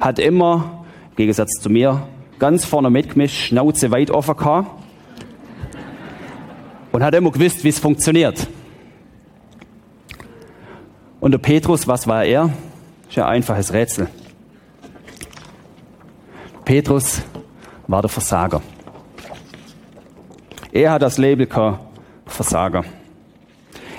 Hat 0.00 0.18
immer, 0.18 0.84
im 1.10 1.16
Gegensatz 1.16 1.60
zu 1.60 1.70
mir, 1.70 2.06
ganz 2.38 2.64
vorne 2.64 2.90
mitgemischt, 2.90 3.36
Schnauze 3.36 3.90
weit 3.90 4.10
offen 4.10 4.36
gehabt 4.36 4.70
und 6.92 7.02
hat 7.02 7.14
immer 7.14 7.30
gewusst, 7.30 7.64
wie 7.64 7.68
es 7.68 7.78
funktioniert. 7.78 8.46
Und 11.20 11.30
der 11.30 11.38
Petrus, 11.38 11.86
was 11.86 12.06
war 12.06 12.24
er? 12.24 12.50
Ist 13.08 13.16
ja 13.16 13.26
ein 13.26 13.36
einfaches 13.36 13.72
Rätsel. 13.72 14.08
Petrus 16.64 17.22
war 17.88 18.02
der 18.02 18.08
Versager. 18.08 18.62
Er 20.70 20.92
hat 20.92 21.02
das 21.02 21.18
Label 21.18 21.46
gehabt, 21.46 21.84
Versager. 22.26 22.84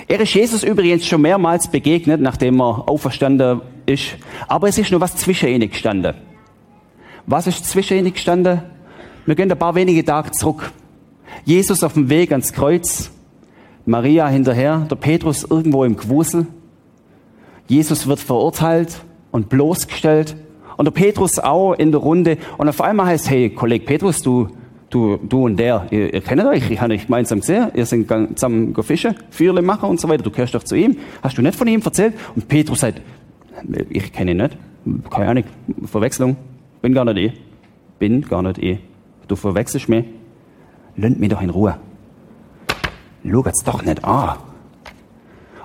Er 0.08 0.20
ist 0.20 0.34
Jesus 0.34 0.62
übrigens 0.62 1.06
schon 1.06 1.22
mehrmals 1.22 1.68
begegnet, 1.68 2.20
nachdem 2.20 2.60
er 2.60 2.88
auferstanden 2.88 3.60
ist. 3.86 4.16
Aber 4.48 4.68
es 4.68 4.78
ist 4.78 4.90
nur 4.90 5.00
was 5.00 5.16
zwischen 5.16 5.48
ihnen 5.48 5.70
gestanden. 5.70 6.14
Was 7.26 7.46
ist 7.46 7.64
zwischen 7.66 7.98
ihnen 7.98 8.12
gestanden? 8.12 8.62
Wir 9.26 9.34
gehen 9.34 9.50
ein 9.50 9.58
paar 9.58 9.74
wenige 9.74 10.04
Tage 10.04 10.30
zurück. 10.32 10.72
Jesus 11.44 11.82
auf 11.82 11.94
dem 11.94 12.08
Weg 12.10 12.32
ans 12.32 12.52
Kreuz, 12.52 13.10
Maria 13.86 14.26
hinterher, 14.28 14.86
der 14.90 14.96
Petrus 14.96 15.44
irgendwo 15.44 15.84
im 15.84 15.96
Gewusel. 15.96 16.46
Jesus 17.66 18.06
wird 18.06 18.20
verurteilt 18.20 19.00
und 19.30 19.48
bloßgestellt 19.48 20.36
und 20.76 20.84
der 20.84 20.92
Petrus 20.92 21.38
auch 21.38 21.74
in 21.74 21.92
der 21.92 22.00
Runde 22.00 22.38
und 22.58 22.68
auf 22.68 22.80
einmal 22.80 23.06
heißt, 23.06 23.30
hey, 23.30 23.50
Kollege 23.50 23.84
Petrus, 23.84 24.20
du, 24.22 24.48
du, 24.90 25.16
du 25.16 25.44
und 25.44 25.56
der, 25.56 25.86
ihr, 25.90 26.12
ihr 26.14 26.20
kennt 26.20 26.44
euch, 26.44 26.70
ich 26.70 26.80
habe 26.80 26.94
euch 26.94 27.06
gemeinsam 27.06 27.40
gesehen, 27.40 27.70
ihr 27.74 27.86
seid 27.86 28.06
zusammen 28.34 28.74
gefischen, 28.74 29.14
Feuerle 29.30 29.62
machen 29.62 29.90
und 29.90 30.00
so 30.00 30.08
weiter, 30.08 30.22
du 30.22 30.30
gehörst 30.30 30.54
doch 30.54 30.64
zu 30.64 30.76
ihm. 30.76 30.96
Hast 31.22 31.38
du 31.38 31.42
nicht 31.42 31.56
von 31.56 31.66
ihm 31.66 31.80
erzählt? 31.82 32.14
Und 32.34 32.48
Petrus 32.48 32.80
sagt, 32.80 33.00
ich 33.90 34.12
kenne 34.12 34.32
ihn 34.32 34.38
nicht, 34.38 34.56
keine 35.10 35.28
Ahnung, 35.28 35.44
Verwechslung, 35.84 36.36
bin 36.82 36.92
gar 36.92 37.04
nicht 37.04 37.18
eh, 37.18 37.32
bin 37.98 38.22
gar 38.22 38.42
nicht 38.42 38.58
eh, 38.58 38.78
du 39.28 39.36
verwechselst 39.36 39.88
mich. 39.88 40.04
Lönnt 40.96 41.18
mich 41.18 41.30
doch 41.30 41.42
in 41.42 41.50
Ruhe. 41.50 41.76
Schaut's 43.28 43.64
doch 43.64 43.82
nicht 43.82 44.04
an. 44.04 44.36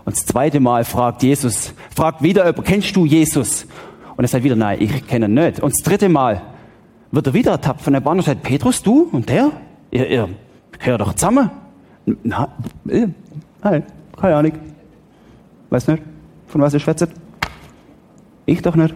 Und 0.06 0.16
das 0.16 0.26
zweite 0.26 0.60
Mal 0.60 0.86
fragt 0.86 1.24
Jesus, 1.24 1.74
fragt 1.96 2.24
wieder 2.24 2.52
kennst 2.54 2.96
du 2.96 3.06
Jesus? 3.06 3.68
Und 4.20 4.26
er 4.26 4.28
sagt 4.28 4.44
wieder, 4.44 4.58
nein, 4.58 4.82
ich 4.82 5.08
kenne 5.08 5.28
ihn 5.28 5.34
nicht. 5.34 5.62
Und 5.62 5.74
das 5.74 5.82
dritte 5.82 6.10
Mal 6.10 6.42
wird 7.10 7.28
er 7.28 7.34
wieder 7.34 7.52
ertappt 7.52 7.80
von 7.80 7.94
der 7.94 8.02
Bahn 8.02 8.18
und 8.18 8.26
sagt, 8.26 8.44
Petrus, 8.44 8.84
du 8.84 9.08
und 9.14 9.30
der? 9.30 9.50
Ihr, 9.92 10.10
ihr 10.10 10.30
gehört 10.78 11.00
doch 11.00 11.14
zusammen. 11.14 11.50
Na, 12.24 12.50
äh, 12.90 13.08
nein, 13.64 13.84
keine 14.20 14.36
Ahnung. 14.36 14.52
Weiß 15.70 15.88
nicht, 15.88 16.04
von 16.48 16.60
was 16.60 16.74
ihr 16.74 16.82
schwätzt. 16.82 17.08
Ich 18.46 18.62
doch 18.62 18.76
nicht. 18.76 18.94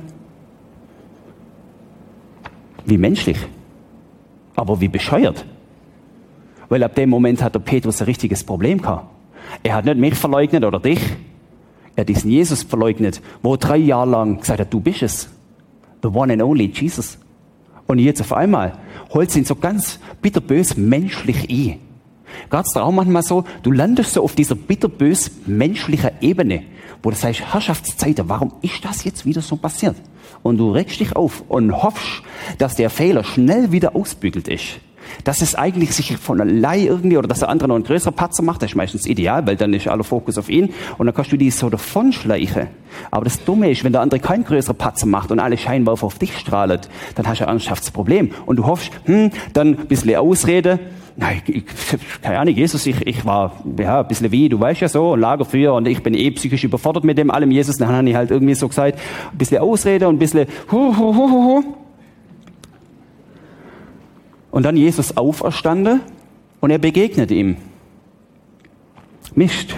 Wie 2.83 2.97
menschlich. 2.97 3.37
Aber 4.57 4.81
wie 4.81 4.89
bescheuert. 4.89 5.45
Weil 6.67 6.83
ab 6.83 6.95
dem 6.95 7.09
Moment 7.09 7.41
hat 7.41 7.55
der 7.55 7.61
Petrus 7.61 8.01
ein 8.01 8.05
richtiges 8.07 8.43
Problem 8.43 8.81
gehabt. 8.81 9.05
Er 9.63 9.75
hat 9.75 9.85
nicht 9.85 9.99
mich 9.99 10.15
verleugnet 10.15 10.65
oder 10.65 10.81
dich. 10.81 10.99
Er 11.95 12.05
diesen 12.05 12.31
Jesus 12.31 12.63
verleugnet, 12.63 13.21
wo 13.41 13.55
drei 13.55 13.77
Jahre 13.77 14.09
lang 14.09 14.39
gesagt 14.39 14.59
hat, 14.59 14.73
du 14.73 14.79
bist 14.79 15.03
es. 15.03 15.29
The 16.01 16.09
one 16.09 16.33
and 16.33 16.41
only 16.41 16.65
Jesus. 16.73 17.17
Und 17.85 17.99
jetzt 17.99 18.21
auf 18.21 18.33
einmal 18.33 18.77
holt 19.13 19.35
ihn 19.35 19.45
so 19.45 19.55
ganz 19.55 19.99
bitterbös 20.21 20.75
menschlich 20.77 21.49
ein. 21.49 21.79
Geht's 22.49 22.73
dir 22.73 22.83
auch 22.83 22.91
manchmal 22.91 23.21
so, 23.21 23.43
du 23.61 23.71
landest 23.71 24.13
so 24.13 24.23
auf 24.23 24.33
dieser 24.33 24.55
bitterbös 24.55 25.31
menschlichen 25.45 26.11
Ebene, 26.21 26.63
wo 27.03 27.11
du 27.11 27.15
sagst, 27.15 27.53
Herrschaftszeiten, 27.53 28.27
warum 28.27 28.53
ist 28.61 28.83
das 28.83 29.03
jetzt 29.03 29.25
wieder 29.25 29.41
so 29.41 29.55
passiert? 29.55 29.95
Und 30.41 30.57
du 30.57 30.71
regst 30.71 30.99
dich 30.99 31.15
auf 31.15 31.43
und 31.47 31.83
hoffst, 31.83 32.23
dass 32.57 32.75
der 32.75 32.89
Fehler 32.89 33.23
schnell 33.23 33.71
wieder 33.71 33.95
ausbügelt 33.95 34.47
ist 34.47 34.79
dass 35.23 35.41
es 35.41 35.55
eigentlich 35.55 35.93
sich 35.93 36.17
von 36.17 36.41
allein 36.41 36.87
irgendwie, 36.87 37.17
oder 37.17 37.27
dass 37.27 37.39
der 37.39 37.49
andere 37.49 37.69
noch 37.69 37.75
einen 37.75 37.83
größeren 37.83 38.13
Patzer 38.13 38.43
macht, 38.43 38.61
das 38.61 38.71
ist 38.71 38.75
meistens 38.75 39.05
ideal, 39.05 39.45
weil 39.47 39.55
dann 39.55 39.73
ist 39.73 39.87
aller 39.87 40.03
Fokus 40.03 40.37
auf 40.37 40.49
ihn 40.49 40.73
und 40.97 41.05
dann 41.05 41.15
kannst 41.15 41.31
du 41.31 41.37
die 41.37 41.51
so 41.51 41.69
davon 41.69 42.11
schleichen. 42.11 42.67
Aber 43.11 43.25
das 43.25 43.43
Dumme 43.43 43.71
ist, 43.71 43.83
wenn 43.83 43.91
der 43.91 44.01
andere 44.01 44.19
keinen 44.19 44.43
größeren 44.43 44.77
Patzer 44.77 45.07
macht 45.07 45.31
und 45.31 45.39
alle 45.39 45.57
Scheinwerfer 45.57 46.05
auf 46.05 46.19
dich 46.19 46.37
strahlen, 46.37 46.79
dann 47.15 47.27
hast 47.27 47.41
du 47.41 47.45
ein 47.45 47.49
ernsthaftes 47.49 47.91
Problem. 47.91 48.31
Und 48.45 48.57
du 48.57 48.65
hoffst, 48.65 48.91
hm, 49.05 49.31
dann 49.53 49.69
ein 49.69 49.87
bisschen 49.87 50.15
Ausrede, 50.15 50.79
Nein, 51.15 51.43
ich, 51.45 51.63
keine 52.23 52.39
Ahnung, 52.39 52.55
Jesus, 52.55 52.87
ich, 52.87 53.05
ich 53.05 53.23
war 53.23 53.63
ja, 53.77 54.01
ein 54.01 54.07
bisschen 54.07 54.31
wie, 54.31 54.49
du 54.49 54.59
weißt 54.59 54.81
ja 54.81 54.87
so, 54.87 55.15
Lagerfeuer 55.15 55.73
und 55.75 55.87
ich 55.87 56.01
bin 56.01 56.15
eh 56.15 56.31
psychisch 56.31 56.63
überfordert 56.63 57.03
mit 57.03 57.17
dem 57.19 57.29
allem 57.29 57.51
Jesus. 57.51 57.77
Dann 57.77 57.89
habe 57.89 58.09
ich 58.09 58.15
halt 58.15 58.31
irgendwie 58.31 58.55
so 58.55 58.67
gesagt, 58.67 58.97
ein 59.31 59.37
bisschen 59.37 59.59
Ausrede 59.59 60.07
und 60.07 60.15
ein 60.15 60.19
bisschen 60.19 60.47
hu, 60.71 60.97
hu, 60.97 61.15
hu, 61.15 61.29
hu, 61.29 61.43
hu. 61.43 61.63
Und 64.53 64.61
dann 64.61 64.77
Jesus 64.77 65.17
auferstande 65.17 65.99
und 66.61 66.69
er 66.69 66.77
begegnet 66.77 67.31
ihm. 67.31 67.57
Mist. 69.33 69.75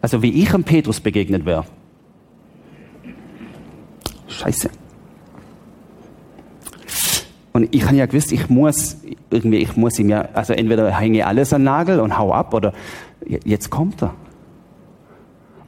Also 0.00 0.22
wie 0.22 0.42
ich 0.42 0.52
am 0.52 0.64
Petrus 0.64 0.98
begegnet 0.98 1.46
wäre. 1.46 1.64
Scheiße. 4.26 4.70
Und 7.52 7.72
ich 7.72 7.84
habe 7.84 7.94
ja 7.94 8.06
gewusst, 8.06 8.32
ich 8.32 8.48
muss 8.48 8.96
irgendwie, 9.30 9.58
ich 9.58 9.76
muss 9.76 10.00
ihm 10.00 10.08
ja, 10.08 10.28
also 10.34 10.52
entweder 10.52 10.90
hänge 10.90 11.28
alles 11.28 11.52
an 11.52 11.62
Nagel 11.62 12.00
und 12.00 12.18
hau 12.18 12.32
ab 12.32 12.52
oder 12.54 12.72
jetzt 13.24 13.70
kommt 13.70 14.02
er. 14.02 14.14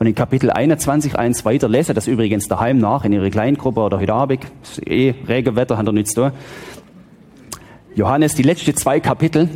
Und 0.01 0.09
in 0.09 0.17
Kapitel 0.17 0.51
21, 0.51 1.17
1 1.17 1.45
weiter, 1.45 1.69
lese 1.69 1.95
das 1.95 2.09
übrigens 2.09 2.49
daheim 2.49 2.79
nach 2.79 3.05
in 3.05 3.13
ihre 3.13 3.31
Kleingruppe 3.31 3.81
oder 3.81 4.01
heute 4.01 4.13
Abend, 4.13 4.41
eh 4.85 5.15
Regenwetter, 5.29 5.79
hat 5.79 5.87
er 5.87 5.93
nichts 5.93 6.15
da. 6.15 6.33
Johannes, 7.99 8.37
die 8.37 8.45
letzten 8.45 8.77
zwei 8.77 9.01
Kapitel, 9.01 9.49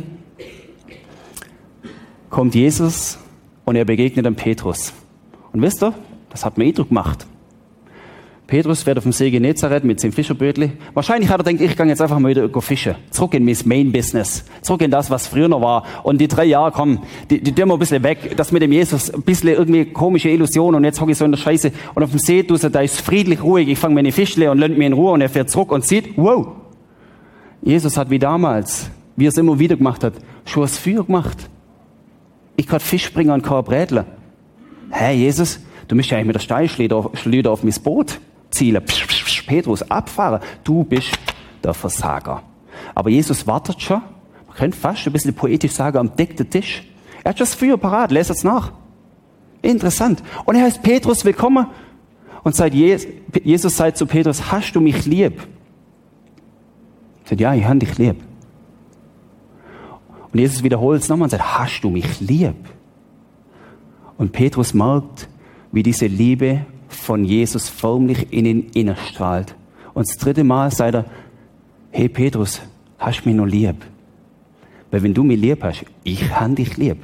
kommt 2.29 2.55
Jesus 2.55 3.17
und 3.63 3.77
er 3.77 3.85
begegnet 3.85 4.25
dem 4.25 4.35
Petrus. 4.35 4.91
Und 5.53 5.61
wisst 5.61 5.81
ihr, 5.81 5.93
das 6.29 6.43
hat 6.43 6.57
mir 6.57 6.65
Eindruck 6.65 6.89
gemacht. 6.89 7.25
Petrus 8.45 8.85
wird 8.85 8.97
auf 8.97 9.03
dem 9.03 9.13
See 9.13 9.31
Genezareth 9.31 9.85
mit 9.85 10.01
seinem 10.01 10.11
Fischerbötli. 10.11 10.73
Wahrscheinlich 10.93 11.29
hat 11.29 11.39
er 11.39 11.53
gedacht, 11.53 11.71
ich 11.71 11.77
gehe 11.77 11.85
jetzt 11.85 12.01
einfach 12.01 12.19
mal 12.19 12.35
wieder 12.35 12.49
fischen. 12.61 12.95
Zurück 13.11 13.33
in 13.33 13.45
mein 13.45 13.55
Main-Business. 13.63 14.43
Zurück 14.61 14.81
in 14.81 14.91
das, 14.91 15.09
was 15.09 15.25
früher 15.25 15.47
noch 15.47 15.61
war. 15.61 15.85
Und 16.03 16.19
die 16.19 16.27
drei 16.27 16.43
Jahre, 16.43 16.73
komm, 16.73 16.99
die, 17.29 17.41
die 17.41 17.53
tun 17.53 17.69
wir 17.69 17.75
ein 17.75 17.79
bisschen 17.79 18.03
weg. 18.03 18.35
Das 18.35 18.51
mit 18.51 18.61
dem 18.61 18.73
Jesus, 18.73 19.09
ein 19.09 19.21
bisschen 19.21 19.51
irgendwie 19.51 19.85
komische 19.85 20.27
Illusion. 20.27 20.75
Und 20.75 20.83
jetzt 20.83 20.99
hocke 20.99 21.13
ich 21.13 21.17
so 21.17 21.23
in 21.23 21.31
der 21.31 21.39
Scheiße. 21.39 21.71
Und 21.95 22.03
auf 22.03 22.09
dem 22.09 22.19
See, 22.19 22.43
du 22.43 22.57
da 22.57 22.81
ist 22.81 22.99
friedlich 22.99 23.41
ruhig. 23.41 23.69
Ich 23.69 23.79
fange 23.79 23.95
meine 23.95 24.11
Fischle 24.11 24.51
und 24.51 24.57
lönnt 24.57 24.77
mir 24.77 24.87
in 24.87 24.93
Ruhe. 24.93 25.13
Und 25.13 25.21
er 25.21 25.29
fährt 25.29 25.49
zurück 25.49 25.71
und 25.71 25.85
sieht, 25.85 26.17
wow. 26.17 26.62
Jesus 27.63 27.97
hat 27.97 28.09
wie 28.09 28.19
damals, 28.19 28.89
wie 29.15 29.25
er 29.25 29.29
es 29.29 29.37
immer 29.37 29.57
wieder 29.57 29.77
gemacht 29.77 30.03
hat, 30.03 30.13
schon 30.45 30.63
was 30.63 30.77
Feuer 30.77 31.03
gemacht. 31.03 31.49
Ich 32.55 32.67
kann 32.67 32.79
Fisch 32.79 33.11
bringen 33.13 33.31
und 33.31 33.41
kein 33.41 33.63
Brätler. 33.63 34.05
Hä, 34.91 35.05
hey, 35.05 35.17
Jesus, 35.17 35.59
du 35.87 35.95
müsst 35.95 36.09
ja 36.11 36.17
eigentlich 36.17 36.27
mit 36.27 36.35
der 36.35 36.41
Steinschleuder 36.41 37.51
auf 37.51 37.63
mein 37.63 37.73
Boot 37.83 38.19
zielen. 38.51 38.83
Psch, 38.83 39.07
psch, 39.07 39.25
psch, 39.25 39.47
Petrus, 39.47 39.81
abfahren. 39.89 40.41
Du 40.63 40.83
bist 40.83 41.17
der 41.63 41.73
Versager. 41.73 42.43
Aber 42.93 43.09
Jesus 43.09 43.47
wartet 43.47 43.81
schon. 43.81 44.01
Man 44.47 44.57
könnte 44.57 44.77
fast 44.77 45.07
ein 45.07 45.13
bisschen 45.13 45.33
poetisch 45.33 45.71
sagen, 45.71 45.97
am 45.97 46.15
deckten 46.15 46.49
Tisch. 46.49 46.83
Er 47.23 47.29
hat 47.29 47.37
schon 47.37 47.47
das 47.47 47.55
Feuer 47.55 47.77
parat. 47.77 48.11
Lest 48.11 48.29
es 48.29 48.43
nach. 48.43 48.73
Interessant. 49.61 50.21
Und 50.45 50.55
er 50.55 50.63
heißt 50.63 50.83
Petrus 50.83 51.23
willkommen. 51.23 51.67
Und 52.43 52.55
sagt, 52.55 52.75
Jesus 52.75 53.77
sagt 53.77 53.97
zu 53.97 54.05
Petrus, 54.05 54.51
hast 54.51 54.73
du 54.73 54.81
mich 54.81 55.05
lieb? 55.05 55.47
Er 57.23 57.29
sagt, 57.29 57.41
ja, 57.41 57.53
ich 57.53 57.65
habe 57.65 57.79
dich 57.79 57.97
lieb. 57.97 58.17
Und 60.31 60.39
Jesus 60.39 60.63
wiederholt 60.63 61.01
es 61.01 61.09
nochmal 61.09 61.27
und 61.27 61.29
sagt, 61.29 61.43
hast 61.43 61.81
du 61.81 61.89
mich 61.89 62.19
lieb? 62.19 62.55
Und 64.17 64.31
Petrus 64.31 64.73
merkt, 64.73 65.27
wie 65.71 65.83
diese 65.83 66.07
Liebe 66.07 66.65
von 66.87 67.23
Jesus 67.23 67.69
förmlich 67.69 68.31
in 68.31 68.45
ihn 68.45 68.69
innerstrahlt. 68.73 69.55
Und 69.93 70.07
das 70.07 70.17
dritte 70.17 70.43
Mal 70.43 70.71
sagt 70.71 70.95
er, 70.95 71.05
hey 71.91 72.09
Petrus, 72.09 72.61
hast 72.97 73.21
du 73.21 73.29
mich 73.29 73.37
noch 73.37 73.45
lieb? 73.45 73.75
Weil 74.91 75.03
wenn 75.03 75.13
du 75.13 75.23
mich 75.23 75.39
lieb 75.39 75.63
hast, 75.63 75.85
ich 76.03 76.31
habe 76.31 76.55
dich 76.55 76.77
lieb. 76.77 76.97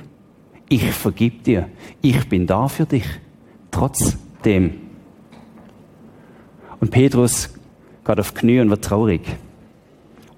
Ich 0.68 0.84
vergib 0.92 1.44
dir. 1.44 1.68
Ich 2.02 2.30
bin 2.30 2.46
da 2.46 2.68
für 2.68 2.86
dich. 2.86 3.06
Trotzdem. 3.72 4.76
Und 6.80 6.92
Petrus 6.92 7.50
geht 8.06 8.20
auf 8.20 8.34
Knie 8.34 8.60
und 8.60 8.70
wird 8.70 8.84
traurig, 8.84 9.22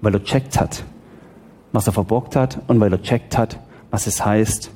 weil 0.02 0.14
er 0.14 0.22
checkt 0.22 0.60
hat, 0.60 0.84
was 1.72 1.86
er 1.86 1.94
verbockt 1.94 2.36
hat 2.36 2.58
und 2.66 2.78
weil 2.80 2.92
er 2.92 3.00
checkt 3.00 3.38
hat, 3.38 3.58
was 3.90 4.06
es 4.06 4.22
heißt, 4.22 4.70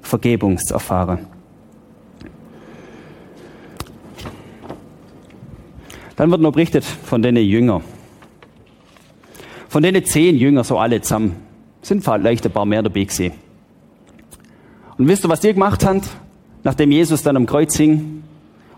Vergebung 0.00 0.58
zu 0.58 0.74
erfahren. 0.74 1.26
Dann 6.16 6.30
wird 6.30 6.40
noch 6.40 6.52
berichtet 6.52 6.84
von 6.84 7.22
den 7.22 7.36
Jüngern. 7.36 7.82
Von 9.68 9.82
den 9.82 10.04
zehn 10.04 10.36
Jüngern, 10.36 10.64
so 10.64 10.78
alle 10.78 11.00
zusammen, 11.00 11.36
sind 11.82 12.02
vielleicht 12.02 12.44
ein 12.44 12.52
paar 12.52 12.66
mehr 12.66 12.82
dabei 12.82 13.04
gewesen. 13.04 13.32
Und 14.98 15.08
wisst 15.08 15.24
ihr, 15.24 15.30
was 15.30 15.40
die 15.40 15.52
gemacht 15.52 15.84
haben, 15.84 16.02
nachdem 16.62 16.90
Jesus 16.90 17.22
dann 17.22 17.36
am 17.36 17.46
Kreuz 17.46 17.76
hing 17.76 18.22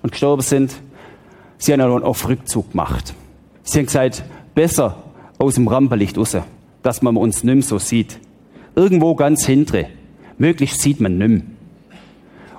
und 0.03 0.11
gestorben 0.11 0.43
sind? 0.43 0.75
Sie 1.59 1.73
haben 1.73 1.81
einen 1.81 2.03
auf 2.03 2.29
Rückzug 2.29 2.73
gemacht. 2.73 3.15
Sie 3.63 3.79
haben 3.79 3.87
gesagt, 3.87 4.23
besser 4.55 4.97
aus 5.43 5.55
dem 5.55 5.69
Rampenlicht 5.69 6.17
raus, 6.17 6.37
dass 6.83 7.03
man 7.03 7.17
uns 7.17 7.45
nimm 7.45 7.63
so 7.63 7.79
sieht. 7.79 8.19
Irgendwo 8.75 9.15
ganz 9.15 9.45
hintere. 9.45 9.87
Möglichst 10.39 10.81
sieht 10.81 11.01
man 11.01 11.19
nimm. 11.19 11.43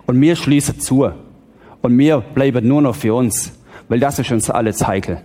Und 0.05 0.19
wir 0.21 0.35
schließen 0.35 0.79
zu. 0.79 1.09
Und 1.81 1.97
wir 1.97 2.19
bleiben 2.19 2.67
nur 2.67 2.81
noch 2.81 2.95
für 2.95 3.13
uns 3.15 3.53
weil 3.93 3.99
das 3.99 4.19
ist 4.19 4.31
uns 4.31 4.49
alles 4.49 4.87
heikel. 4.87 5.19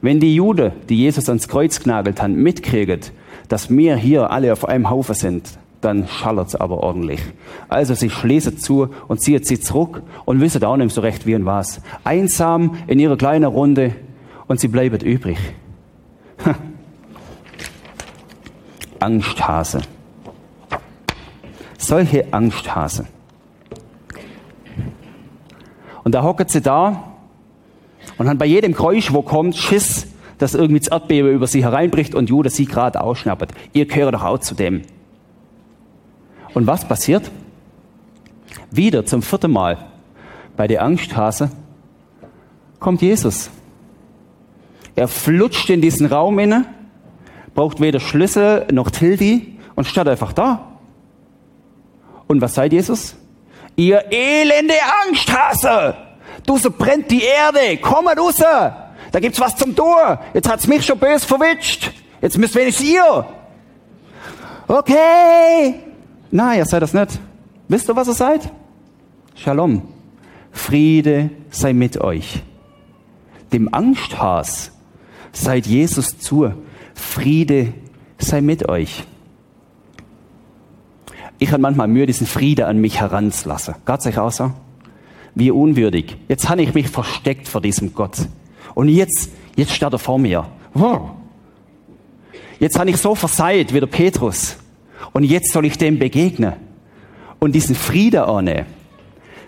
Wenn 0.00 0.20
die 0.20 0.34
Juden, 0.34 0.72
die 0.88 0.96
Jesus 0.96 1.28
ans 1.28 1.48
Kreuz 1.48 1.80
genagelt 1.80 2.20
haben, 2.20 2.34
mitkriegen, 2.34 3.00
dass 3.48 3.70
wir 3.70 3.96
hier 3.96 4.30
alle 4.30 4.52
auf 4.52 4.68
einem 4.68 4.90
Haufen 4.90 5.14
sind, 5.14 5.58
dann 5.80 6.06
schallert 6.06 6.48
es 6.48 6.54
aber 6.54 6.82
ordentlich. 6.82 7.20
Also 7.68 7.94
sie 7.94 8.10
schließen 8.10 8.58
zu 8.58 8.88
und 9.08 9.20
ziehen 9.20 9.42
sie 9.44 9.60
zurück 9.60 10.02
und 10.24 10.40
wissen 10.40 10.62
auch 10.64 10.76
nicht 10.76 10.94
so 10.94 11.00
recht 11.00 11.26
wie 11.26 11.34
und 11.34 11.44
was. 11.44 11.80
Einsam 12.04 12.76
in 12.86 12.98
ihrer 12.98 13.16
kleinen 13.16 13.44
Runde 13.44 13.94
und 14.46 14.60
sie 14.60 14.68
bleiben 14.68 15.00
übrig. 15.00 15.38
Angsthase. 19.02 19.82
Solche 21.78 22.32
Angsthase. 22.32 23.06
Und 26.04 26.14
da 26.14 26.22
hocken 26.22 26.48
sie 26.48 26.60
da 26.60 27.12
und 28.18 28.26
dann 28.26 28.38
bei 28.38 28.46
jedem 28.46 28.72
Geräusch, 28.72 29.12
wo 29.12 29.22
kommt, 29.22 29.56
Schiss, 29.56 30.06
dass 30.38 30.54
irgendwie 30.54 30.80
das 30.80 30.88
Erdbeben 30.88 31.32
über 31.32 31.46
sie 31.46 31.64
hereinbricht 31.64 32.14
und 32.14 32.28
Judas 32.28 32.54
sie 32.54 32.66
gerade 32.66 33.00
ausschnappert. 33.00 33.52
Ihr 33.72 33.86
gehört 33.86 34.14
doch 34.14 34.24
auch 34.24 34.38
zu 34.38 34.54
dem. 34.54 34.82
Und 36.54 36.66
was 36.66 36.86
passiert? 36.86 37.30
Wieder 38.70 39.06
zum 39.06 39.22
vierten 39.22 39.52
Mal 39.52 39.78
bei 40.56 40.66
der 40.66 40.82
Angsthase 40.82 41.50
kommt 42.78 43.02
Jesus. 43.02 43.50
Er 44.94 45.08
flutscht 45.08 45.70
in 45.70 45.80
diesen 45.80 46.06
Raum 46.06 46.38
inne, 46.38 46.66
braucht 47.54 47.80
weder 47.80 48.00
Schlüssel 48.00 48.66
noch 48.72 48.90
Tildi 48.90 49.58
und 49.74 49.86
steht 49.86 50.08
einfach 50.08 50.32
da. 50.32 50.78
Und 52.26 52.40
was 52.40 52.54
sagt 52.54 52.72
Jesus? 52.72 53.14
Ihr 53.76 54.04
elende 54.10 54.74
Angsthase! 55.06 55.94
Du, 56.46 56.58
so 56.58 56.70
brennt 56.70 57.10
die 57.10 57.22
Erde. 57.22 57.78
Komm 57.80 58.06
mal 58.06 58.18
raus. 58.18 58.36
Da 58.36 59.20
gibt's 59.20 59.38
was 59.38 59.56
zum 59.56 59.76
Tun. 59.76 60.18
Jetzt 60.34 60.48
hat's 60.48 60.66
mich 60.66 60.84
schon 60.84 60.98
böse 60.98 61.26
verwitscht. 61.26 61.92
Jetzt 62.20 62.38
müsst 62.38 62.54
wenigstens 62.54 62.88
ihr. 62.88 63.24
Okay. 64.66 65.80
Nein, 66.30 66.58
ihr 66.58 66.64
seid 66.64 66.82
das 66.82 66.94
nicht. 66.94 67.18
Wisst 67.68 67.88
ihr, 67.88 67.96
was 67.96 68.08
ihr 68.08 68.14
seid? 68.14 68.50
Shalom. 69.34 69.82
Friede 70.50 71.30
sei 71.50 71.72
mit 71.72 72.00
euch. 72.00 72.42
Dem 73.52 73.72
Angsthas 73.72 74.72
seid 75.32 75.66
Jesus 75.66 76.18
zu. 76.18 76.52
Friede 77.02 77.72
sei 78.18 78.40
mit 78.40 78.68
euch. 78.68 79.04
Ich 81.38 81.50
habe 81.50 81.60
manchmal 81.60 81.88
Mühe, 81.88 82.06
diesen 82.06 82.26
Friede 82.26 82.66
an 82.66 82.80
mich 82.80 83.00
heranzulassen. 83.00 83.74
Gott 83.84 84.06
euch 84.06 84.18
auch 84.18 84.32
so? 84.32 84.52
wie 85.34 85.50
unwürdig. 85.50 86.16
Jetzt 86.28 86.48
habe 86.48 86.62
ich 86.62 86.74
mich 86.74 86.88
versteckt 86.88 87.48
vor 87.48 87.60
diesem 87.60 87.94
Gott. 87.94 88.16
Und 88.74 88.88
jetzt, 88.88 89.30
jetzt 89.56 89.72
steht 89.72 89.92
er 89.92 89.98
vor 89.98 90.18
mir. 90.18 90.46
Jetzt 92.58 92.78
habe 92.78 92.90
ich 92.90 92.96
so 92.96 93.14
verseiht 93.14 93.72
wie 93.72 93.80
der 93.80 93.86
Petrus. 93.86 94.56
Und 95.12 95.24
jetzt 95.24 95.52
soll 95.52 95.66
ich 95.66 95.78
dem 95.78 95.98
begegnen. 95.98 96.54
Und 97.38 97.54
diesen 97.54 97.74
Friede 97.74 98.26
ahne. 98.26 98.66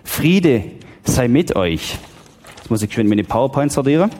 Friede 0.03 0.63
sei 1.03 1.27
mit 1.27 1.55
euch. 1.55 1.97
Jetzt 2.57 2.69
muss 2.69 2.81
ich 2.81 2.91
schön 2.91 3.07
meine 3.07 3.23
PowerPoint 3.23 3.71
sortieren. 3.71 4.11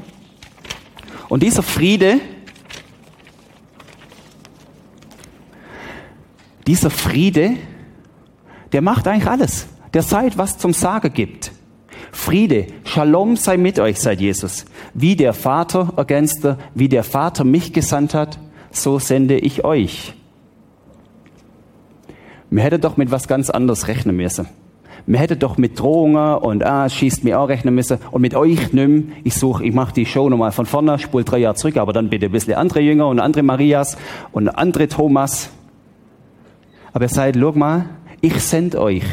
Und 1.29 1.43
dieser 1.43 1.63
Friede, 1.63 2.19
dieser 6.67 6.89
Friede, 6.89 7.51
der 8.71 8.81
macht 8.81 9.07
eigentlich 9.07 9.29
alles. 9.29 9.67
Der 9.93 10.01
seid, 10.01 10.37
was 10.37 10.57
zum 10.57 10.73
Sagen 10.73 11.13
gibt. 11.13 11.51
Friede, 12.11 12.67
Shalom 12.83 13.35
sei 13.35 13.57
mit 13.57 13.79
euch, 13.79 13.99
sagt 13.99 14.21
Jesus. 14.21 14.65
Wie 14.93 15.15
der 15.15 15.33
Vater, 15.33 15.93
ergänzt 15.97 16.43
er, 16.45 16.57
wie 16.73 16.89
der 16.89 17.03
Vater 17.03 17.43
mich 17.43 17.73
gesandt 17.73 18.13
hat, 18.13 18.39
so 18.71 18.99
sende 18.99 19.37
ich 19.37 19.63
euch. 19.63 20.13
Wir 22.49 22.63
hätten 22.63 22.81
doch 22.81 22.97
mit 22.97 23.11
was 23.11 23.27
ganz 23.27 23.49
anderes 23.49 23.87
rechnen 23.87 24.15
müssen. 24.15 24.47
Wir 25.07 25.19
hätten 25.19 25.37
doch 25.37 25.57
mit 25.57 25.79
Drohungen 25.79 26.37
und 26.37 26.65
ah, 26.65 26.89
schießt 26.89 27.23
mir 27.23 27.39
auch 27.39 27.47
rechnen 27.47 27.75
müssen 27.75 27.99
und 28.11 28.21
mit 28.21 28.33
euch 28.33 28.73
nimm. 28.73 29.11
Ich 29.23 29.35
suche, 29.35 29.63
ich 29.63 29.73
mache 29.73 29.93
die 29.93 30.05
Show 30.05 30.29
nochmal 30.29 30.51
von 30.51 30.65
vorne, 30.65 30.97
spul 30.97 31.23
drei 31.23 31.39
Jahre 31.39 31.55
zurück, 31.55 31.77
aber 31.77 31.93
dann 31.93 32.09
bitte 32.09 32.25
ein 32.25 32.31
bisschen 32.31 32.55
andere 32.55 32.79
Jünger 32.79 33.07
und 33.07 33.19
andere 33.19 33.43
Marias 33.43 33.97
und 34.31 34.49
andere 34.49 34.87
Thomas. 34.87 35.51
Aber 36.95 37.03
ihr 37.03 37.09
seid, 37.09 37.35
schau 37.37 37.51
mal, 37.51 37.89
ich 38.21 38.39
sende 38.39 38.79
euch. 38.79 39.03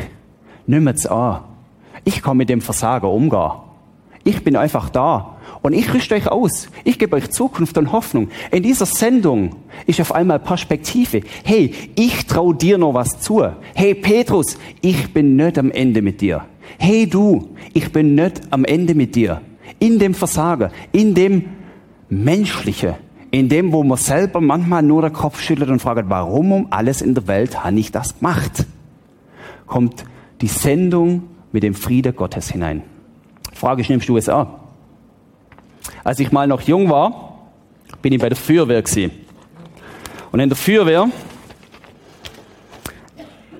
Nimmt's 0.69 1.05
an. 1.05 1.41
Ich 2.05 2.23
kann 2.23 2.37
mit 2.37 2.49
dem 2.49 2.61
Versager 2.61 3.11
umgehen. 3.11 3.51
Ich 4.23 4.45
bin 4.45 4.55
einfach 4.55 4.89
da. 4.89 5.37
Und 5.63 5.73
ich 5.73 5.93
rüste 5.93 6.15
euch 6.15 6.29
aus. 6.29 6.69
Ich 6.85 6.97
gebe 6.97 7.17
euch 7.17 7.33
Zukunft 7.33 7.77
und 7.77 7.91
Hoffnung. 7.91 8.29
In 8.53 8.63
dieser 8.63 8.87
Sendung 8.87 9.57
ist 9.85 10.01
auf 10.01 10.15
einmal 10.15 10.39
Perspektive. 10.39 11.23
Hey, 11.43 11.75
ich 11.97 12.25
trau 12.27 12.53
dir 12.53 12.79
noch 12.79 12.95
was 12.95 13.19
zu. 13.19 13.45
Hey, 13.75 13.97
Petrus, 13.97 14.57
ich 14.81 15.13
bin 15.13 15.35
nicht 15.35 15.59
am 15.59 15.73
Ende 15.73 16.03
mit 16.03 16.21
dir. 16.21 16.45
Hey, 16.79 17.09
du, 17.09 17.49
ich 17.75 17.91
bin 17.91 18.15
nicht 18.15 18.43
am 18.51 18.65
Ende 18.65 18.95
mit 18.95 19.17
dir. 19.17 19.41
In 19.81 19.99
dem 19.99 20.15
Versager, 20.15 20.71
in 20.93 21.17
dem 21.17 21.47
Menschliche, 22.09 22.97
in 23.33 23.49
dem, 23.49 23.73
wo 23.73 23.83
man 23.83 23.97
selber 23.97 24.43
manchmal 24.43 24.83
nur 24.83 25.01
den 25.03 25.13
Kopf 25.15 25.41
schüttelt 25.41 25.71
und 25.71 25.81
fragt, 25.81 26.09
warum 26.09 26.53
um 26.53 26.67
alles 26.71 27.01
in 27.01 27.15
der 27.15 27.27
Welt 27.27 27.65
habe 27.65 27.81
ich 27.81 27.91
das 27.91 28.19
gemacht? 28.19 28.67
Kommt 29.67 30.05
die 30.43 30.49
Sendung 30.49 31.25
mit 31.51 31.63
dem 31.63 31.75
Friede 31.75 32.13
Gottes 32.13 32.51
hinein. 32.51 32.83
Frage 33.55 33.81
ich, 33.81 33.89
nimmst 33.89 34.09
du 34.09 34.19
es 34.19 34.29
an? 34.29 34.49
Als 36.05 36.21
ich 36.21 36.31
mal 36.31 36.47
noch 36.47 36.61
jung 36.61 36.91
war, 36.91 37.39
bin 38.03 38.13
ich 38.13 38.21
bei 38.21 38.29
der 38.29 38.37
Feuerwehr 38.37 38.83
gewesen. 38.83 39.13
Und 40.31 40.41
in 40.41 40.51
der 40.51 40.57
Feuerwehr 40.57 41.09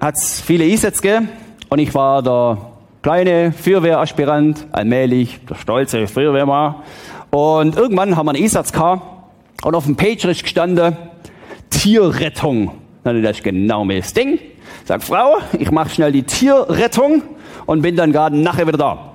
hat 0.03 0.15
es 0.17 0.39
viele 0.43 0.65
Einsätze 0.65 1.01
gegeben 1.01 1.31
und 1.71 1.79
ich 1.79 1.95
war 1.95 2.23
der 2.23 2.59
kleine 3.01 3.53
Feuerwehraspirant, 3.53 4.67
allmählich 4.71 5.41
der 5.47 5.55
stolze 5.55 6.07
Feuerwehrmann. 6.07 6.75
Und 7.31 7.77
irgendwann 7.77 8.17
haben 8.17 8.27
wir 8.27 8.33
einen 8.33 8.43
Einsatz 8.43 8.71
gehabt 8.71 9.12
und 9.65 9.75
auf 9.75 9.85
dem 9.85 9.97
Pager 9.97 10.29
ist 10.29 10.43
gestanden, 10.43 10.97
Tierrettung. 11.71 12.73
Dann 13.05 13.23
das 13.23 13.39
ist 13.39 13.45
genau 13.45 13.85
mein 13.85 14.03
Ding. 14.17 14.39
Sag, 14.85 15.03
Frau, 15.03 15.39
ich 15.59 15.71
mache 15.71 15.91
schnell 15.91 16.13
die 16.13 16.23
Tierrettung 16.23 17.23
und 17.67 17.83
bin 17.83 17.97
dann 17.97 18.13
gerade 18.13 18.37
nachher 18.37 18.67
wieder 18.67 18.79
da. 18.79 19.13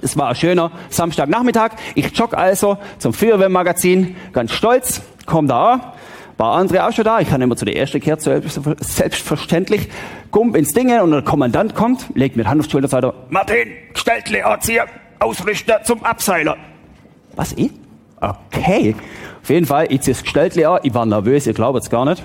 Es 0.00 0.16
war 0.16 0.30
ein 0.30 0.34
schöner 0.34 0.72
Samstagnachmittag. 0.88 1.72
Ich 1.94 2.16
jogge 2.16 2.36
also 2.36 2.78
zum 2.98 3.12
Feuerwehrmagazin, 3.12 4.16
ganz 4.32 4.52
stolz, 4.52 5.02
komm 5.26 5.48
da. 5.48 5.94
War 6.38 6.54
andere 6.54 6.86
auch 6.86 6.92
schon 6.92 7.04
da. 7.04 7.20
Ich 7.20 7.28
kann 7.28 7.40
immer 7.42 7.56
zu 7.56 7.64
der 7.64 7.76
ersten 7.76 8.00
Kehrt, 8.00 8.22
selbstverständlich. 8.22 9.88
Gump 10.30 10.56
ins 10.56 10.72
Ding 10.72 10.98
und 11.00 11.10
der 11.10 11.22
Kommandant 11.22 11.74
kommt, 11.74 12.06
legt 12.14 12.36
mir 12.36 12.48
Hand 12.48 12.60
auf 12.60 12.66
die 12.66 12.72
Schulter 12.72 12.86
und 12.86 13.02
sagt, 13.02 13.30
Martin, 13.30 13.68
Stelltle, 13.94 14.38
Erzieher, 14.38 14.86
Ausrichter 15.20 15.82
zum 15.84 16.02
Abseiler. 16.02 16.56
Was, 17.36 17.52
ich? 17.52 17.70
Okay. 18.20 18.94
Auf 19.42 19.50
jeden 19.50 19.66
Fall, 19.66 19.86
ich 19.90 20.02
ziehe 20.02 20.14
das 20.14 20.28
Stelltle 20.28 20.68
an. 20.68 20.80
Ich 20.84 20.94
war 20.94 21.04
nervös, 21.04 21.46
ihr 21.46 21.52
glaubt 21.52 21.78
es 21.82 21.90
gar 21.90 22.04
nicht. 22.04 22.22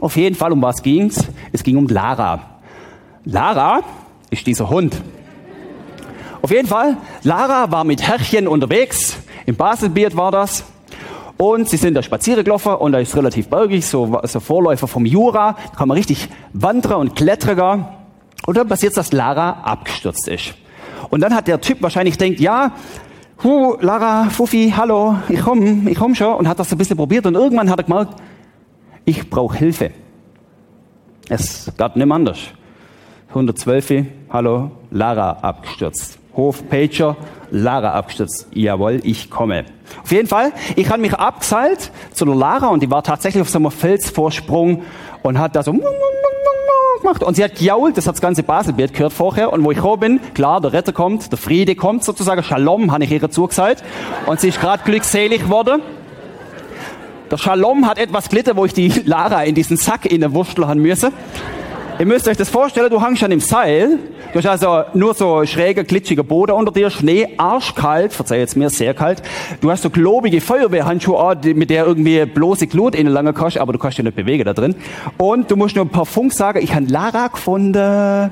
Auf 0.00 0.16
jeden 0.16 0.36
Fall, 0.36 0.52
um 0.52 0.62
was 0.62 0.82
ging's? 0.82 1.26
Es 1.52 1.62
ging 1.62 1.76
um 1.76 1.88
Lara. 1.88 2.40
Lara 3.24 3.80
ist 4.30 4.46
dieser 4.46 4.70
Hund. 4.70 4.96
Auf 6.42 6.52
jeden 6.52 6.68
Fall, 6.68 6.96
Lara 7.24 7.72
war 7.72 7.82
mit 7.82 8.02
Herrchen 8.02 8.46
unterwegs. 8.46 9.16
Im 9.46 9.56
Baselbiet 9.56 10.16
war 10.16 10.30
das. 10.30 10.64
Und 11.36 11.68
sie 11.68 11.76
sind 11.76 11.94
da 11.94 12.02
spazieren 12.02 12.44
gelaufen 12.44 12.74
und 12.74 12.92
da 12.92 12.98
ist 12.98 13.14
relativ 13.16 13.48
bergig, 13.48 13.84
so, 13.84 14.20
so 14.22 14.40
Vorläufer 14.40 14.86
vom 14.86 15.04
Jura. 15.04 15.56
Da 15.72 15.76
kann 15.76 15.88
man 15.88 15.96
richtig 15.96 16.28
wandern 16.52 17.00
und 17.00 17.16
klettern. 17.16 17.88
Und 18.46 18.56
dann 18.56 18.68
passiert 18.68 18.96
dass 18.96 19.12
Lara 19.12 19.62
abgestürzt 19.64 20.28
ist. 20.28 20.54
Und 21.10 21.20
dann 21.20 21.34
hat 21.34 21.48
der 21.48 21.60
Typ 21.60 21.82
wahrscheinlich 21.82 22.16
denkt, 22.16 22.40
ja, 22.40 22.72
hu, 23.42 23.76
Lara, 23.80 24.28
Fuffi, 24.30 24.72
hallo, 24.76 25.16
ich 25.28 25.40
komm, 25.40 25.86
ich 25.88 25.98
komm 25.98 26.14
schon. 26.14 26.34
Und 26.34 26.48
hat 26.48 26.58
das 26.58 26.72
ein 26.72 26.78
bisschen 26.78 26.96
probiert 26.96 27.26
und 27.26 27.34
irgendwann 27.34 27.70
hat 27.70 27.80
er 27.80 27.84
gemerkt, 27.84 28.14
ich 29.04 29.28
brauche 29.28 29.56
Hilfe. 29.56 29.90
Es 31.28 31.70
gab 31.76 31.96
nicht 31.96 32.10
anders. 32.10 32.38
112, 33.30 34.06
hallo, 34.30 34.70
Lara 34.90 35.32
abgestürzt. 35.42 36.18
Hof 36.36 36.68
Pager, 36.68 37.16
Lara 37.50 37.92
abgestürzt. 37.92 38.48
Jawohl, 38.52 39.00
ich 39.02 39.30
komme. 39.30 39.64
Auf 40.02 40.12
jeden 40.12 40.28
Fall, 40.28 40.52
ich 40.74 40.88
habe 40.90 41.00
mich 41.00 41.14
abgeseilt 41.14 41.90
zu 42.12 42.24
der 42.24 42.34
Lara 42.34 42.68
und 42.68 42.82
die 42.82 42.90
war 42.90 43.02
tatsächlich 43.02 43.40
auf 43.40 43.48
so 43.48 43.58
einem 43.58 43.70
Felsvorsprung 43.70 44.82
und 45.22 45.38
hat 45.38 45.56
da 45.56 45.62
so 45.62 45.72
gemacht. 47.06 47.22
Und 47.22 47.36
sie 47.36 47.44
hat 47.44 47.54
gejault, 47.54 47.96
das 47.96 48.06
hat 48.06 48.14
das 48.14 48.20
ganze 48.20 48.42
Baselbild 48.42 48.92
gehört 48.92 49.12
vorher. 49.12 49.52
Und 49.52 49.64
wo 49.64 49.70
ich 49.70 49.82
hoch 49.82 49.98
bin, 49.98 50.20
klar, 50.34 50.60
der 50.60 50.72
Retter 50.72 50.92
kommt, 50.92 51.30
der 51.30 51.38
Friede 51.38 51.74
kommt 51.74 52.04
sozusagen, 52.04 52.42
Shalom, 52.42 52.92
habe 52.92 53.04
ich 53.04 53.10
ihr 53.10 53.30
zugesagt. 53.30 53.82
Und 54.26 54.40
sie 54.40 54.48
ist 54.48 54.60
gerade 54.60 54.82
glückselig 54.84 55.42
geworden. 55.42 55.80
Der 57.30 57.38
Shalom 57.38 57.86
hat 57.86 57.98
etwas 57.98 58.28
glitter, 58.28 58.56
wo 58.56 58.64
ich 58.64 58.72
die 58.72 58.88
Lara 59.04 59.44
in 59.44 59.54
diesen 59.54 59.76
Sack 59.76 60.06
in 60.06 60.20
den 60.20 60.32
Wurstel 60.32 60.66
haben 60.66 60.80
müsse. 60.80 61.12
Ihr 61.98 62.04
müsst 62.04 62.28
euch 62.28 62.36
das 62.36 62.50
vorstellen, 62.50 62.90
du 62.90 63.02
hängst 63.02 63.22
an 63.24 63.30
dem 63.30 63.40
Seil, 63.40 63.98
du 64.34 64.38
hast 64.38 64.46
also 64.46 64.84
nur 64.92 65.14
so 65.14 65.46
schräger, 65.46 65.82
glitschiger 65.82 66.24
Boden 66.24 66.52
unter 66.52 66.70
dir, 66.70 66.90
Schnee, 66.90 67.26
arschkalt, 67.38 68.12
verzeih 68.12 68.38
jetzt 68.38 68.54
mir, 68.54 68.68
sehr 68.68 68.92
kalt. 68.92 69.22
Du 69.62 69.70
hast 69.70 69.82
so 69.82 69.88
globige 69.88 70.42
Feuerwehrhandschuhe 70.42 71.18
an, 71.18 71.38
mit 71.54 71.70
der 71.70 71.86
irgendwie 71.86 72.26
bloße 72.26 72.66
Glut 72.66 72.94
in 72.94 73.06
lange 73.06 73.32
kannst, 73.32 73.56
aber 73.56 73.72
du 73.72 73.78
kannst 73.78 73.96
dich 73.96 74.04
nicht 74.04 74.14
bewegen 74.14 74.44
da 74.44 74.52
drin. 74.52 74.74
Und 75.16 75.50
du 75.50 75.56
musst 75.56 75.74
nur 75.74 75.86
ein 75.86 75.88
paar 75.88 76.04
Funk 76.04 76.34
sagen, 76.34 76.62
ich 76.62 76.74
habe 76.74 76.84
Lara 76.84 77.28
gefunden. 77.28 78.30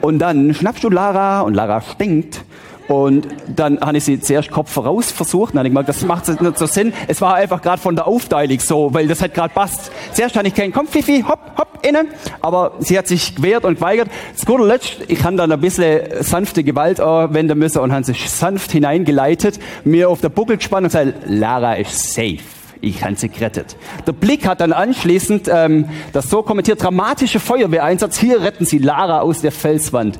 Und 0.00 0.18
dann 0.18 0.54
schnappst 0.54 0.82
du 0.82 0.88
Lara 0.88 1.42
und 1.42 1.52
Lara 1.52 1.82
stinkt. 1.82 2.44
Und 2.90 3.28
dann 3.46 3.80
habe 3.80 3.98
ich 3.98 4.04
sie 4.04 4.18
zuerst 4.18 4.50
Kopf 4.50 4.72
voraus 4.72 5.12
versucht. 5.12 5.54
Dann 5.54 5.60
habe 5.60 5.68
ich 5.68 5.70
gemerkt, 5.70 5.88
das 5.88 6.02
macht 6.02 6.26
nicht 6.26 6.58
so 6.58 6.66
Sinn. 6.66 6.92
Es 7.06 7.20
war 7.20 7.34
einfach 7.34 7.62
gerade 7.62 7.80
von 7.80 7.94
der 7.94 8.08
Aufteilung 8.08 8.58
so, 8.58 8.92
weil 8.92 9.06
das 9.06 9.22
hat 9.22 9.32
gerade 9.32 9.54
passt. 9.54 9.92
Zuerst 10.12 10.34
habe 10.34 10.48
ich 10.48 10.54
keinen 10.56 10.72
Komm, 10.72 10.88
Fifi, 10.88 11.24
hopp, 11.26 11.38
hopp, 11.56 11.86
innen. 11.86 12.08
Aber 12.40 12.72
sie 12.80 12.98
hat 12.98 13.06
sich 13.06 13.36
gewehrt 13.36 13.64
und 13.64 13.76
geweigert. 13.76 14.08
Das 14.34 14.44
gute 14.44 14.64
Letzt, 14.64 14.96
ich 15.06 15.20
kann 15.20 15.36
dann 15.36 15.52
ein 15.52 15.60
bisschen 15.60 16.00
sanfte 16.24 16.64
Gewalt 16.64 16.98
anwenden 16.98 17.60
müssen 17.60 17.78
und 17.78 17.92
habe 17.92 18.02
sich 18.02 18.28
sanft 18.28 18.72
hineingeleitet, 18.72 19.60
mir 19.84 20.10
auf 20.10 20.20
der 20.20 20.30
Buckel 20.30 20.56
gespannt 20.56 20.82
und 20.82 20.88
gesagt, 20.88 21.14
Lara 21.26 21.74
ist 21.74 22.12
safe. 22.12 22.38
Ich 22.80 23.04
habe 23.04 23.14
sie 23.14 23.28
gerettet. 23.28 23.76
Der 24.08 24.12
Blick 24.12 24.48
hat 24.48 24.60
dann 24.60 24.72
anschließend 24.72 25.48
ähm, 25.48 25.84
das 26.12 26.28
so 26.28 26.42
kommentiert, 26.42 26.82
dramatische 26.82 27.38
Feuerwehreinsatz. 27.38 28.18
Hier 28.18 28.42
retten 28.42 28.64
sie 28.64 28.78
Lara 28.78 29.20
aus 29.20 29.42
der 29.42 29.52
Felswand. 29.52 30.16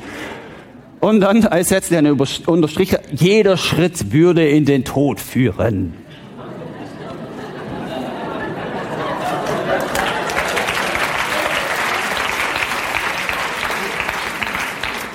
Und 1.00 1.20
dann 1.20 1.44
als 1.46 1.70
letztes 1.70 1.96
eine 1.96 2.14
Unterstrich, 2.14 2.94
jeder 3.10 3.56
Schritt 3.56 4.12
würde 4.12 4.46
in 4.46 4.66
den 4.66 4.84
Tod 4.84 5.18
führen. 5.18 5.94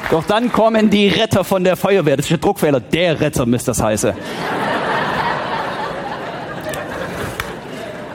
Doch 0.10 0.24
dann 0.26 0.52
kommen 0.52 0.90
die 0.90 1.08
Retter 1.08 1.44
von 1.44 1.64
der 1.64 1.76
Feuerwehr. 1.76 2.16
Das 2.16 2.26
ist 2.26 2.32
der 2.32 2.38
Druckfehler. 2.38 2.80
Der 2.80 3.20
Retter 3.20 3.46
müsste 3.46 3.72
das 3.72 3.82
heißen. 3.82 4.14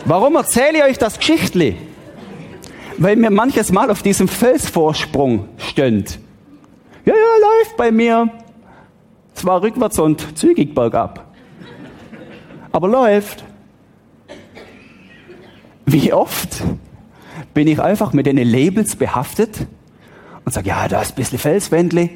Warum 0.04 0.34
erzähle 0.36 0.78
ich 0.78 0.84
euch 0.84 0.98
das 0.98 1.18
Geschichtli? 1.18 1.76
Weil 2.96 3.16
mir 3.16 3.30
manches 3.30 3.70
Mal 3.70 3.90
auf 3.90 4.02
diesem 4.02 4.28
Felsvorsprung 4.28 5.48
stöhnt. 5.58 6.18
Ja, 7.10 7.16
ja, 7.16 7.48
läuft 7.48 7.76
bei 7.76 7.90
mir. 7.90 8.30
Zwar 9.34 9.62
rückwärts 9.62 9.98
und 9.98 10.38
zügig 10.38 10.76
bergab. 10.76 11.26
Aber 12.70 12.86
läuft. 12.86 13.42
Wie 15.86 16.12
oft 16.12 16.62
bin 17.52 17.66
ich 17.66 17.82
einfach 17.82 18.12
mit 18.12 18.26
den 18.26 18.36
Labels 18.36 18.94
behaftet 18.94 19.66
und 20.44 20.52
sage, 20.52 20.68
ja, 20.68 20.86
da 20.86 21.02
ist 21.02 21.12
ein 21.12 21.14
bisschen 21.16 21.40
Felswändle. 21.40 22.10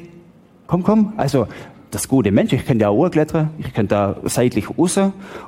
Komm, 0.65 0.83
komm. 0.83 1.11
Also, 1.17 1.47
das 1.91 2.07
gute 2.07 2.31
Mensch, 2.31 2.53
ich 2.53 2.65
könnte 2.65 2.83
ja 2.83 2.89
auch 2.89 3.09
klettern, 3.09 3.49
ich 3.57 3.73
könnte 3.73 3.95
da 3.95 4.15
seitlich 4.23 4.69
raus. 4.77 4.97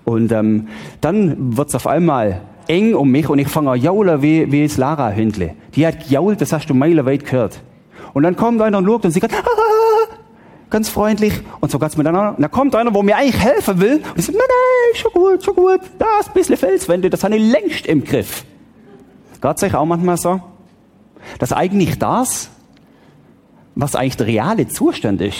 Und 0.03 0.33
ähm, 0.33 0.67
dann 0.99 1.55
wird's 1.55 1.73
auf 1.73 1.87
einmal 1.87 2.41
eng 2.67 2.95
um 2.95 3.09
mich 3.09 3.29
und 3.29 3.39
ich 3.39 3.47
fange 3.47 3.71
an 3.71 3.79
jaulen 3.79 4.21
wie, 4.21 4.51
wie 4.51 4.63
das 4.67 4.75
Lara-Hündle. 4.75 5.55
Die 5.73 5.87
hat 5.87 6.05
gejault, 6.05 6.41
das 6.41 6.51
hast 6.51 6.69
du 6.69 6.73
meilenweit 6.73 7.23
gehört. 7.23 7.61
Und 8.17 8.23
dann 8.23 8.35
kommt 8.35 8.59
einer 8.63 8.79
und 8.79 8.85
schaut 8.87 9.05
und 9.05 9.11
sie 9.11 9.19
sagt, 9.19 9.31
ah, 9.31 10.15
ganz 10.71 10.89
freundlich 10.89 11.39
und 11.59 11.69
so 11.69 11.77
ganz 11.77 11.97
miteinander. 11.97 12.35
Und 12.35 12.41
dann 12.41 12.49
kommt 12.49 12.75
einer, 12.75 12.91
wo 12.91 13.03
mir 13.03 13.15
eigentlich 13.15 13.39
helfen 13.39 13.79
will 13.79 13.97
und 13.97 14.17
ich 14.17 14.25
sagt, 14.25 14.35
nein, 14.35 14.47
nein, 14.49 14.95
schon 14.99 15.11
gut, 15.11 15.43
schon 15.43 15.53
gut, 15.53 15.81
da 15.99 16.07
ist 16.19 16.29
ein 16.29 16.33
bisschen 16.33 16.57
Felswände, 16.57 17.11
das 17.11 17.23
habe 17.23 17.37
ich 17.37 17.51
längst 17.51 17.85
im 17.85 18.03
Griff. 18.03 18.43
Gott 19.39 19.59
sei 19.59 19.71
auch 19.71 19.85
manchmal 19.85 20.17
so, 20.17 20.41
dass 21.37 21.53
eigentlich 21.53 21.99
das, 21.99 22.49
was 23.75 23.95
eigentlich 23.95 24.17
der 24.17 24.25
reale 24.25 24.67
Zustand 24.67 25.21
ist, 25.21 25.37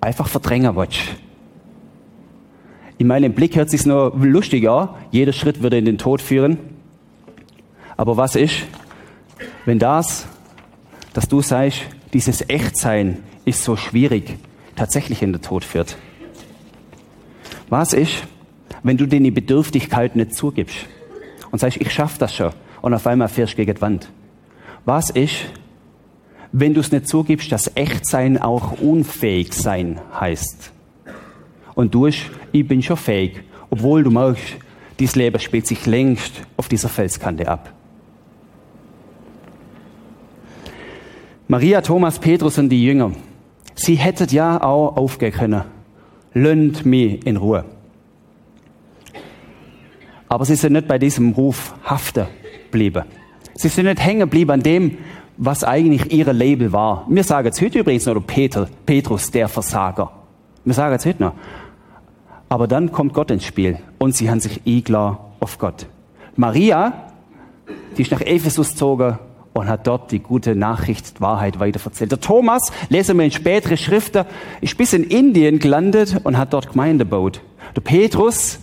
einfach 0.00 0.26
verdrängen 0.26 0.74
willst. 0.74 0.98
In 2.98 3.06
meinem 3.06 3.34
Blick 3.34 3.54
hört 3.54 3.70
sich 3.70 3.86
nur 3.86 4.16
lustig 4.16 4.68
an, 4.68 4.88
jeder 5.12 5.32
Schritt 5.32 5.62
würde 5.62 5.78
in 5.78 5.84
den 5.84 5.98
Tod 5.98 6.20
führen. 6.20 6.58
Aber 7.96 8.16
was 8.16 8.34
ist, 8.34 8.64
wenn 9.64 9.78
das 9.78 10.26
dass 11.14 11.28
du 11.28 11.40
sagst, 11.40 11.82
dieses 12.12 12.46
Echtsein 12.48 13.22
ist 13.46 13.64
so 13.64 13.76
schwierig, 13.76 14.36
tatsächlich 14.76 15.22
in 15.22 15.32
den 15.32 15.40
Tod 15.40 15.64
führt. 15.64 15.96
Was 17.70 17.92
ist, 17.92 18.24
wenn 18.82 18.96
du 18.96 19.06
die 19.06 19.30
Bedürftigkeit 19.30 20.16
nicht 20.16 20.34
zugibst 20.34 20.76
und 21.50 21.60
sagst, 21.60 21.78
ich 21.80 21.90
schaff 21.90 22.18
das 22.18 22.34
schon 22.34 22.52
und 22.82 22.92
auf 22.92 23.06
einmal 23.06 23.28
fährst 23.28 23.56
gegen 23.56 23.74
die 23.74 23.80
Wand? 23.80 24.10
Was 24.84 25.08
ist, 25.10 25.36
wenn 26.52 26.74
du 26.74 26.80
es 26.80 26.92
nicht 26.92 27.08
zugibst, 27.08 27.50
dass 27.50 27.70
Echtsein 27.74 28.40
auch 28.40 28.80
unfähig 28.80 29.54
sein 29.54 30.00
heißt? 30.20 30.72
Und 31.74 31.94
du 31.94 32.02
bist, 32.02 32.18
ich 32.52 32.66
bin 32.66 32.82
schon 32.82 32.96
fähig, 32.96 33.40
obwohl 33.70 34.02
du 34.02 34.10
merkst, 34.10 34.56
dieses 34.98 35.16
Leben 35.16 35.40
spielt 35.40 35.66
sich 35.66 35.86
längst 35.86 36.42
auf 36.56 36.68
dieser 36.68 36.88
Felskante 36.88 37.48
ab. 37.48 37.72
Maria, 41.46 41.82
Thomas, 41.82 42.18
Petrus 42.18 42.56
und 42.56 42.70
die 42.70 42.82
Jünger, 42.82 43.12
sie 43.74 43.96
hätten 43.96 44.28
ja 44.30 44.62
auch 44.62 44.96
aufgehen 44.96 45.32
können. 45.32 45.62
Lönnt 46.32 46.86
mich 46.86 47.24
in 47.26 47.36
Ruhe. 47.36 47.64
Aber 50.26 50.44
sie 50.46 50.56
sind 50.56 50.72
nicht 50.72 50.88
bei 50.88 50.98
diesem 50.98 51.32
Ruf 51.32 51.74
haften 51.84 52.26
geblieben. 52.64 53.04
Sie 53.54 53.68
sind 53.68 53.84
nicht 53.84 54.00
hängen 54.00 54.20
geblieben 54.20 54.52
an 54.52 54.62
dem, 54.62 54.98
was 55.36 55.64
eigentlich 55.64 56.12
ihre 56.12 56.32
Label 56.32 56.72
war. 56.72 57.06
Wir 57.08 57.24
sagen 57.24 57.48
es 57.48 57.60
heute 57.60 57.80
übrigens 57.80 58.06
noch, 58.06 58.26
Peter, 58.26 58.66
Petrus, 58.86 59.30
der 59.30 59.48
Versager. 59.48 60.10
Wir 60.64 60.74
sagen 60.74 60.94
es 60.94 61.04
heute 61.04 61.22
noch. 61.22 61.34
Aber 62.48 62.66
dann 62.66 62.90
kommt 62.90 63.12
Gott 63.12 63.30
ins 63.30 63.44
Spiel 63.44 63.78
und 63.98 64.16
sie 64.16 64.30
haben 64.30 64.40
sich 64.40 64.62
eingeladen 64.66 65.18
auf 65.40 65.58
Gott. 65.58 65.86
Maria, 66.36 67.10
die 67.96 68.02
ist 68.02 68.10
nach 68.10 68.22
Ephesus 68.22 68.70
gezogen 68.70 69.18
und 69.54 69.68
hat 69.68 69.86
dort 69.86 70.10
die 70.10 70.18
gute 70.18 70.54
Nachricht, 70.54 71.20
Wahrheit 71.20 71.58
weiterverzählt. 71.60 72.10
Der 72.10 72.20
Thomas, 72.20 72.70
lesen 72.88 73.16
wir 73.16 73.24
in 73.24 73.30
spätere 73.30 73.76
Schriften, 73.76 74.26
ist 74.60 74.76
bis 74.76 74.92
in 74.92 75.04
Indien 75.04 75.60
gelandet 75.60 76.20
und 76.24 76.36
hat 76.36 76.52
dort 76.52 76.72
Gemeinde 76.72 77.04
gebaut. 77.04 77.40
Der 77.74 77.80
Petrus, 77.80 78.58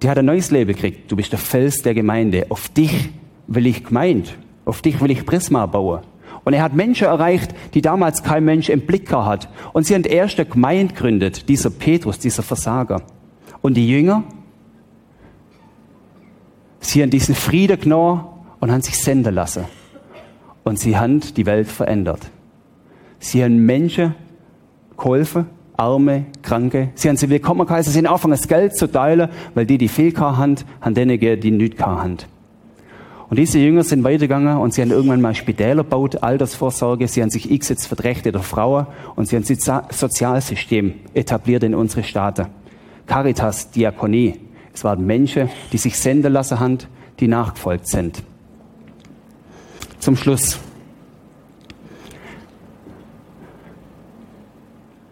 die 0.00 0.08
hat 0.08 0.18
ein 0.18 0.24
neues 0.24 0.52
Leben 0.52 0.72
gekriegt. 0.72 1.10
Du 1.10 1.16
bist 1.16 1.32
der 1.32 1.40
Fels 1.40 1.82
der 1.82 1.94
Gemeinde. 1.94 2.46
Auf 2.48 2.68
dich 2.68 3.10
will 3.48 3.66
ich 3.66 3.84
gemeint. 3.84 4.36
Auf 4.64 4.82
dich 4.82 5.00
will 5.00 5.10
ich 5.10 5.26
Prisma 5.26 5.66
bauen. 5.66 6.02
Und 6.44 6.52
er 6.52 6.62
hat 6.62 6.74
Menschen 6.74 7.08
erreicht, 7.08 7.52
die 7.74 7.82
damals 7.82 8.22
kein 8.22 8.44
Mensch 8.44 8.68
im 8.68 8.82
Blick 8.82 9.12
hat. 9.12 9.48
Und 9.72 9.84
sie 9.84 9.94
haben 9.94 10.04
die 10.04 10.10
erste 10.10 10.44
Gemeinde 10.46 10.94
gegründet, 10.94 11.48
dieser 11.48 11.70
Petrus, 11.70 12.20
dieser 12.20 12.44
Versager. 12.44 13.02
Und 13.62 13.74
die 13.74 13.88
Jünger, 13.88 14.22
sie 16.78 17.02
haben 17.02 17.10
diesen 17.10 17.34
Frieden 17.34 17.80
genommen 17.80 18.35
und 18.60 18.70
haben 18.70 18.82
sich 18.82 18.98
senden 18.98 19.34
lassen. 19.34 19.64
Und 20.64 20.78
sie 20.78 20.96
haben 20.96 21.20
die 21.20 21.46
Welt 21.46 21.68
verändert. 21.68 22.20
Sie 23.18 23.42
haben 23.42 23.64
Menschen 23.64 24.14
geholfen, 24.96 25.46
Arme, 25.76 26.26
Kranke. 26.42 26.90
Sie 26.94 27.08
haben 27.08 27.16
sie 27.16 27.28
willkommen 27.28 27.66
geheißen, 27.66 27.92
sie 27.92 27.98
haben 27.98 28.06
angefangen, 28.06 28.32
das 28.32 28.48
Geld 28.48 28.76
zu 28.76 28.90
teilen, 28.90 29.28
weil 29.54 29.66
die, 29.66 29.78
die 29.78 29.88
viel 29.88 30.16
haben, 30.16 30.56
haben 30.80 30.94
diejenigen, 30.94 31.40
die 31.40 31.50
nichts 31.50 31.82
haben. 31.82 32.16
Und 33.28 33.38
diese 33.38 33.58
Jünger 33.58 33.82
sind 33.82 34.04
weitergegangen 34.04 34.56
und 34.58 34.72
sie 34.72 34.82
haben 34.82 34.92
irgendwann 34.92 35.20
mal 35.20 35.34
Spitäler 35.34 35.82
gebaut, 35.82 36.22
Altersvorsorge, 36.22 37.08
sie 37.08 37.22
haben 37.22 37.30
sich 37.30 37.50
eingesetzt 37.50 37.88
für 37.88 37.96
die 37.96 38.02
Rechte 38.02 38.30
der 38.30 38.42
Frauen 38.42 38.86
und 39.16 39.26
sie 39.28 39.36
haben 39.36 39.44
ein 39.44 39.82
Sozialsystem 39.90 40.94
etabliert 41.12 41.64
in 41.64 41.74
unsere 41.74 42.04
Staaten. 42.04 42.46
Caritas, 43.06 43.70
Diakonie. 43.70 44.40
Es 44.72 44.84
waren 44.84 45.04
Menschen, 45.04 45.48
die 45.72 45.78
sich 45.78 45.98
senden 45.98 46.32
lassen 46.32 46.60
haben, 46.60 46.78
die 47.18 47.28
nachgefolgt 47.28 47.88
sind. 47.88 48.22
Zum 50.06 50.14
Schluss. 50.14 50.60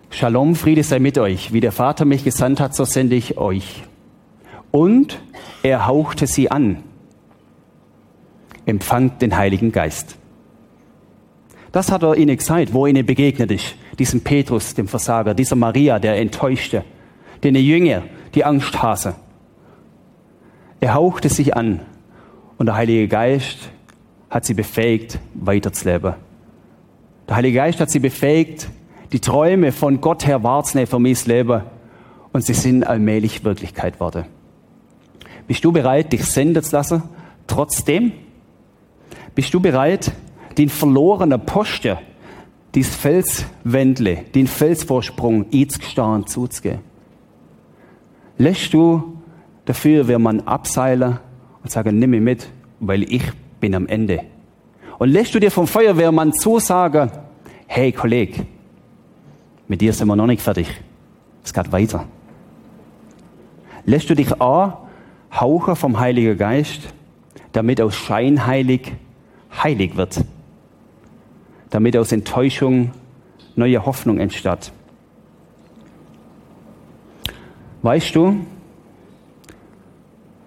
Shalom, 0.08 0.54
Friede 0.54 0.84
sei 0.84 1.00
mit 1.00 1.18
euch. 1.18 1.52
Wie 1.52 1.58
der 1.58 1.72
Vater 1.72 2.04
mich 2.04 2.22
gesandt 2.22 2.60
hat, 2.60 2.76
so 2.76 2.84
sende 2.84 3.16
ich 3.16 3.36
euch. 3.36 3.82
Und 4.70 5.18
er 5.64 5.88
hauchte 5.88 6.28
sie 6.28 6.48
an. 6.48 6.84
Empfangt 8.66 9.20
den 9.20 9.36
Heiligen 9.36 9.72
Geist. 9.72 10.16
Das 11.72 11.90
hat 11.90 12.04
er 12.04 12.16
ihnen 12.16 12.36
gesagt, 12.36 12.72
wo 12.72 12.86
ihnen 12.86 13.04
begegnet 13.04 13.50
ist. 13.50 13.74
Diesem 13.98 14.20
Petrus, 14.20 14.74
dem 14.74 14.86
Versager, 14.86 15.34
dieser 15.34 15.56
Maria, 15.56 15.98
der 15.98 16.20
Enttäuschte, 16.20 16.84
den 17.42 17.56
Jünger, 17.56 18.04
die 18.36 18.44
Angsthase. 18.44 19.16
Er 20.78 20.94
hauchte 20.94 21.30
sich 21.30 21.56
an 21.56 21.80
und 22.58 22.66
der 22.66 22.76
Heilige 22.76 23.08
Geist 23.08 23.70
hat 24.34 24.44
sie 24.44 24.54
befähigt, 24.54 25.20
weiterzuleben. 25.34 26.14
Der 27.28 27.36
Heilige 27.36 27.58
Geist 27.58 27.78
hat 27.78 27.88
sie 27.88 28.00
befähigt, 28.00 28.68
die 29.12 29.20
Träume 29.20 29.70
von 29.70 30.00
Gott 30.00 30.26
her 30.26 30.42
wahrzunehmen 30.42 30.88
für 30.88 30.98
mein 30.98 31.16
Leben 31.26 31.62
und 32.32 32.44
sie 32.44 32.52
sind 32.52 32.84
allmählich 32.84 33.44
Wirklichkeit 33.44 33.94
geworden. 33.94 34.24
Bist 35.46 35.64
du 35.64 35.70
bereit, 35.70 36.12
dich 36.12 36.24
senden 36.24 36.64
zu 36.64 36.74
lassen, 36.74 37.04
trotzdem? 37.46 38.10
Bist 39.36 39.54
du 39.54 39.60
bereit, 39.60 40.10
den 40.58 40.68
verlorenen 40.68 41.46
Posten, 41.46 41.96
dieses 42.74 42.96
Felswändle, 42.96 44.24
den 44.34 44.48
Felsvorsprung 44.48 45.46
einzugestehen, 45.54 46.26
zuzugehen? 46.26 46.80
Lässt 48.36 48.74
du 48.74 49.16
dafür, 49.64 50.08
wenn 50.08 50.22
man 50.22 50.40
abseilen 50.40 51.20
und 51.62 51.70
sagen, 51.70 52.00
nimm 52.00 52.10
mich 52.10 52.20
mit, 52.20 52.50
weil 52.80 53.04
ich 53.04 53.30
bin 53.64 53.74
am 53.74 53.86
Ende. 53.86 54.20
Und 54.98 55.08
lässt 55.08 55.34
du 55.34 55.40
dir 55.40 55.50
vom 55.50 55.66
Feuerwehrmann 55.66 56.34
zusagen, 56.34 57.10
hey 57.66 57.92
Kollege, 57.92 58.44
mit 59.68 59.80
dir 59.80 59.94
sind 59.94 60.06
wir 60.06 60.16
noch 60.16 60.26
nicht 60.26 60.42
fertig. 60.42 60.68
Es 61.42 61.54
geht 61.54 61.72
weiter. 61.72 62.04
Lässt 63.86 64.10
du 64.10 64.14
dich 64.14 64.38
an, 64.38 64.74
hauchen 65.32 65.76
vom 65.76 65.98
Heiligen 65.98 66.36
Geist, 66.36 66.92
damit 67.52 67.80
aus 67.80 67.94
scheinheilig 67.94 68.92
heilig 69.62 69.96
wird. 69.96 70.22
Damit 71.70 71.96
aus 71.96 72.12
Enttäuschung 72.12 72.90
neue 73.56 73.86
Hoffnung 73.86 74.18
entsteht. 74.18 74.72
Weißt 77.80 78.14
du, 78.14 78.44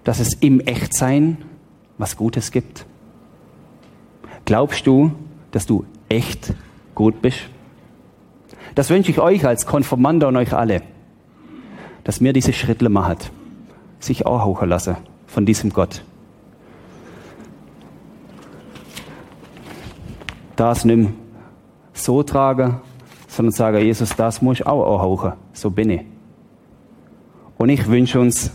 dass 0.03 0.20
es 0.20 0.36
im 0.36 0.59
Echtsein 0.59 1.38
was 1.97 2.15
Gutes 2.15 2.51
gibt? 2.51 2.86
Glaubst 4.48 4.88
du, 4.88 5.12
dass 5.52 5.66
du 5.66 5.84
echt 6.08 6.54
gut 6.95 7.22
bist? 7.22 7.39
Das 8.76 8.89
wünsche 8.89 9.12
ich 9.12 9.20
euch 9.20 9.45
als 9.45 9.66
Konformander 9.66 10.30
und 10.30 10.38
euch 10.38 10.54
alle, 10.54 10.84
dass 12.06 12.22
mir 12.22 12.32
diese 12.32 12.54
Schritte 12.54 12.88
macht, 12.88 13.30
sich 14.00 14.26
auch 14.26 14.39
hauchen 14.39 14.70
lassen 14.70 14.95
von 15.26 15.45
diesem 15.45 15.72
Gott. 15.72 16.02
Das 20.56 20.86
nimm 20.86 21.16
so 21.91 22.24
tragen, 22.24 22.80
sondern 23.28 23.52
sage, 23.52 23.80
Jesus, 23.80 24.16
das 24.16 24.41
muss 24.41 24.62
ich 24.62 24.66
auch 24.66 24.95
anhauchen. 24.95 25.34
So 25.52 25.72
bin 25.72 25.89
ich. 25.89 26.02
Und 27.58 27.68
ich 27.68 27.86
wünsche 27.89 28.22
uns, 28.22 28.52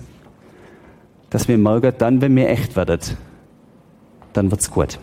dass 1.29 1.49
wir 1.49 1.59
morgen 1.59 1.93
dann, 1.99 2.23
wenn 2.23 2.35
wir 2.35 2.49
echt 2.49 2.77
werden, 2.77 2.99
dann 4.33 4.51
wird's 4.51 4.71
gut. 4.71 4.99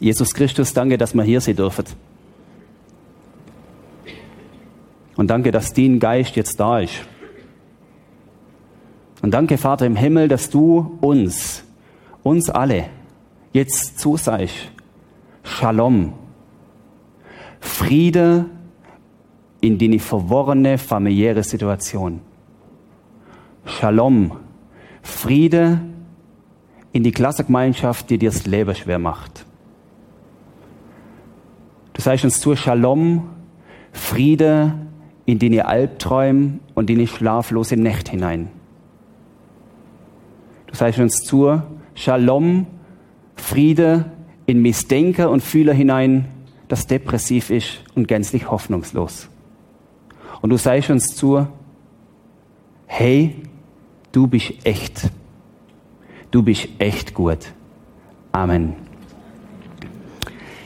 Jesus 0.00 0.32
Christus, 0.32 0.72
danke, 0.72 0.96
dass 0.96 1.14
wir 1.14 1.22
hier 1.22 1.40
sein 1.40 1.56
dürfen. 1.56 1.84
Und 5.16 5.28
danke, 5.28 5.50
dass 5.50 5.74
dein 5.74 6.00
Geist 6.00 6.34
jetzt 6.36 6.58
da 6.58 6.80
ist. 6.80 6.94
Und 9.20 9.32
danke, 9.32 9.58
Vater 9.58 9.84
im 9.84 9.96
Himmel, 9.96 10.28
dass 10.28 10.48
du 10.48 10.98
uns, 11.02 11.62
uns 12.22 12.48
alle, 12.48 12.86
jetzt 13.52 13.98
zusagst. 13.98 14.72
Shalom. 15.42 16.14
Friede 17.60 18.46
in 19.60 19.76
die 19.76 19.98
verworrene 19.98 20.78
familiäre 20.78 21.42
Situation. 21.42 22.20
Shalom. 23.66 24.38
Friede 25.02 25.82
in 26.92 27.02
die 27.02 27.12
Klassengemeinschaft, 27.12 28.08
die 28.08 28.16
dir 28.16 28.30
das 28.30 28.46
Leben 28.46 28.74
schwer 28.74 28.98
macht. 28.98 29.39
Du 31.92 32.02
sagst 32.02 32.24
uns 32.24 32.40
zu 32.40 32.56
Shalom, 32.56 33.28
Friede 33.92 34.74
in 35.26 35.38
die 35.38 35.62
Albträume 35.62 36.60
und 36.74 36.90
in 36.90 36.98
die 36.98 37.06
schlaflose 37.06 37.76
Nächte 37.76 38.12
hinein. 38.12 38.48
Du 40.66 40.74
sagst 40.74 40.98
uns 40.98 41.22
zu 41.24 41.62
Shalom, 41.94 42.66
Friede 43.36 44.06
in 44.46 44.62
Missdenker 44.62 45.30
und 45.30 45.42
Fühler 45.42 45.72
hinein, 45.72 46.26
das 46.68 46.86
depressiv 46.86 47.50
ist 47.50 47.82
und 47.94 48.06
gänzlich 48.08 48.50
hoffnungslos. 48.50 49.28
Und 50.40 50.50
du 50.50 50.56
sagst 50.56 50.90
uns 50.90 51.14
zu, 51.16 51.46
hey, 52.86 53.36
du 54.12 54.26
bist 54.26 54.52
echt. 54.64 55.10
Du 56.30 56.42
bist 56.42 56.68
echt 56.78 57.12
gut. 57.14 57.52
Amen. 58.32 58.89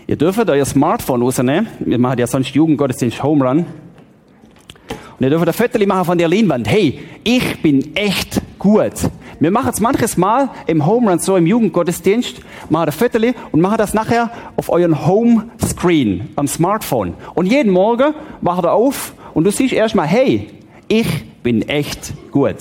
Ihr 0.07 0.17
dürft 0.17 0.51
euer 0.51 0.65
Smartphone 0.67 1.23
rausnehmen. 1.23 1.67
Wir 1.81 1.99
machen 1.99 2.19
ja 2.19 2.27
sonst 2.27 2.55
Jugendgottesdienst 2.55 3.23
Home 3.23 3.45
Run. 3.45 3.59
Und 3.59 5.21
ihr 5.21 5.31
dürft 5.31 5.47
ein 5.47 5.53
Foto 5.55 5.87
machen 5.87 6.05
von 6.05 6.19
der 6.19 6.29
Leinwand. 6.29 6.69
Hey, 6.69 7.01
ich 7.23 7.63
bin 7.63 7.97
echt 7.97 8.43
gut. 8.59 8.93
Wir 9.41 9.51
machen 9.51 9.71
es 9.73 9.81
manches 9.81 10.17
Mal 10.17 10.51
im 10.67 10.85
Home 10.85 11.11
Run, 11.11 11.19
so 11.21 11.37
im 11.37 11.47
Jugendgottesdienst, 11.47 12.41
machen 12.69 12.89
ein 12.89 12.93
Foto 12.93 13.19
und 13.53 13.61
machen 13.61 13.79
das 13.79 13.95
nachher 13.95 14.31
auf 14.57 14.69
euren 14.69 15.07
Homescreen 15.07 16.29
am 16.37 16.49
Smartphone. 16.49 17.15
Und 17.35 17.47
jeden 17.47 17.73
Morgen 17.73 18.15
wacht 18.43 18.65
ihr 18.65 18.73
auf 18.73 19.15
und 19.33 19.45
du 19.45 19.51
siehst 19.51 19.73
erstmal, 19.73 20.07
hey, 20.07 20.51
ich 20.89 21.43
bin 21.43 21.63
echt 21.63 22.13
gut. 22.31 22.57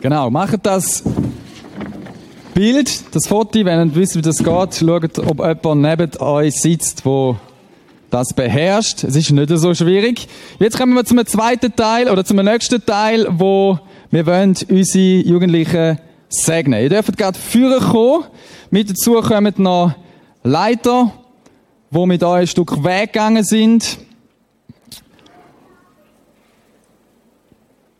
Genau, 0.00 0.30
macht 0.30 0.64
das 0.66 1.02
Bild, 2.56 3.14
das 3.14 3.26
Foto, 3.26 3.62
wenn 3.66 3.90
ihr 3.90 3.94
wisst, 3.94 4.16
wie 4.16 4.22
das 4.22 4.38
geht, 4.38 4.48
schaut, 4.48 5.18
ob 5.18 5.40
jemand 5.40 5.82
neben 5.82 6.16
euch 6.22 6.54
sitzt, 6.58 7.04
wo 7.04 7.36
das 8.08 8.32
beherrscht. 8.32 9.04
Es 9.04 9.14
ist 9.14 9.30
nicht 9.30 9.50
so 9.50 9.74
schwierig. 9.74 10.26
Jetzt 10.58 10.78
kommen 10.78 10.94
wir 10.94 11.04
zum 11.04 11.24
zweiten 11.26 11.76
Teil 11.76 12.08
oder 12.08 12.24
zum 12.24 12.38
nächsten 12.38 12.82
Teil, 12.82 13.26
wo 13.28 13.78
wir 14.10 14.24
wollen 14.24 14.56
unsere 14.70 15.28
Jugendlichen 15.28 15.98
segnen. 16.30 16.82
Ihr 16.82 16.88
dürft 16.88 17.18
gerade 17.18 17.38
führen 17.38 17.78
kommen. 17.78 18.24
Mit 18.70 18.88
dazu 18.88 19.20
kommen 19.20 19.52
noch 19.58 19.94
Leiter 20.42 21.12
wo 21.90 22.06
mit 22.06 22.22
euch 22.22 22.40
ein 22.40 22.46
Stück 22.46 22.82
weggegangen 22.82 23.44
sind. 23.44 23.98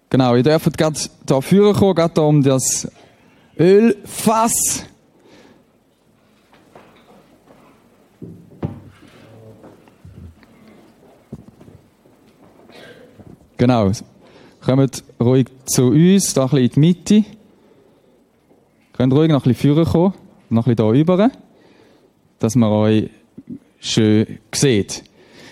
Genau, 0.09 0.35
ihr 0.35 0.43
dürft 0.43 0.79
gerade 0.79 0.99
da 1.27 1.43
führen 1.43 1.75
kommen, 1.75 1.95
gerade 1.95 2.23
um 2.23 2.43
das 2.43 2.89
Ölfass. 3.59 4.85
Genau. 13.57 13.91
Kommt 14.61 15.05
ruhig 15.21 15.47
zu 15.65 15.87
uns, 15.87 16.35
da 16.35 16.43
ein 16.43 16.49
bisschen 16.51 16.65
in 16.65 16.71
die 16.71 16.81
Mitte. 16.81 17.25
Könnt 18.93 19.13
ruhig 19.13 19.31
noch 19.31 19.45
ein 19.45 19.55
bisschen 19.55 19.75
führen 19.75 19.85
kommen, 19.85 20.15
noch 20.51 20.67
ein 20.67 20.75
bisschen 20.75 20.93
hier 20.93 21.01
rüber, 21.01 21.31
dass 22.39 22.57
man 22.57 22.71
euch 22.71 23.11
schön 23.79 24.39
sieht. 24.53 25.05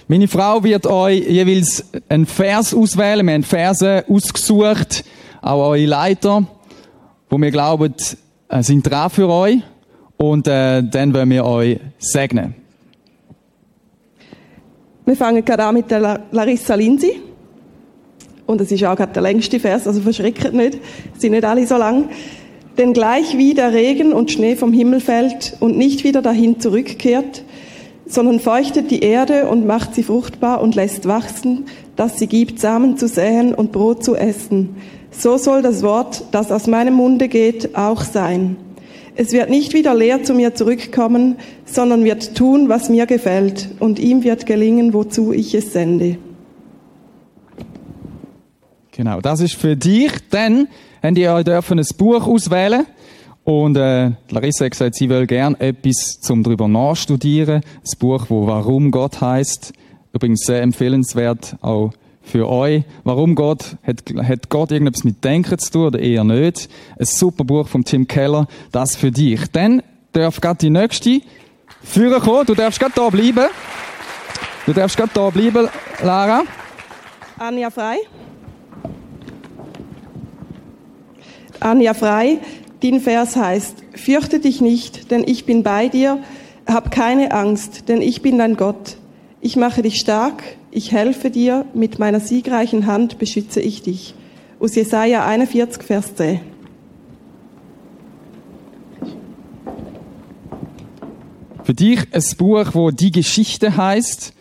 Meine 0.09 0.29
Frau 0.29 0.63
wird 0.63 0.87
euch 0.87 1.27
jeweils 1.27 1.85
einen 2.09 2.27
Vers 2.27 2.75
auswählen. 2.75 3.27
Wir 3.27 3.35
haben 3.35 3.43
Verse 3.43 4.05
ausgesucht, 4.09 5.05
auch 5.41 5.69
eure 5.69 5.87
Leiter, 5.87 6.47
wo 7.35 7.41
wir 7.41 7.51
glauben, 7.51 7.93
äh, 8.49 8.63
sind 8.63 8.89
dran 8.89 9.11
für 9.11 9.29
euch. 9.29 9.57
Und 10.17 10.47
äh, 10.47 10.85
dann 10.85 11.13
wollen 11.13 11.31
wir 11.31 11.45
euch 11.45 11.81
segnen. 11.99 12.55
Wir 15.05 15.17
fangen 15.17 15.45
gerade 15.45 15.65
an 15.65 15.75
mit 15.75 15.91
der 15.91 15.99
La- 15.99 16.21
Larissa 16.31 16.77
Lindsay. 16.77 17.21
Und 18.47 18.61
es 18.61 18.71
ist 18.71 18.85
auch 18.85 18.95
gerade 18.95 19.13
der 19.15 19.23
längste 19.23 19.59
Vers, 19.59 19.89
also 19.89 20.01
verschreckt 20.01 20.53
nicht. 20.53 20.79
Sind 21.19 21.33
nicht 21.33 21.45
alle 21.45 21.67
so 21.67 21.77
lang. 21.77 22.09
Denn 22.79 22.93
gleich 22.93 23.37
wie 23.37 23.53
der 23.53 23.73
Regen 23.73 24.13
und 24.13 24.31
Schnee 24.31 24.55
vom 24.55 24.73
Himmel 24.73 25.01
fällt 25.01 25.57
und 25.59 25.77
nicht 25.77 26.05
wieder 26.05 26.23
dahin 26.23 26.61
zurückkehrt, 26.61 27.43
sondern 28.07 28.39
feuchtet 28.39 28.93
die 28.93 29.01
Erde 29.01 29.49
und 29.49 29.67
macht 29.67 29.97
sie 29.97 30.05
fruchtbar 30.05 30.61
und 30.61 30.77
lässt 30.77 31.09
wachsen, 31.09 31.65
dass 31.97 32.17
sie 32.17 32.29
gibt, 32.29 32.61
Samen 32.61 32.97
zu 32.97 33.09
säen 33.09 33.55
und 33.55 33.73
Brot 33.73 34.05
zu 34.05 34.15
essen. 34.15 34.77
So 35.17 35.37
soll 35.39 35.63
das 35.63 35.83
Wort, 35.83 36.25
das 36.33 36.51
aus 36.51 36.67
meinem 36.67 36.95
Munde 36.95 37.29
geht, 37.29 37.77
auch 37.77 38.03
sein. 38.03 38.57
Es 39.17 39.33
wird 39.33 39.49
nicht 39.49 39.75
wieder 39.75 39.95
leer 39.95 40.25
zu 40.25 40.35
mir 40.35 40.55
zurückkommen, 40.55 41.37
sondern 41.65 42.05
wird 42.05 42.35
tun, 42.35 42.69
was 42.69 42.89
mir 42.89 43.07
gefällt, 43.07 43.69
und 43.79 44.01
ihm 44.01 44.25
wird 44.25 44.45
gelingen, 44.45 44.93
wozu 44.93 45.33
ich 45.33 45.55
es 45.55 45.73
sende. 45.73 46.19
Genau, 48.91 49.21
das 49.21 49.41
ist 49.41 49.55
für 49.55 49.77
dich. 49.77 50.13
Dann 50.31 50.69
habt 51.03 51.19
ihr 51.19 51.33
euch 51.33 51.45
dürfen 51.45 51.79
ein 51.79 51.87
Buch 51.97 52.27
auswählen. 52.27 52.87
Und 53.45 53.77
äh, 53.77 54.13
Larissa 54.31 54.65
hat 54.65 54.73
gesagt, 54.73 54.95
sie 54.95 55.09
will 55.09 55.27
gern 55.27 55.55
etwas 55.57 56.19
zum 56.21 56.43
drüber 56.43 56.67
nachstudieren. 56.67 57.57
Ein 57.57 57.99
Buch, 57.99 58.27
wo 58.31 58.47
Warum 58.47 58.91
Gott 58.91 59.21
heißt. 59.21 59.73
Übrigens 60.13 60.41
sehr 60.47 60.63
empfehlenswert 60.63 61.57
auch 61.61 61.93
für 62.25 62.49
euch. 62.49 62.85
Warum 63.05 63.35
Gott? 63.35 63.77
Hat, 63.83 64.03
hat 64.23 64.49
Gott 64.49 64.73
irgendetwas 64.73 65.05
mit 65.05 65.23
Denken 65.23 65.59
zu 65.59 65.71
tun 65.71 65.87
oder 65.87 65.99
eher 65.99 66.25
nicht? 66.25 66.69
Ein 66.99 67.07
super 67.07 67.45
Buch 67.45 67.69
von 67.69 67.85
Tim 67.85 68.09
Keller. 68.09 68.49
Das 68.73 68.97
für 68.97 69.13
dich. 69.13 69.41
Dann 69.53 69.83
darf 70.13 70.41
gerade 70.41 70.59
die 70.59 70.71
nächste 70.71 71.21
Führer 71.83 72.21
kommen. 72.21 72.47
Du 72.47 72.55
darfst 72.55 72.81
gerade 72.81 72.95
da 72.95 73.09
bleiben. 73.11 73.47
Du 74.67 74.73
darfst 74.73 74.97
gerade 74.97 75.11
da 75.13 75.29
bleiben, 75.29 75.69
Lara. 76.03 76.43
Anja 77.39 77.71
Frei. 77.71 77.99
Anja 81.61 81.95
Frei, 81.95 82.39
dein 82.83 83.01
Vers 83.01 83.37
heißt, 83.37 83.85
fürchte 83.95 84.39
dich 84.39 84.61
nicht, 84.61 85.11
denn 85.11 85.25
ich 85.27 85.45
bin 85.45 85.63
bei 85.63 85.89
dir, 85.89 86.19
hab 86.67 86.91
keine 86.91 87.33
Angst, 87.33 87.89
denn 87.89 88.01
ich 88.01 88.23
bin 88.23 88.39
dein 88.39 88.57
Gott. 88.57 88.97
Ich 89.45 89.57
mache 89.57 89.83
dich 89.83 89.97
stark, 89.97 90.43
ich 90.71 90.91
helfe 90.93 91.31
dir, 91.31 91.67
mit 91.75 91.99
meiner 91.99 92.19
siegreichen 92.19 92.87
Hand 92.87 93.19
beschütze 93.19 93.61
ich 93.61 93.83
dich. 93.83 94.15
Aus 94.59 94.75
Jesaja 94.75 95.27
41, 95.27 95.83
Vers 95.83 96.15
10. 96.15 96.41
Für 101.63 101.75
dich 101.75 102.07
ein 102.11 102.23
Buch, 102.39 102.69
wo 102.73 102.91
die 102.91 103.11
Geschichte 103.11 103.77
heißt. 103.77 104.33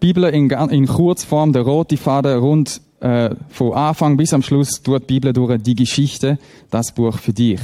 Bibel 0.00 0.24
in, 0.24 0.48
in 0.48 0.86
Kurzform, 0.86 1.52
der 1.52 1.60
rote 1.60 1.98
Faden 1.98 2.38
rund 2.38 2.80
äh, 3.00 3.34
von 3.50 3.74
Anfang 3.74 4.16
bis 4.16 4.32
am 4.32 4.40
Schluss 4.40 4.80
durch 4.82 5.00
die 5.00 5.20
Bibel 5.20 5.34
durch 5.34 5.62
die 5.62 5.74
Geschichte. 5.74 6.38
Das 6.70 6.92
Buch 6.92 7.18
für 7.18 7.34
dich. 7.34 7.60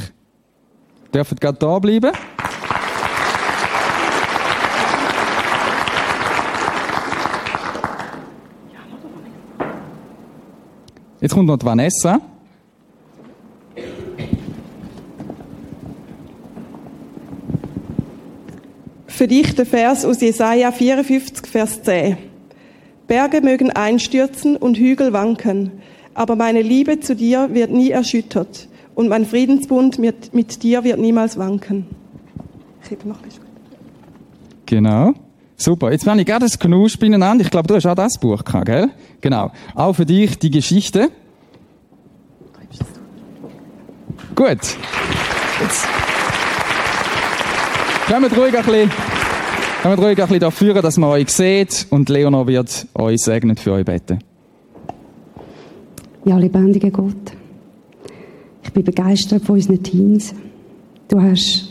Dürft 1.15 1.41
gerade 1.41 1.59
da 1.59 1.79
bleiben? 1.79 2.13
Jetzt 11.21 11.35
kommt 11.35 11.47
noch 11.47 11.59
die 11.59 11.67
Vanessa. 11.67 12.21
Für 19.07 19.29
dich 19.29 19.55
der 19.55 19.67
Vers 19.67 20.07
aus 20.07 20.23
Jesaja 20.23 20.73
54, 20.73 21.47
Vers 21.47 21.83
10. 21.83 22.17
Berge 23.07 23.43
mögen 23.43 23.71
einstürzen 23.71 24.57
und 24.57 24.79
Hügel 24.79 25.13
wanken, 25.13 25.73
aber 26.15 26.37
meine 26.37 26.63
Liebe 26.63 27.01
zu 27.01 27.15
dir 27.15 27.53
wird 27.53 27.71
nie 27.71 27.91
erschüttert 27.91 28.69
und 28.95 29.09
mein 29.09 29.27
Friedensbund 29.27 29.99
mit, 29.99 30.33
mit 30.33 30.63
dir 30.63 30.85
wird 30.85 30.99
niemals 30.99 31.37
wanken. 31.37 31.87
Ich 32.83 33.05
noch 33.05 33.19
Genau. 34.65 35.13
Super. 35.61 35.93
Jetzt 35.93 36.07
habe 36.07 36.19
ich 36.19 36.27
gerade 36.27 36.47
das 36.47 36.59
Knusch 36.59 36.99
beieinander. 36.99 37.45
Ich 37.45 37.51
glaube, 37.51 37.69
du 37.69 37.75
hast 37.75 37.85
auch 37.85 37.95
das 37.95 38.19
Buch 38.19 38.43
gehabt, 38.43 38.65
gell? 38.65 38.89
Genau. 39.21 39.53
Auch 39.75 39.93
für 39.93 40.07
dich 40.07 40.39
die 40.39 40.51
Geschichte. 40.51 41.11
Gut. 44.35 44.59
Jetzt. 45.61 45.87
Kommt 48.09 48.37
ruhig 48.39 48.57
ein 48.57 48.65
bisschen, 48.65 48.91
kommt 49.83 49.99
ruhig 49.99 50.09
ein 50.09 50.17
bisschen 50.17 50.41
da 50.41 50.51
führen, 50.51 50.81
dass 50.81 50.97
man 50.97 51.11
euch 51.11 51.29
sieht 51.29 51.87
und 51.91 52.09
Leonor 52.09 52.47
wird 52.47 52.87
euch 52.95 53.21
segnen 53.21 53.57
für 53.59 53.73
euch 53.73 53.85
beten. 53.85 54.21
Ja, 56.25 56.39
lebendiger 56.39 56.91
Gott. 56.91 57.33
Ich 58.63 58.73
bin 58.73 58.85
begeistert 58.85 59.45
von 59.45 59.57
unseren 59.57 59.83
Teams. 59.83 60.35
Du 61.09 61.21
hast 61.21 61.70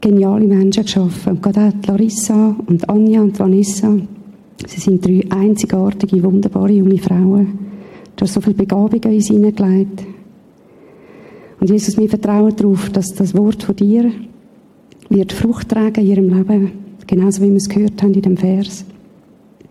geniale 0.00 0.46
Menschen 0.46 0.84
geschaffen. 0.84 1.34
Und 1.34 1.42
gerade 1.42 1.68
auch 1.68 1.88
Larissa 1.88 2.56
und 2.66 2.88
Anja 2.88 3.20
und 3.20 3.38
Vanessa. 3.38 3.96
Sie 4.66 4.80
sind 4.80 5.04
drei 5.04 5.24
einzigartige, 5.30 6.22
wunderbare 6.22 6.72
junge 6.72 6.98
Frauen. 6.98 7.58
Du 8.16 8.24
hast 8.24 8.34
so 8.34 8.40
viele 8.40 8.56
Begabungen 8.56 9.02
in 9.02 9.14
uns 9.14 9.28
hineingelegt. 9.28 10.02
Und 11.60 11.70
Jesus, 11.70 11.96
wir 11.96 12.08
vertrauen 12.08 12.54
darauf, 12.56 12.90
dass 12.90 13.14
das 13.14 13.36
Wort 13.36 13.62
von 13.62 13.76
dir 13.76 14.10
wird 15.08 15.32
Frucht 15.32 15.68
tragen 15.68 16.00
in 16.02 16.06
ihrem 16.06 16.28
Leben. 16.28 16.72
Genauso 17.06 17.42
wie 17.42 17.50
wir 17.50 17.56
es 17.56 17.68
gehört 17.68 18.02
haben 18.02 18.14
in 18.14 18.22
dem 18.22 18.36
Vers. 18.36 18.84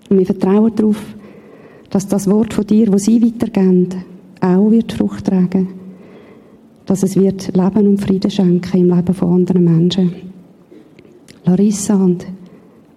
Und 0.09 0.19
wir 0.19 0.25
vertrauen 0.25 0.71
darauf, 0.75 1.01
dass 1.89 2.07
das 2.07 2.29
Wort 2.29 2.53
von 2.53 2.67
dir, 2.67 2.87
das 2.87 3.03
sie 3.03 3.21
weitergeben, 3.21 3.87
auch 4.41 4.69
wird 4.69 4.91
Frucht 4.91 5.25
tragen. 5.25 5.78
Dass 6.89 7.03
es 7.03 7.15
wird 7.15 7.55
Leben 7.55 7.87
und 7.87 8.01
Frieden 8.01 8.31
schenken 8.31 8.79
im 8.79 8.89
Leben 8.89 9.13
von 9.13 9.35
anderen 9.35 9.63
Menschen. 9.63 10.11
Larissa 11.45 11.93
und 11.93 12.25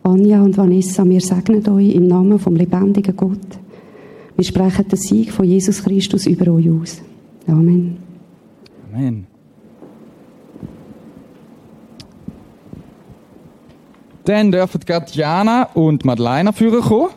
Anja 0.03 0.41
und 0.41 0.57
Vanessa, 0.57 1.05
wir 1.05 1.21
segnen 1.21 1.69
euch 1.69 1.95
im 1.95 2.07
Namen 2.07 2.39
vom 2.39 2.57
lebendigen 2.57 3.15
Gott. 3.15 3.39
Wir 4.35 4.45
sprechen 4.47 4.89
den 4.89 4.99
Sieg 4.99 5.31
von 5.31 5.45
Jesus 5.45 5.85
Christus 5.85 6.25
über 6.25 6.53
euch 6.53 6.71
aus. 6.71 7.03
Amen. 7.47 7.99
Amen. 8.91 9.27
Dann 14.25 14.53
dürfen 14.53 14.81
gerade 14.87 15.13
Jana 15.13 15.65
und 15.75 16.07
Madeleine 16.07 16.55
führen 16.55 16.81
kommen. 16.81 17.11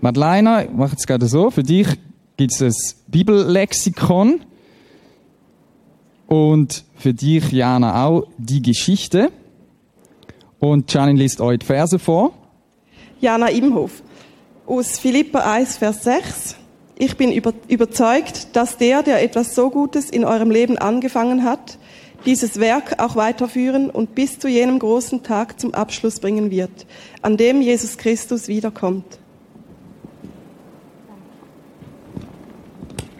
Madeleine, 0.00 0.70
mache 0.74 0.92
jetzt 0.92 1.06
gerade 1.06 1.26
so, 1.26 1.50
für 1.50 1.64
dich 1.64 1.86
gibt 2.38 2.52
es 2.58 2.62
ein 2.62 2.72
Bibellexikon. 3.08 4.40
Und 6.28 6.84
für 6.96 7.14
dich, 7.14 7.50
Jana, 7.52 8.04
auch 8.04 8.28
die 8.36 8.60
Geschichte. 8.60 9.32
Und 10.58 10.92
Janine 10.92 11.18
liest 11.18 11.40
euch 11.40 11.60
die 11.60 11.66
Verse 11.66 11.98
vor. 11.98 12.34
Jana 13.18 13.48
Imhof. 13.48 14.02
Aus 14.66 14.98
Philippa 14.98 15.50
1, 15.50 15.78
Vers 15.78 16.04
6. 16.04 16.56
Ich 16.96 17.16
bin 17.16 17.32
über, 17.32 17.54
überzeugt, 17.68 18.54
dass 18.54 18.76
der, 18.76 19.02
der 19.02 19.22
etwas 19.22 19.54
so 19.54 19.70
Gutes 19.70 20.10
in 20.10 20.24
eurem 20.26 20.50
Leben 20.50 20.76
angefangen 20.76 21.44
hat, 21.44 21.78
dieses 22.26 22.60
Werk 22.60 23.00
auch 23.02 23.16
weiterführen 23.16 23.88
und 23.88 24.14
bis 24.14 24.38
zu 24.38 24.48
jenem 24.48 24.80
großen 24.80 25.22
Tag 25.22 25.58
zum 25.58 25.72
Abschluss 25.72 26.20
bringen 26.20 26.50
wird, 26.50 26.86
an 27.22 27.38
dem 27.38 27.62
Jesus 27.62 27.96
Christus 27.96 28.48
wiederkommt. 28.48 29.18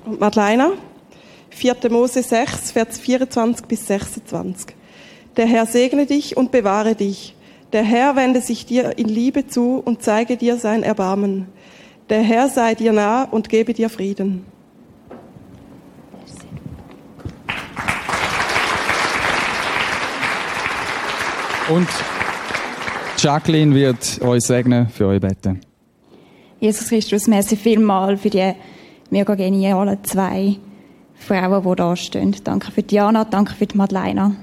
Und 0.04 0.20
Madeleine, 0.20 0.72
4. 1.58 1.74
Mose 1.90 2.22
6, 2.22 2.70
Vers 2.70 3.00
24 3.00 3.66
bis 3.66 3.84
26. 3.88 4.76
Der 5.36 5.46
Herr 5.46 5.66
segne 5.66 6.06
dich 6.06 6.36
und 6.36 6.52
bewahre 6.52 6.94
dich. 6.94 7.34
Der 7.72 7.82
Herr 7.82 8.14
wende 8.14 8.40
sich 8.40 8.64
dir 8.64 8.96
in 8.96 9.08
Liebe 9.08 9.48
zu 9.48 9.82
und 9.84 10.00
zeige 10.00 10.36
dir 10.36 10.56
sein 10.56 10.84
Erbarmen. 10.84 11.48
Der 12.10 12.22
Herr 12.22 12.48
sei 12.48 12.76
dir 12.76 12.92
nah 12.92 13.24
und 13.24 13.48
gebe 13.48 13.74
dir 13.74 13.90
Frieden. 13.90 14.46
Und 21.68 21.88
Jacqueline 23.18 23.74
wird 23.74 24.22
euch 24.22 24.44
segnen 24.44 24.88
für 24.88 25.08
euch 25.08 25.20
beten. 25.20 25.60
Jesus 26.60 26.88
Christus, 26.88 27.26
merci 27.26 27.56
vielmal 27.56 28.16
für 28.16 28.30
die 28.30 28.52
mega 29.10 29.34
genialen 29.34 29.98
zwei 30.04 30.56
Frauen, 31.18 31.62
die 31.62 31.76
da 31.76 31.96
stehen. 31.96 32.34
Danke 32.44 32.72
für 32.72 32.82
Diana, 32.82 33.24
danke 33.24 33.54
für 33.54 33.66
Madeleine. 33.74 34.36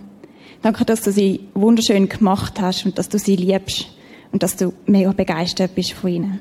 Danke, 0.62 0.86
dass 0.86 1.02
du 1.02 1.12
sie 1.12 1.42
wunderschön 1.54 2.10
gemacht 2.10 2.60
hast 2.60 2.86
und 2.86 2.98
dass 2.98 3.10
du 3.10 3.20
sie 3.20 3.36
liebst 3.36 3.88
und 4.32 4.44
dass 4.44 4.56
du 4.56 4.74
mega 4.86 5.12
begeistert 5.12 5.76
bist 5.76 5.94
von 5.94 6.10
ihnen. 6.10 6.40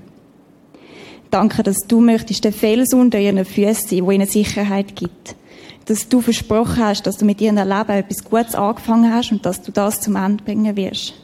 Danke, 1.30 1.62
dass 1.62 1.78
du 1.88 2.00
möchtest 2.00 2.44
der 2.44 2.52
Fels 2.52 2.94
unter 2.94 3.18
ihren 3.18 3.44
Füßen 3.44 3.88
sein, 3.88 4.06
wo 4.06 4.10
ihnen 4.10 4.26
Sicherheit 4.26 4.96
gibt. 4.96 5.36
Dass 5.86 6.08
du 6.08 6.20
versprochen 6.20 6.84
hast, 6.84 7.06
dass 7.06 7.18
du 7.18 7.24
mit 7.24 7.40
ihrem 7.40 7.56
Leben 7.56 7.90
etwas 7.90 8.24
Gutes 8.24 8.54
angefangen 8.54 9.12
hast 9.12 9.32
und 9.32 9.44
dass 9.44 9.60
du 9.60 9.72
das 9.72 10.00
zum 10.00 10.16
Ende 10.16 10.42
bringen 10.42 10.76
wirst. 10.76 11.14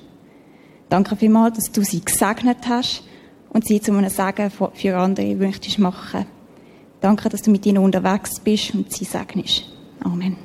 Danke 0.89 1.17
vielmals, 1.17 1.57
dass 1.57 1.73
du 1.73 1.83
sie 1.83 2.05
gesegnet 2.05 2.69
hast 2.69 3.05
und 3.51 3.67
sie 3.67 3.81
zu 3.81 3.93
einem 3.93 4.11
Segen 4.11 4.51
für 4.75 4.97
andere 4.97 5.35
möchtest 5.37 5.79
machen. 5.79 6.27
Danke, 7.01 7.29
dass 7.29 7.43
du 7.43 7.51
mit 7.51 7.65
ihnen 7.65 7.79
unterwegs 7.79 8.39
bist 8.41 8.75
und 8.75 8.93
sie 8.93 9.05
segnest. 9.05 9.65
Amen. 10.01 10.37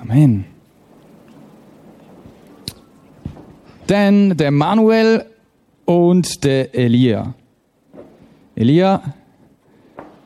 Amen. 0.00 0.44
Dann 3.86 4.36
der 4.36 4.50
Manuel 4.50 5.26
und 5.84 6.44
der 6.44 6.74
Elia. 6.74 7.34
Elia, 8.54 9.02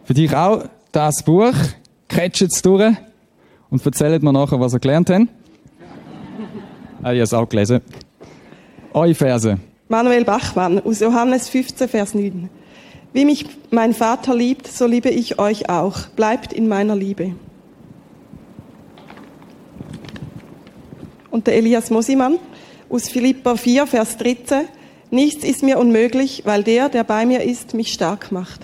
für 0.05 0.15
dich 0.15 0.35
auch 0.35 0.65
das 0.93 1.23
Buch. 1.23 1.55
Catchet 2.09 2.53
es 2.53 2.63
durch 2.63 2.95
und 3.71 3.85
erzählt 3.85 4.23
mir 4.23 4.33
nachher, 4.33 4.61
was 4.61 4.75
ihr 4.75 4.79
gelernt 4.79 5.11
habt. 5.11 5.27
Ah, 7.03 7.13
ich 7.13 7.19
habe 7.19 7.23
es 7.23 7.35
auch 7.35 7.49
gelesen. 7.49 7.81
Eure 8.93 9.15
Verse. 9.15 9.59
Manuel 9.89 10.25
Bachmann 10.25 10.81
aus 10.81 11.01
Johannes 11.01 11.49
15, 11.49 11.89
Vers 11.89 12.15
9. 12.15 12.49
Wie 13.17 13.25
mich 13.25 13.47
mein 13.71 13.95
Vater 13.95 14.35
liebt, 14.35 14.67
so 14.67 14.85
liebe 14.85 15.09
ich 15.09 15.39
euch 15.39 15.71
auch. 15.71 16.01
Bleibt 16.09 16.53
in 16.53 16.69
meiner 16.69 16.95
Liebe. 16.95 17.35
Und 21.31 21.47
der 21.47 21.57
Elias 21.57 21.89
Mosimann 21.89 22.39
aus 22.91 23.09
Philippa 23.09 23.57
4, 23.57 23.87
Vers 23.87 24.19
13. 24.19 24.67
Nichts 25.11 25.45
ist 25.45 25.63
mir 25.63 25.79
unmöglich, 25.79 26.43
weil 26.45 26.63
der, 26.63 26.91
der 26.91 27.05
bei 27.05 27.25
mir 27.25 27.43
ist, 27.43 27.73
mich 27.73 27.91
stark 27.91 28.33
macht. 28.33 28.61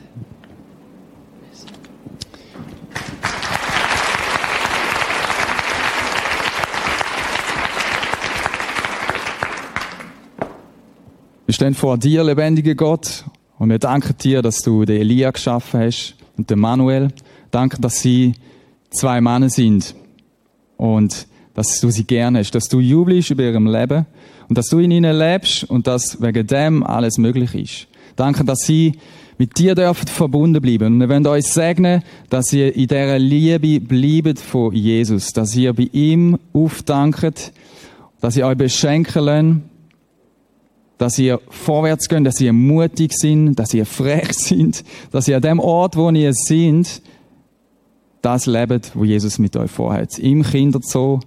Wir 11.46 11.54
stehen 11.54 11.74
vor 11.74 11.96
dir, 11.96 12.22
lebendiger 12.22 12.74
Gott, 12.74 13.24
und 13.62 13.70
wir 13.70 13.78
danken 13.78 14.16
dir, 14.18 14.42
dass 14.42 14.62
du 14.62 14.84
den 14.84 15.02
Elia 15.02 15.30
geschaffen 15.30 15.82
hast 15.82 16.16
und 16.36 16.50
den 16.50 16.58
Manuel. 16.58 17.12
Danke, 17.52 17.80
dass 17.80 18.02
sie 18.02 18.34
zwei 18.90 19.20
Männer 19.20 19.50
sind 19.50 19.94
und 20.76 21.28
dass 21.54 21.78
du 21.78 21.88
sie 21.90 22.02
gerne 22.02 22.40
hast, 22.40 22.56
dass 22.56 22.64
du 22.64 22.80
jubelst 22.80 23.30
über 23.30 23.44
ihrem 23.44 23.68
Leben 23.68 24.06
und 24.48 24.58
dass 24.58 24.66
du 24.66 24.80
in 24.80 24.90
ihnen 24.90 25.16
lebst 25.16 25.62
und 25.62 25.86
dass 25.86 26.20
wegen 26.20 26.44
dem 26.44 26.82
alles 26.82 27.18
möglich 27.18 27.54
ist. 27.54 27.86
Danke, 28.16 28.44
dass 28.44 28.62
sie 28.66 28.94
mit 29.38 29.56
dir 29.56 29.76
dürfen 29.76 30.08
verbunden 30.08 30.60
bleiben. 30.60 30.94
Und 30.94 30.98
wir 30.98 31.08
wollen 31.08 31.26
euch 31.28 31.44
segnen, 31.44 32.02
dass 32.30 32.52
ihr 32.52 32.74
in 32.74 32.88
dieser 32.88 33.20
Liebe 33.20 33.78
bleibt 33.78 34.40
von 34.40 34.74
Jesus, 34.74 35.28
dass 35.28 35.54
ihr 35.54 35.72
bei 35.72 35.88
ihm 35.92 36.36
aufdankt, 36.52 37.52
dass 38.20 38.36
ihr 38.36 38.44
euch 38.44 38.58
beschenken 38.58 39.22
lasst, 39.22 39.71
dass 41.02 41.18
ihr 41.18 41.40
vorwärts 41.50 42.08
geht, 42.08 42.24
dass 42.24 42.40
ihr 42.40 42.52
mutig 42.52 43.12
sind, 43.12 43.56
dass 43.56 43.74
ihr 43.74 43.86
frech 43.86 44.32
sind, 44.38 44.84
dass 45.10 45.26
ihr 45.26 45.34
an 45.34 45.42
dem 45.42 45.58
Ort, 45.58 45.96
wo 45.96 46.08
ihr 46.10 46.32
seid, 46.32 47.02
das 48.20 48.46
lebt, 48.46 48.92
wo 48.94 49.02
Jesus 49.02 49.40
mit 49.40 49.56
euch 49.56 49.68
vorhat. 49.68 50.20
Im 50.20 50.44
Kinderzoo, 50.44 51.18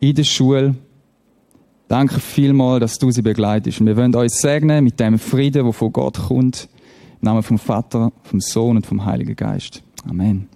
in 0.00 0.14
der 0.14 0.24
Schule. 0.24 0.74
Danke 1.88 2.20
vielmals, 2.20 2.80
dass 2.80 2.98
du 2.98 3.10
sie 3.10 3.22
begleitest. 3.22 3.80
Und 3.80 3.86
wir 3.86 3.96
wollen 3.96 4.14
euch 4.14 4.32
segnen 4.32 4.84
mit 4.84 5.00
dem 5.00 5.18
Frieden, 5.18 5.64
der 5.64 5.72
von 5.72 5.90
Gott 5.90 6.18
kommt. 6.18 6.68
Im 7.22 7.24
Namen 7.24 7.42
vom 7.42 7.58
Vater, 7.58 8.12
vom 8.22 8.40
Sohn 8.42 8.76
und 8.76 8.84
vom 8.84 9.06
Heiligen 9.06 9.34
Geist. 9.34 9.82
Amen. 10.06 10.46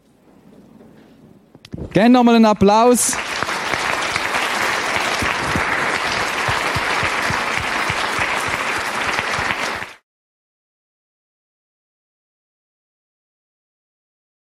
Gerne 1.95 2.11
nochmal 2.11 2.35
einen 2.35 2.45
Applaus 2.45 3.17